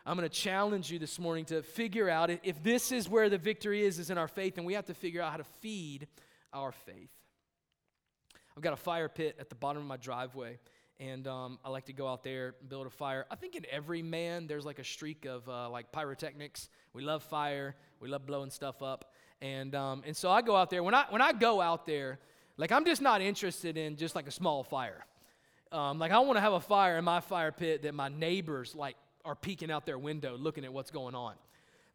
I'm 0.06 0.16
going 0.16 0.28
to 0.28 0.34
challenge 0.34 0.90
you 0.90 0.98
this 0.98 1.18
morning 1.18 1.44
to 1.46 1.62
figure 1.62 2.08
out 2.08 2.30
if 2.42 2.62
this 2.62 2.92
is 2.92 3.08
where 3.08 3.28
the 3.28 3.38
victory 3.38 3.84
is, 3.84 3.98
is 3.98 4.10
in 4.10 4.18
our 4.18 4.28
faith, 4.28 4.56
and 4.56 4.66
we 4.66 4.74
have 4.74 4.86
to 4.86 4.94
figure 4.94 5.20
out 5.20 5.30
how 5.30 5.36
to 5.36 5.44
feed 5.60 6.06
our 6.52 6.72
faith. 6.72 7.10
I've 8.56 8.62
got 8.62 8.72
a 8.72 8.76
fire 8.76 9.08
pit 9.08 9.36
at 9.38 9.48
the 9.48 9.56
bottom 9.56 9.82
of 9.82 9.88
my 9.88 9.96
driveway, 9.96 10.58
and 10.98 11.26
um, 11.26 11.58
I 11.64 11.70
like 11.70 11.86
to 11.86 11.92
go 11.92 12.08
out 12.08 12.22
there 12.22 12.54
and 12.60 12.68
build 12.68 12.86
a 12.86 12.90
fire. 12.90 13.26
I 13.30 13.34
think 13.34 13.56
in 13.56 13.66
every 13.70 14.00
man 14.00 14.46
there's 14.46 14.64
like 14.64 14.78
a 14.78 14.84
streak 14.84 15.26
of 15.26 15.46
uh, 15.48 15.68
like 15.68 15.92
pyrotechnics. 15.92 16.70
We 16.94 17.02
love 17.02 17.22
fire. 17.24 17.74
We 18.00 18.08
love 18.08 18.24
blowing 18.26 18.50
stuff 18.50 18.80
up, 18.80 19.12
and 19.42 19.74
um, 19.74 20.02
and 20.06 20.16
so 20.16 20.30
I 20.30 20.40
go 20.40 20.56
out 20.56 20.70
there. 20.70 20.82
When 20.82 20.94
I 20.94 21.04
when 21.10 21.20
I 21.20 21.32
go 21.32 21.60
out 21.60 21.84
there, 21.84 22.20
like, 22.56 22.72
I'm 22.72 22.84
just 22.84 23.02
not 23.02 23.20
interested 23.20 23.76
in 23.76 23.96
just 23.96 24.14
like 24.14 24.26
a 24.26 24.30
small 24.30 24.62
fire. 24.62 25.04
Um, 25.72 25.98
like, 25.98 26.12
I 26.12 26.20
want 26.20 26.36
to 26.36 26.40
have 26.40 26.52
a 26.52 26.60
fire 26.60 26.98
in 26.98 27.04
my 27.04 27.20
fire 27.20 27.50
pit 27.50 27.82
that 27.82 27.94
my 27.94 28.08
neighbors, 28.08 28.74
like, 28.74 28.96
are 29.24 29.34
peeking 29.34 29.70
out 29.70 29.86
their 29.86 29.98
window 29.98 30.36
looking 30.36 30.64
at 30.64 30.72
what's 30.72 30.90
going 30.90 31.14
on. 31.14 31.34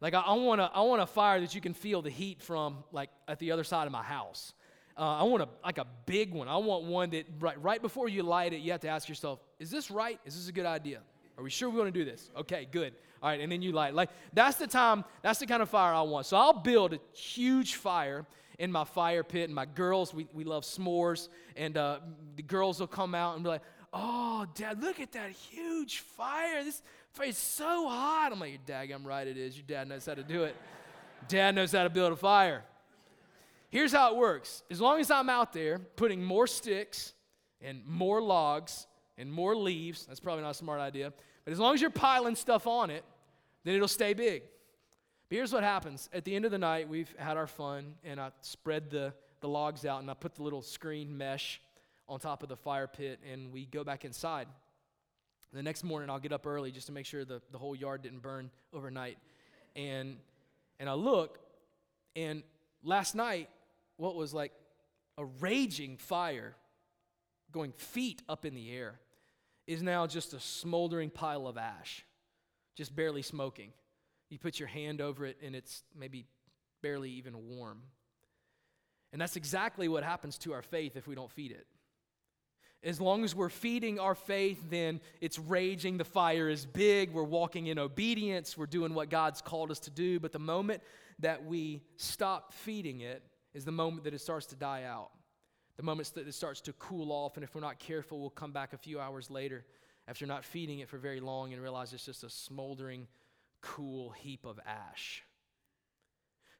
Like, 0.00 0.14
I, 0.14 0.20
I 0.20 0.34
want, 0.34 0.60
a, 0.60 0.70
I 0.74 0.80
want 0.82 1.00
a 1.00 1.06
fire 1.06 1.40
that 1.40 1.54
you 1.54 1.60
can 1.60 1.74
feel 1.74 2.02
the 2.02 2.10
heat 2.10 2.42
from, 2.42 2.84
like, 2.92 3.10
at 3.26 3.38
the 3.38 3.52
other 3.52 3.64
side 3.64 3.86
of 3.86 3.92
my 3.92 4.02
house. 4.02 4.52
Uh, 4.98 5.16
I 5.16 5.22
want 5.22 5.42
a, 5.42 5.48
like 5.64 5.78
a 5.78 5.86
big 6.04 6.34
one. 6.34 6.46
I 6.48 6.58
want 6.58 6.84
one 6.84 7.10
that 7.10 7.24
right, 7.38 7.60
right 7.62 7.80
before 7.80 8.08
you 8.08 8.22
light 8.22 8.52
it, 8.52 8.60
you 8.60 8.72
have 8.72 8.80
to 8.80 8.88
ask 8.88 9.08
yourself, 9.08 9.38
is 9.58 9.70
this 9.70 9.90
right? 9.90 10.20
Is 10.26 10.36
this 10.36 10.48
a 10.48 10.52
good 10.52 10.66
idea? 10.66 11.00
Are 11.38 11.42
we 11.42 11.48
sure 11.48 11.70
we 11.70 11.78
want 11.78 11.92
to 11.94 11.98
do 11.98 12.04
this? 12.04 12.28
Okay, 12.36 12.68
good. 12.70 12.92
All 13.22 13.30
right, 13.30 13.40
and 13.40 13.50
then 13.50 13.62
you 13.62 13.72
light. 13.72 13.94
Like, 13.94 14.10
that's 14.34 14.58
the 14.58 14.66
time, 14.66 15.04
that's 15.22 15.38
the 15.38 15.46
kind 15.46 15.62
of 15.62 15.70
fire 15.70 15.94
I 15.94 16.02
want. 16.02 16.26
So 16.26 16.36
I'll 16.36 16.52
build 16.52 16.92
a 16.92 17.00
huge 17.16 17.76
fire 17.76 18.26
in 18.60 18.70
my 18.70 18.84
fire 18.84 19.24
pit, 19.24 19.44
and 19.44 19.54
my 19.54 19.64
girls, 19.64 20.12
we, 20.12 20.28
we 20.34 20.44
love 20.44 20.64
s'mores, 20.64 21.28
and 21.56 21.78
uh, 21.78 21.98
the 22.36 22.42
girls 22.42 22.78
will 22.78 22.86
come 22.86 23.14
out 23.14 23.34
and 23.34 23.42
be 23.42 23.48
like, 23.48 23.62
Oh, 23.92 24.46
Dad, 24.54 24.80
look 24.80 25.00
at 25.00 25.12
that 25.12 25.30
huge 25.30 26.00
fire. 26.00 26.62
This 26.62 26.80
fire 27.14 27.26
is 27.26 27.38
so 27.38 27.88
hot. 27.88 28.30
I'm 28.30 28.38
like, 28.38 28.50
Your 28.50 28.60
dad, 28.66 28.90
I'm 28.90 29.04
right, 29.04 29.26
it 29.26 29.38
is. 29.38 29.56
Your 29.56 29.64
dad 29.66 29.88
knows 29.88 30.04
how 30.04 30.14
to 30.14 30.22
do 30.22 30.44
it. 30.44 30.54
dad 31.26 31.54
knows 31.54 31.72
how 31.72 31.84
to 31.84 31.90
build 31.90 32.12
a 32.12 32.16
fire. 32.16 32.62
Here's 33.70 33.92
how 33.92 34.12
it 34.12 34.18
works 34.18 34.62
as 34.70 34.80
long 34.80 35.00
as 35.00 35.10
I'm 35.10 35.30
out 35.30 35.54
there 35.54 35.78
putting 35.78 36.22
more 36.22 36.46
sticks 36.46 37.14
and 37.62 37.80
more 37.86 38.20
logs 38.20 38.86
and 39.16 39.32
more 39.32 39.56
leaves, 39.56 40.04
that's 40.04 40.20
probably 40.20 40.42
not 40.42 40.50
a 40.50 40.54
smart 40.54 40.80
idea, 40.80 41.14
but 41.44 41.52
as 41.52 41.58
long 41.58 41.74
as 41.74 41.80
you're 41.80 41.88
piling 41.88 42.34
stuff 42.34 42.66
on 42.66 42.90
it, 42.90 43.04
then 43.64 43.74
it'll 43.74 43.88
stay 43.88 44.12
big. 44.12 44.42
But 45.30 45.36
here's 45.36 45.52
what 45.52 45.62
happens. 45.62 46.10
At 46.12 46.24
the 46.24 46.34
end 46.34 46.44
of 46.44 46.50
the 46.50 46.58
night, 46.58 46.88
we've 46.88 47.14
had 47.16 47.36
our 47.36 47.46
fun, 47.46 47.94
and 48.02 48.20
I 48.20 48.32
spread 48.40 48.90
the, 48.90 49.14
the 49.40 49.48
logs 49.48 49.86
out, 49.86 50.00
and 50.00 50.10
I 50.10 50.14
put 50.14 50.34
the 50.34 50.42
little 50.42 50.60
screen 50.60 51.16
mesh 51.16 51.60
on 52.08 52.18
top 52.18 52.42
of 52.42 52.48
the 52.48 52.56
fire 52.56 52.88
pit, 52.88 53.20
and 53.32 53.52
we 53.52 53.64
go 53.64 53.84
back 53.84 54.04
inside. 54.04 54.48
The 55.52 55.62
next 55.62 55.84
morning, 55.84 56.10
I'll 56.10 56.18
get 56.18 56.32
up 56.32 56.48
early 56.48 56.72
just 56.72 56.88
to 56.88 56.92
make 56.92 57.06
sure 57.06 57.24
the, 57.24 57.40
the 57.52 57.58
whole 57.58 57.76
yard 57.76 58.02
didn't 58.02 58.22
burn 58.22 58.50
overnight. 58.72 59.18
And, 59.76 60.16
and 60.80 60.88
I 60.88 60.94
look, 60.94 61.38
and 62.16 62.42
last 62.82 63.14
night, 63.14 63.48
what 63.98 64.16
was 64.16 64.34
like 64.34 64.50
a 65.16 65.24
raging 65.24 65.96
fire 65.96 66.56
going 67.52 67.70
feet 67.70 68.20
up 68.28 68.44
in 68.44 68.56
the 68.56 68.72
air 68.72 68.98
is 69.68 69.80
now 69.80 70.08
just 70.08 70.34
a 70.34 70.40
smoldering 70.40 71.08
pile 71.08 71.46
of 71.46 71.56
ash, 71.56 72.04
just 72.74 72.96
barely 72.96 73.22
smoking. 73.22 73.72
You 74.30 74.38
put 74.38 74.58
your 74.58 74.68
hand 74.68 75.00
over 75.00 75.26
it 75.26 75.36
and 75.44 75.54
it's 75.54 75.82
maybe 75.98 76.24
barely 76.82 77.10
even 77.10 77.34
warm. 77.48 77.82
And 79.12 79.20
that's 79.20 79.36
exactly 79.36 79.88
what 79.88 80.04
happens 80.04 80.38
to 80.38 80.52
our 80.52 80.62
faith 80.62 80.96
if 80.96 81.06
we 81.06 81.14
don't 81.14 81.30
feed 81.30 81.50
it. 81.50 81.66
As 82.82 82.98
long 83.00 83.24
as 83.24 83.34
we're 83.34 83.50
feeding 83.50 83.98
our 83.98 84.14
faith, 84.14 84.58
then 84.70 85.00
it's 85.20 85.38
raging. 85.38 85.98
The 85.98 86.04
fire 86.04 86.48
is 86.48 86.64
big. 86.64 87.12
We're 87.12 87.24
walking 87.24 87.66
in 87.66 87.78
obedience. 87.78 88.56
We're 88.56 88.66
doing 88.66 88.94
what 88.94 89.10
God's 89.10 89.42
called 89.42 89.70
us 89.70 89.80
to 89.80 89.90
do. 89.90 90.18
But 90.18 90.32
the 90.32 90.38
moment 90.38 90.82
that 91.18 91.44
we 91.44 91.82
stop 91.96 92.54
feeding 92.54 93.00
it 93.00 93.22
is 93.52 93.66
the 93.66 93.72
moment 93.72 94.04
that 94.04 94.14
it 94.14 94.20
starts 94.20 94.46
to 94.46 94.56
die 94.56 94.84
out. 94.84 95.10
The 95.76 95.82
moment 95.82 96.14
that 96.14 96.26
it 96.26 96.32
starts 96.32 96.62
to 96.62 96.72
cool 96.74 97.12
off. 97.12 97.36
And 97.36 97.44
if 97.44 97.54
we're 97.54 97.60
not 97.60 97.78
careful, 97.78 98.18
we'll 98.18 98.30
come 98.30 98.52
back 98.52 98.72
a 98.72 98.78
few 98.78 98.98
hours 98.98 99.30
later 99.30 99.64
after 100.08 100.24
not 100.24 100.44
feeding 100.44 100.78
it 100.78 100.88
for 100.88 100.96
very 100.96 101.20
long 101.20 101.52
and 101.52 101.60
realize 101.60 101.92
it's 101.92 102.06
just 102.06 102.24
a 102.24 102.30
smoldering 102.30 103.06
cool 103.62 104.10
heap 104.10 104.44
of 104.44 104.58
ash. 104.66 105.24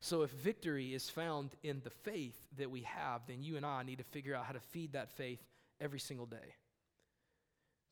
So, 0.01 0.23
if 0.23 0.31
victory 0.31 0.95
is 0.95 1.11
found 1.11 1.55
in 1.63 1.83
the 1.85 1.91
faith 1.91 2.37
that 2.57 2.71
we 2.71 2.83
have, 2.83 3.23
then 3.27 3.43
you 3.43 3.57
and 3.57 3.67
I 3.67 3.83
need 3.83 3.99
to 3.99 4.05
figure 4.05 4.35
out 4.35 4.47
how 4.47 4.53
to 4.53 4.61
feed 4.61 4.95
that 4.95 5.13
faith 5.13 5.41
every 5.79 6.01
single 6.01 6.27
day. 6.27 6.55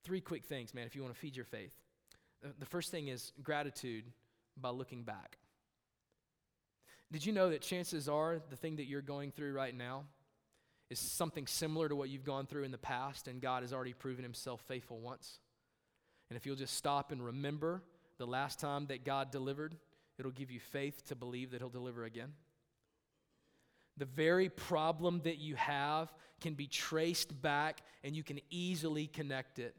Three 0.04 0.22
quick 0.22 0.44
things, 0.44 0.72
man, 0.72 0.86
if 0.86 0.96
you 0.96 1.02
want 1.02 1.14
to 1.14 1.20
feed 1.20 1.36
your 1.36 1.44
faith. 1.44 1.74
The 2.58 2.66
first 2.66 2.90
thing 2.90 3.08
is 3.08 3.32
gratitude 3.42 4.04
by 4.56 4.70
looking 4.70 5.02
back. 5.02 5.38
Did 7.10 7.26
you 7.26 7.32
know 7.32 7.50
that 7.50 7.62
chances 7.62 8.08
are 8.08 8.40
the 8.50 8.56
thing 8.56 8.76
that 8.76 8.86
you're 8.86 9.02
going 9.02 9.32
through 9.32 9.52
right 9.52 9.74
now 9.74 10.04
is 10.88 10.98
something 10.98 11.46
similar 11.46 11.88
to 11.88 11.96
what 11.96 12.08
you've 12.08 12.24
gone 12.24 12.46
through 12.46 12.64
in 12.64 12.70
the 12.70 12.78
past, 12.78 13.28
and 13.28 13.42
God 13.42 13.62
has 13.62 13.72
already 13.72 13.92
proven 13.92 14.22
himself 14.22 14.62
faithful 14.66 15.00
once? 15.00 15.40
And 16.30 16.36
if 16.36 16.46
you'll 16.46 16.56
just 16.56 16.76
stop 16.76 17.12
and 17.12 17.24
remember 17.24 17.82
the 18.18 18.26
last 18.26 18.60
time 18.60 18.86
that 18.86 19.04
God 19.04 19.30
delivered, 19.30 19.76
it'll 20.18 20.30
give 20.30 20.50
you 20.50 20.60
faith 20.60 21.04
to 21.06 21.14
believe 21.14 21.52
that 21.52 21.60
He'll 21.60 21.68
deliver 21.68 22.04
again. 22.04 22.32
The 23.96 24.04
very 24.04 24.48
problem 24.48 25.20
that 25.24 25.38
you 25.38 25.56
have 25.56 26.12
can 26.40 26.54
be 26.54 26.66
traced 26.66 27.40
back, 27.42 27.80
and 28.04 28.14
you 28.14 28.22
can 28.22 28.40
easily 28.50 29.06
connect 29.06 29.58
it 29.58 29.74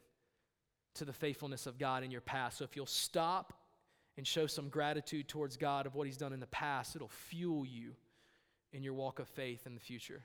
to 0.95 1.05
the 1.05 1.13
faithfulness 1.13 1.67
of 1.67 1.77
God 1.77 2.03
in 2.03 2.11
your 2.11 2.21
past. 2.21 2.57
So 2.57 2.65
if 2.65 2.75
you'll 2.75 2.85
stop 2.85 3.53
and 4.17 4.27
show 4.27 4.47
some 4.47 4.67
gratitude 4.67 5.29
towards 5.29 5.55
God 5.55 5.85
of 5.85 5.95
what 5.95 6.05
He's 6.05 6.17
done 6.17 6.33
in 6.33 6.39
the 6.39 6.47
past, 6.47 6.95
it'll 6.95 7.07
fuel 7.07 7.65
you 7.65 7.93
in 8.73 8.83
your 8.83 8.93
walk 8.93 9.19
of 9.19 9.27
faith 9.29 9.65
in 9.65 9.73
the 9.73 9.79
future. 9.79 10.21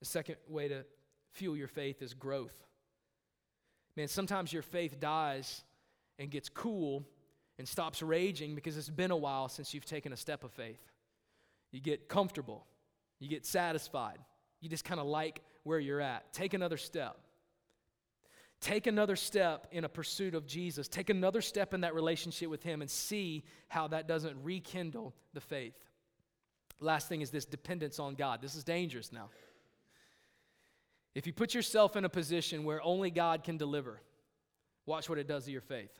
The 0.00 0.06
second 0.06 0.36
way 0.48 0.68
to 0.68 0.84
fuel 1.32 1.56
your 1.56 1.68
faith 1.68 2.02
is 2.02 2.14
growth. 2.14 2.66
Man, 3.96 4.08
sometimes 4.08 4.52
your 4.52 4.62
faith 4.62 5.00
dies 5.00 5.62
and 6.18 6.30
gets 6.30 6.48
cool 6.48 7.04
and 7.58 7.66
stops 7.66 8.02
raging 8.02 8.54
because 8.54 8.76
it's 8.76 8.90
been 8.90 9.10
a 9.10 9.16
while 9.16 9.48
since 9.48 9.72
you've 9.72 9.84
taken 9.84 10.12
a 10.12 10.16
step 10.16 10.44
of 10.44 10.52
faith. 10.52 10.80
You 11.72 11.80
get 11.80 12.08
comfortable, 12.08 12.66
you 13.18 13.28
get 13.28 13.44
satisfied, 13.44 14.18
you 14.60 14.68
just 14.68 14.84
kind 14.84 15.00
of 15.00 15.06
like 15.06 15.42
where 15.62 15.78
you're 15.78 16.00
at. 16.00 16.32
Take 16.32 16.54
another 16.54 16.76
step. 16.76 17.18
Take 18.60 18.86
another 18.86 19.16
step 19.16 19.66
in 19.70 19.84
a 19.84 19.88
pursuit 19.88 20.34
of 20.34 20.46
Jesus. 20.46 20.88
Take 20.88 21.10
another 21.10 21.42
step 21.42 21.74
in 21.74 21.82
that 21.82 21.94
relationship 21.94 22.48
with 22.48 22.62
Him 22.62 22.80
and 22.80 22.90
see 22.90 23.44
how 23.68 23.88
that 23.88 24.08
doesn't 24.08 24.36
rekindle 24.42 25.14
the 25.34 25.40
faith. 25.40 25.74
Last 26.80 27.08
thing 27.08 27.20
is 27.20 27.30
this 27.30 27.44
dependence 27.44 27.98
on 27.98 28.14
God. 28.14 28.40
This 28.40 28.54
is 28.54 28.64
dangerous 28.64 29.12
now. 29.12 29.28
If 31.14 31.26
you 31.26 31.32
put 31.32 31.54
yourself 31.54 31.96
in 31.96 32.04
a 32.04 32.08
position 32.08 32.64
where 32.64 32.82
only 32.82 33.10
God 33.10 33.42
can 33.42 33.56
deliver, 33.56 34.00
watch 34.84 35.08
what 35.08 35.18
it 35.18 35.26
does 35.26 35.46
to 35.46 35.50
your 35.50 35.62
faith. 35.62 35.90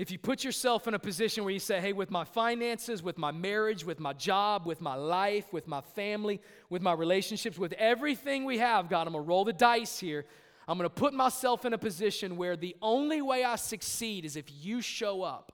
If 0.00 0.10
you 0.10 0.18
put 0.18 0.44
yourself 0.44 0.88
in 0.88 0.94
a 0.94 0.98
position 0.98 1.44
where 1.44 1.52
you 1.52 1.58
say, 1.60 1.78
hey, 1.78 1.92
with 1.92 2.10
my 2.10 2.24
finances, 2.24 3.02
with 3.02 3.18
my 3.18 3.32
marriage, 3.32 3.84
with 3.84 4.00
my 4.00 4.14
job, 4.14 4.64
with 4.64 4.80
my 4.80 4.94
life, 4.94 5.52
with 5.52 5.68
my 5.68 5.82
family, 5.82 6.40
with 6.70 6.80
my 6.80 6.94
relationships, 6.94 7.58
with 7.58 7.74
everything 7.74 8.46
we 8.46 8.56
have, 8.56 8.88
God, 8.88 9.06
I'm 9.06 9.12
gonna 9.12 9.22
roll 9.22 9.44
the 9.44 9.52
dice 9.52 9.98
here. 9.98 10.24
I'm 10.66 10.78
gonna 10.78 10.88
put 10.88 11.12
myself 11.12 11.66
in 11.66 11.74
a 11.74 11.78
position 11.78 12.38
where 12.38 12.56
the 12.56 12.74
only 12.80 13.20
way 13.20 13.44
I 13.44 13.56
succeed 13.56 14.24
is 14.24 14.36
if 14.36 14.46
you 14.64 14.80
show 14.80 15.20
up 15.20 15.52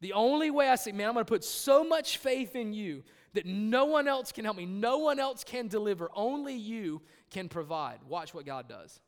The 0.00 0.12
only 0.12 0.50
way 0.52 0.68
I 0.68 0.76
say, 0.76 0.92
man, 0.92 1.08
I'm 1.08 1.14
to 1.16 1.24
put 1.24 1.42
so 1.42 1.82
much 1.82 2.18
faith 2.18 2.54
in 2.54 2.72
you 2.72 3.02
that 3.34 3.44
no 3.44 3.86
one 3.86 4.06
else 4.06 4.30
can 4.30 4.44
help 4.44 4.56
me, 4.56 4.66
no 4.66 4.98
one 4.98 5.18
else 5.18 5.42
can 5.42 5.66
deliver, 5.66 6.08
only 6.14 6.54
you 6.54 7.02
can 7.30 7.48
provide. 7.48 7.98
Watch 8.06 8.32
what 8.32 8.46
God 8.46 8.68
does. 8.68 9.00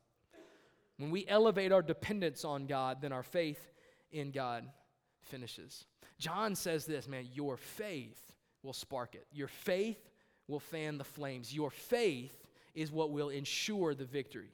When 0.97 1.11
we 1.13 1.25
elevate 1.29 1.71
our 1.71 1.83
dependence 1.83 2.45
on 2.45 2.67
God, 2.67 3.01
then 3.01 3.13
our 3.13 3.23
faith 3.23 3.71
in 4.13 4.31
God 4.31 4.65
finishes. 5.23 5.85
John 6.19 6.55
says 6.55 6.85
this, 6.87 7.09
man, 7.09 7.29
your 7.33 7.57
faith 7.57 8.21
will 8.63 8.73
spark 8.73 9.15
it. 9.15 9.27
Your 9.33 9.49
faith 9.49 9.99
will 10.49 10.61
fan 10.61 10.99
the 10.99 11.05
flames. 11.05 11.55
Your 11.55 11.71
faith 11.71 12.47
is 12.75 12.91
what 12.91 13.11
will 13.11 13.31
ensure 13.31 13.95
the 13.95 14.05
victory 14.05 14.53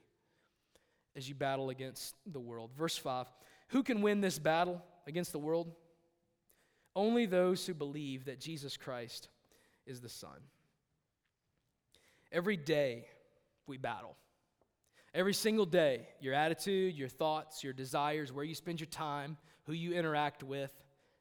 as 1.17 1.29
you 1.29 1.35
battle 1.35 1.71
against 1.71 2.15
the 2.27 2.41
world. 2.41 2.71
Verse 2.77 2.97
5 2.97 3.27
Who 3.69 3.83
can 3.83 4.03
win 4.03 4.21
this 4.21 4.39
battle 4.39 4.83
against 5.07 5.33
the 5.33 5.39
world? 5.39 5.73
Only 6.95 7.27
those 7.27 7.67
who 7.67 7.75
believe 7.75 8.25
that 8.25 8.41
Jesus 8.41 8.77
Christ 8.77 9.29
is 9.87 10.01
the 10.01 10.09
Son. 10.09 10.39
Every 12.33 12.57
day 12.57 13.07
we 13.67 13.77
battle. 13.77 14.17
Every 15.17 15.33
single 15.33 15.65
day, 15.65 16.07
your 16.21 16.35
attitude, 16.35 16.95
your 16.95 17.09
thoughts, 17.09 17.65
your 17.65 17.73
desires, 17.73 18.35
where 18.35 18.45
you 18.45 18.55
spend 18.55 18.81
your 18.81 18.87
time, 18.87 19.39
who 19.65 19.73
you 19.73 19.95
interact 19.95 20.43
with, 20.43 20.71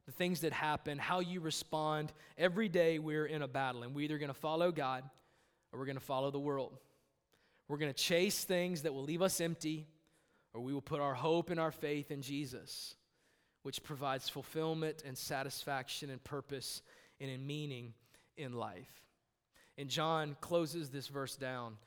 the 0.04 0.12
things 0.12 0.42
that 0.42 0.52
happen, 0.52 0.98
how 0.98 1.20
you 1.20 1.40
respond. 1.40 2.12
Every 2.36 2.68
day 2.68 2.98
we're 2.98 3.24
in 3.24 3.40
a 3.40 3.48
battle, 3.48 3.84
and 3.84 3.94
we're 3.94 4.02
either 4.02 4.18
going 4.18 4.28
to 4.28 4.34
follow 4.34 4.70
God 4.70 5.02
or 5.72 5.78
we're 5.78 5.86
going 5.86 5.96
to 5.96 6.04
follow 6.04 6.30
the 6.30 6.38
world. 6.38 6.76
We're 7.68 7.78
going 7.78 7.90
to 7.90 7.98
chase 7.98 8.44
things 8.44 8.82
that 8.82 8.92
will 8.92 9.02
leave 9.02 9.22
us 9.22 9.40
empty, 9.40 9.86
or 10.52 10.60
we 10.60 10.74
will 10.74 10.82
put 10.82 11.00
our 11.00 11.14
hope 11.14 11.48
and 11.48 11.58
our 11.58 11.72
faith 11.72 12.10
in 12.10 12.20
Jesus, 12.20 12.96
which 13.62 13.82
provides 13.82 14.28
fulfillment 14.28 15.04
and 15.06 15.16
satisfaction 15.16 16.10
and 16.10 16.22
purpose 16.22 16.82
and 17.18 17.30
in 17.30 17.46
meaning 17.46 17.94
in 18.36 18.52
life. 18.52 19.06
And 19.78 19.88
John 19.88 20.36
closes 20.42 20.90
this 20.90 21.08
verse 21.08 21.34
down 21.34 21.78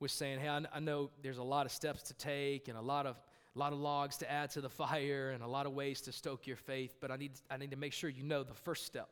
with 0.00 0.10
saying, 0.10 0.40
Hey, 0.40 0.48
I 0.48 0.80
know 0.80 1.10
there's 1.22 1.38
a 1.38 1.42
lot 1.42 1.66
of 1.66 1.72
steps 1.72 2.02
to 2.04 2.14
take 2.14 2.68
and 2.68 2.76
a 2.76 2.82
lot 2.82 3.06
of 3.06 3.16
a 3.56 3.58
lot 3.58 3.72
of 3.72 3.80
logs 3.80 4.16
to 4.18 4.30
add 4.30 4.50
to 4.50 4.60
the 4.60 4.68
fire 4.68 5.30
and 5.30 5.42
a 5.42 5.46
lot 5.46 5.66
of 5.66 5.72
ways 5.72 6.00
to 6.02 6.12
stoke 6.12 6.46
your 6.46 6.56
faith, 6.56 6.94
but 7.00 7.10
I 7.10 7.16
need, 7.16 7.32
I 7.50 7.56
need 7.56 7.72
to 7.72 7.76
make 7.76 7.92
sure 7.92 8.08
you 8.08 8.22
know 8.22 8.44
the 8.44 8.54
first 8.54 8.86
step. 8.86 9.08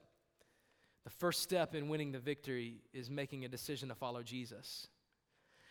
The 1.02 1.10
first 1.10 1.42
step 1.42 1.74
in 1.74 1.88
winning 1.88 2.12
the 2.12 2.20
victory 2.20 2.76
is 2.92 3.10
making 3.10 3.44
a 3.44 3.48
decision 3.48 3.88
to 3.88 3.96
follow 3.96 4.22
Jesus. 4.22 4.86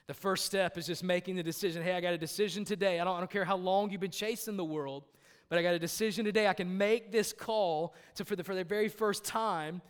The 0.07 0.13
first 0.13 0.45
step 0.45 0.78
is 0.78 0.86
just 0.86 1.03
making 1.03 1.36
the 1.36 1.43
decision 1.43 1.84
hey, 1.84 1.93
I 1.93 2.01
got 2.01 2.13
a 2.13 2.18
decision 2.18 2.66
today. 2.66 2.99
I 2.99 3.05
don't, 3.05 3.16
I 3.16 3.20
don't 3.20 3.32
care 3.32 3.45
how 3.45 3.55
long 3.57 3.91
you've 3.91 4.01
been 4.01 4.11
chasing 4.11 4.57
the 4.57 4.66
world, 4.66 5.03
but 5.47 5.57
I 5.57 5.61
got 5.61 5.74
a 5.74 5.80
decision 5.80 6.26
today. 6.26 6.47
I 6.47 6.53
can 6.53 6.78
make 6.78 7.11
this 7.11 7.34
call 7.34 7.95
to, 8.16 8.26
for 8.26 8.36
the, 8.36 8.43
for 8.43 8.55
the 8.55 8.63
very 8.63 8.89
first 8.89 9.24
time, 9.24 9.82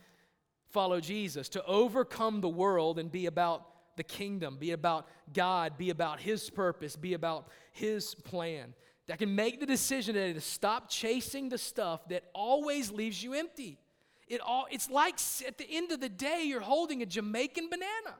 follow 0.68 1.00
Jesus, 1.00 1.48
to 1.50 1.64
overcome 1.64 2.40
the 2.40 2.48
world 2.48 2.98
and 2.98 3.10
be 3.10 3.26
about 3.26 3.66
the 3.96 4.04
kingdom, 4.04 4.56
be 4.58 4.72
about 4.72 5.06
God, 5.32 5.78
be 5.78 5.90
about 5.90 6.20
His 6.20 6.50
purpose, 6.50 6.96
be 6.96 7.14
about 7.14 7.48
His 7.72 8.14
plan. 8.14 8.74
That 9.06 9.18
can 9.18 9.34
make 9.34 9.60
the 9.60 9.66
decision 9.66 10.14
today 10.14 10.32
to 10.32 10.40
stop 10.40 10.90
chasing 10.90 11.48
the 11.48 11.58
stuff 11.58 12.08
that 12.08 12.24
always 12.34 12.90
leaves 12.90 13.22
you 13.22 13.34
empty. 13.34 13.78
It 14.26 14.40
all, 14.40 14.66
it's 14.70 14.90
like 14.90 15.14
at 15.46 15.58
the 15.58 15.66
end 15.70 15.92
of 15.92 16.00
the 16.00 16.08
day, 16.08 16.42
you're 16.44 16.60
holding 16.60 17.02
a 17.02 17.06
Jamaican 17.06 17.68
banana. 17.70 18.16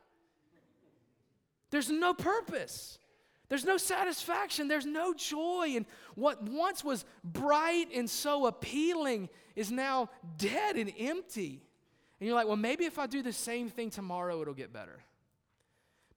There's 1.70 1.90
no 1.90 2.14
purpose. 2.14 2.98
There's 3.48 3.64
no 3.64 3.76
satisfaction. 3.76 4.68
There's 4.68 4.86
no 4.86 5.14
joy. 5.14 5.72
And 5.74 5.86
what 6.14 6.42
once 6.42 6.84
was 6.84 7.04
bright 7.24 7.88
and 7.94 8.08
so 8.08 8.46
appealing 8.46 9.28
is 9.56 9.72
now 9.72 10.10
dead 10.38 10.76
and 10.76 10.92
empty. 10.98 11.62
And 12.20 12.26
you're 12.26 12.36
like, 12.36 12.46
well, 12.46 12.56
maybe 12.56 12.84
if 12.84 12.98
I 12.98 13.06
do 13.06 13.22
the 13.22 13.32
same 13.32 13.68
thing 13.68 13.90
tomorrow, 13.90 14.40
it'll 14.40 14.54
get 14.54 14.72
better. 14.72 15.00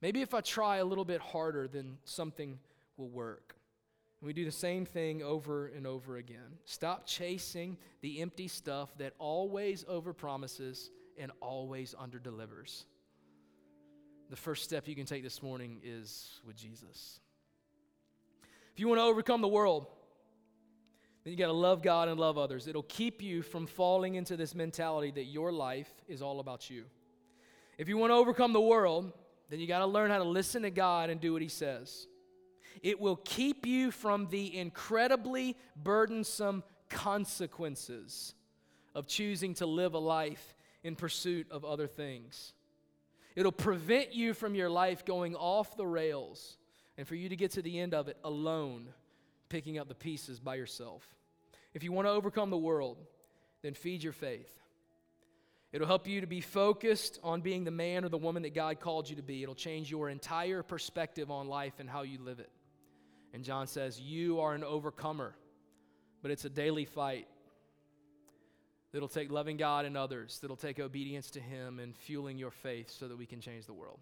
Maybe 0.02 0.22
if 0.22 0.34
I 0.34 0.42
try 0.42 0.78
a 0.78 0.86
little 0.86 1.06
bit 1.06 1.22
harder, 1.22 1.68
then 1.68 1.98
something 2.06 2.60
will 2.98 3.10
work. 3.10 3.56
And 4.22 4.28
we 4.28 4.34
do 4.34 4.46
the 4.46 4.52
same 4.52 4.86
thing 4.86 5.24
over 5.24 5.68
and 5.68 5.88
over 5.88 6.18
again. 6.18 6.58
Stop 6.66 7.06
chasing 7.06 7.78
the 8.02 8.22
empty 8.22 8.48
stuff 8.48 8.90
that 8.98 9.14
always 9.18 9.84
overpromises 9.86 10.90
and 11.18 11.32
always 11.42 11.96
underdelivers. 12.02 12.86
The 14.30 14.36
first 14.36 14.64
step 14.64 14.88
you 14.88 14.96
can 14.96 15.06
take 15.06 15.24
this 15.24 15.42
morning 15.42 15.82
is 15.84 16.40
with 16.46 16.56
Jesus. 16.56 17.20
If 18.74 18.80
you 18.80 18.88
want 18.88 19.00
to 19.00 19.04
overcome 19.04 19.42
the 19.42 19.48
world, 19.48 19.88
then 21.24 21.32
you 21.32 21.38
got 21.38 21.48
to 21.48 21.54
love 21.54 21.82
God 21.82 22.08
and 22.08 22.20
love 22.20 22.38
others. 22.38 22.68
It'll 22.68 22.84
keep 22.84 23.22
you 23.22 23.42
from 23.42 23.68
falling 23.68 24.16
into 24.16 24.38
this 24.38 24.56
mentality 24.56 25.12
that 25.12 25.26
your 25.26 25.52
life 25.52 25.90
is 26.08 26.22
all 26.22 26.40
about 26.40 26.70
you. 26.70 26.86
If 27.78 27.90
you 27.90 27.98
want 27.98 28.12
to 28.12 28.16
overcome 28.16 28.54
the 28.54 28.62
world, 28.62 29.12
then 29.50 29.60
you 29.60 29.68
got 29.68 29.80
to 29.80 29.86
learn 29.86 30.12
how 30.12 30.18
to 30.20 30.24
listen 30.24 30.62
to 30.62 30.70
God 30.70 31.10
and 31.10 31.20
do 31.20 31.34
what 31.34 31.42
He 31.42 31.48
says. 31.48 32.08
It 32.82 33.00
will 33.00 33.18
keep 33.18 33.66
you 33.66 33.92
from 33.92 34.28
the 34.30 34.58
incredibly 34.58 35.58
burdensome 35.76 36.64
consequences 36.90 38.34
of 38.96 39.08
choosing 39.08 39.54
to 39.56 39.66
live 39.66 39.94
a 39.94 40.00
life 40.00 40.56
in 40.84 40.96
pursuit 40.96 41.48
of 41.52 41.66
other 41.66 41.88
things. 41.88 42.54
It'll 43.36 43.52
prevent 43.52 44.14
you 44.14 44.34
from 44.34 44.56
your 44.56 44.70
life 44.70 45.06
going 45.06 45.36
off 45.36 45.78
the 45.78 45.86
rails 45.86 46.58
and 46.98 47.08
for 47.08 47.16
you 47.16 47.30
to 47.30 47.36
get 47.36 47.52
to 47.52 47.62
the 47.62 47.80
end 47.80 47.94
of 47.94 48.08
it 48.08 48.18
alone, 48.24 48.90
picking 49.48 49.78
up 49.78 49.88
the 49.88 49.96
pieces 49.96 50.40
by 50.40 50.56
yourself. 50.56 51.04
If 51.74 51.84
you 51.84 51.92
want 51.92 52.08
to 52.08 52.12
overcome 52.12 52.50
the 52.50 52.58
world, 52.58 52.98
then 53.62 53.74
feed 53.74 54.04
your 54.04 54.14
faith. 54.14 54.60
It'll 55.72 55.88
help 55.88 56.08
you 56.08 56.22
to 56.22 56.28
be 56.28 56.42
focused 56.42 57.20
on 57.24 57.42
being 57.42 57.64
the 57.64 57.72
man 57.72 58.04
or 58.04 58.10
the 58.10 58.18
woman 58.18 58.44
that 58.44 58.56
God 58.56 58.80
called 58.80 59.10
you 59.10 59.16
to 59.18 59.22
be. 59.22 59.44
It'll 59.44 59.54
change 59.54 59.92
your 59.92 60.10
entire 60.10 60.64
perspective 60.64 61.30
on 61.30 61.48
life 61.48 61.74
and 61.80 61.90
how 61.90 62.02
you 62.02 62.20
live 62.20 62.40
it. 62.40 62.50
And 63.34 63.44
John 63.44 63.68
says, 63.68 64.00
You 64.00 64.40
are 64.40 64.56
an 64.56 64.64
overcomer, 64.64 65.36
but 66.24 66.32
it's 66.32 66.46
a 66.46 66.50
daily 66.50 66.86
fight 66.86 67.28
that'll 68.92 69.08
take 69.08 69.32
loving 69.32 69.58
God 69.58 69.86
and 69.86 69.96
others, 69.96 70.40
that'll 70.42 70.56
take 70.56 70.80
obedience 70.80 71.30
to 71.32 71.40
Him 71.40 71.80
and 71.80 71.96
fueling 71.96 72.40
your 72.40 72.52
faith 72.52 72.90
so 72.90 73.08
that 73.08 73.18
we 73.18 73.28
can 73.28 73.40
change 73.40 73.68
the 73.68 73.74
world. 73.74 74.00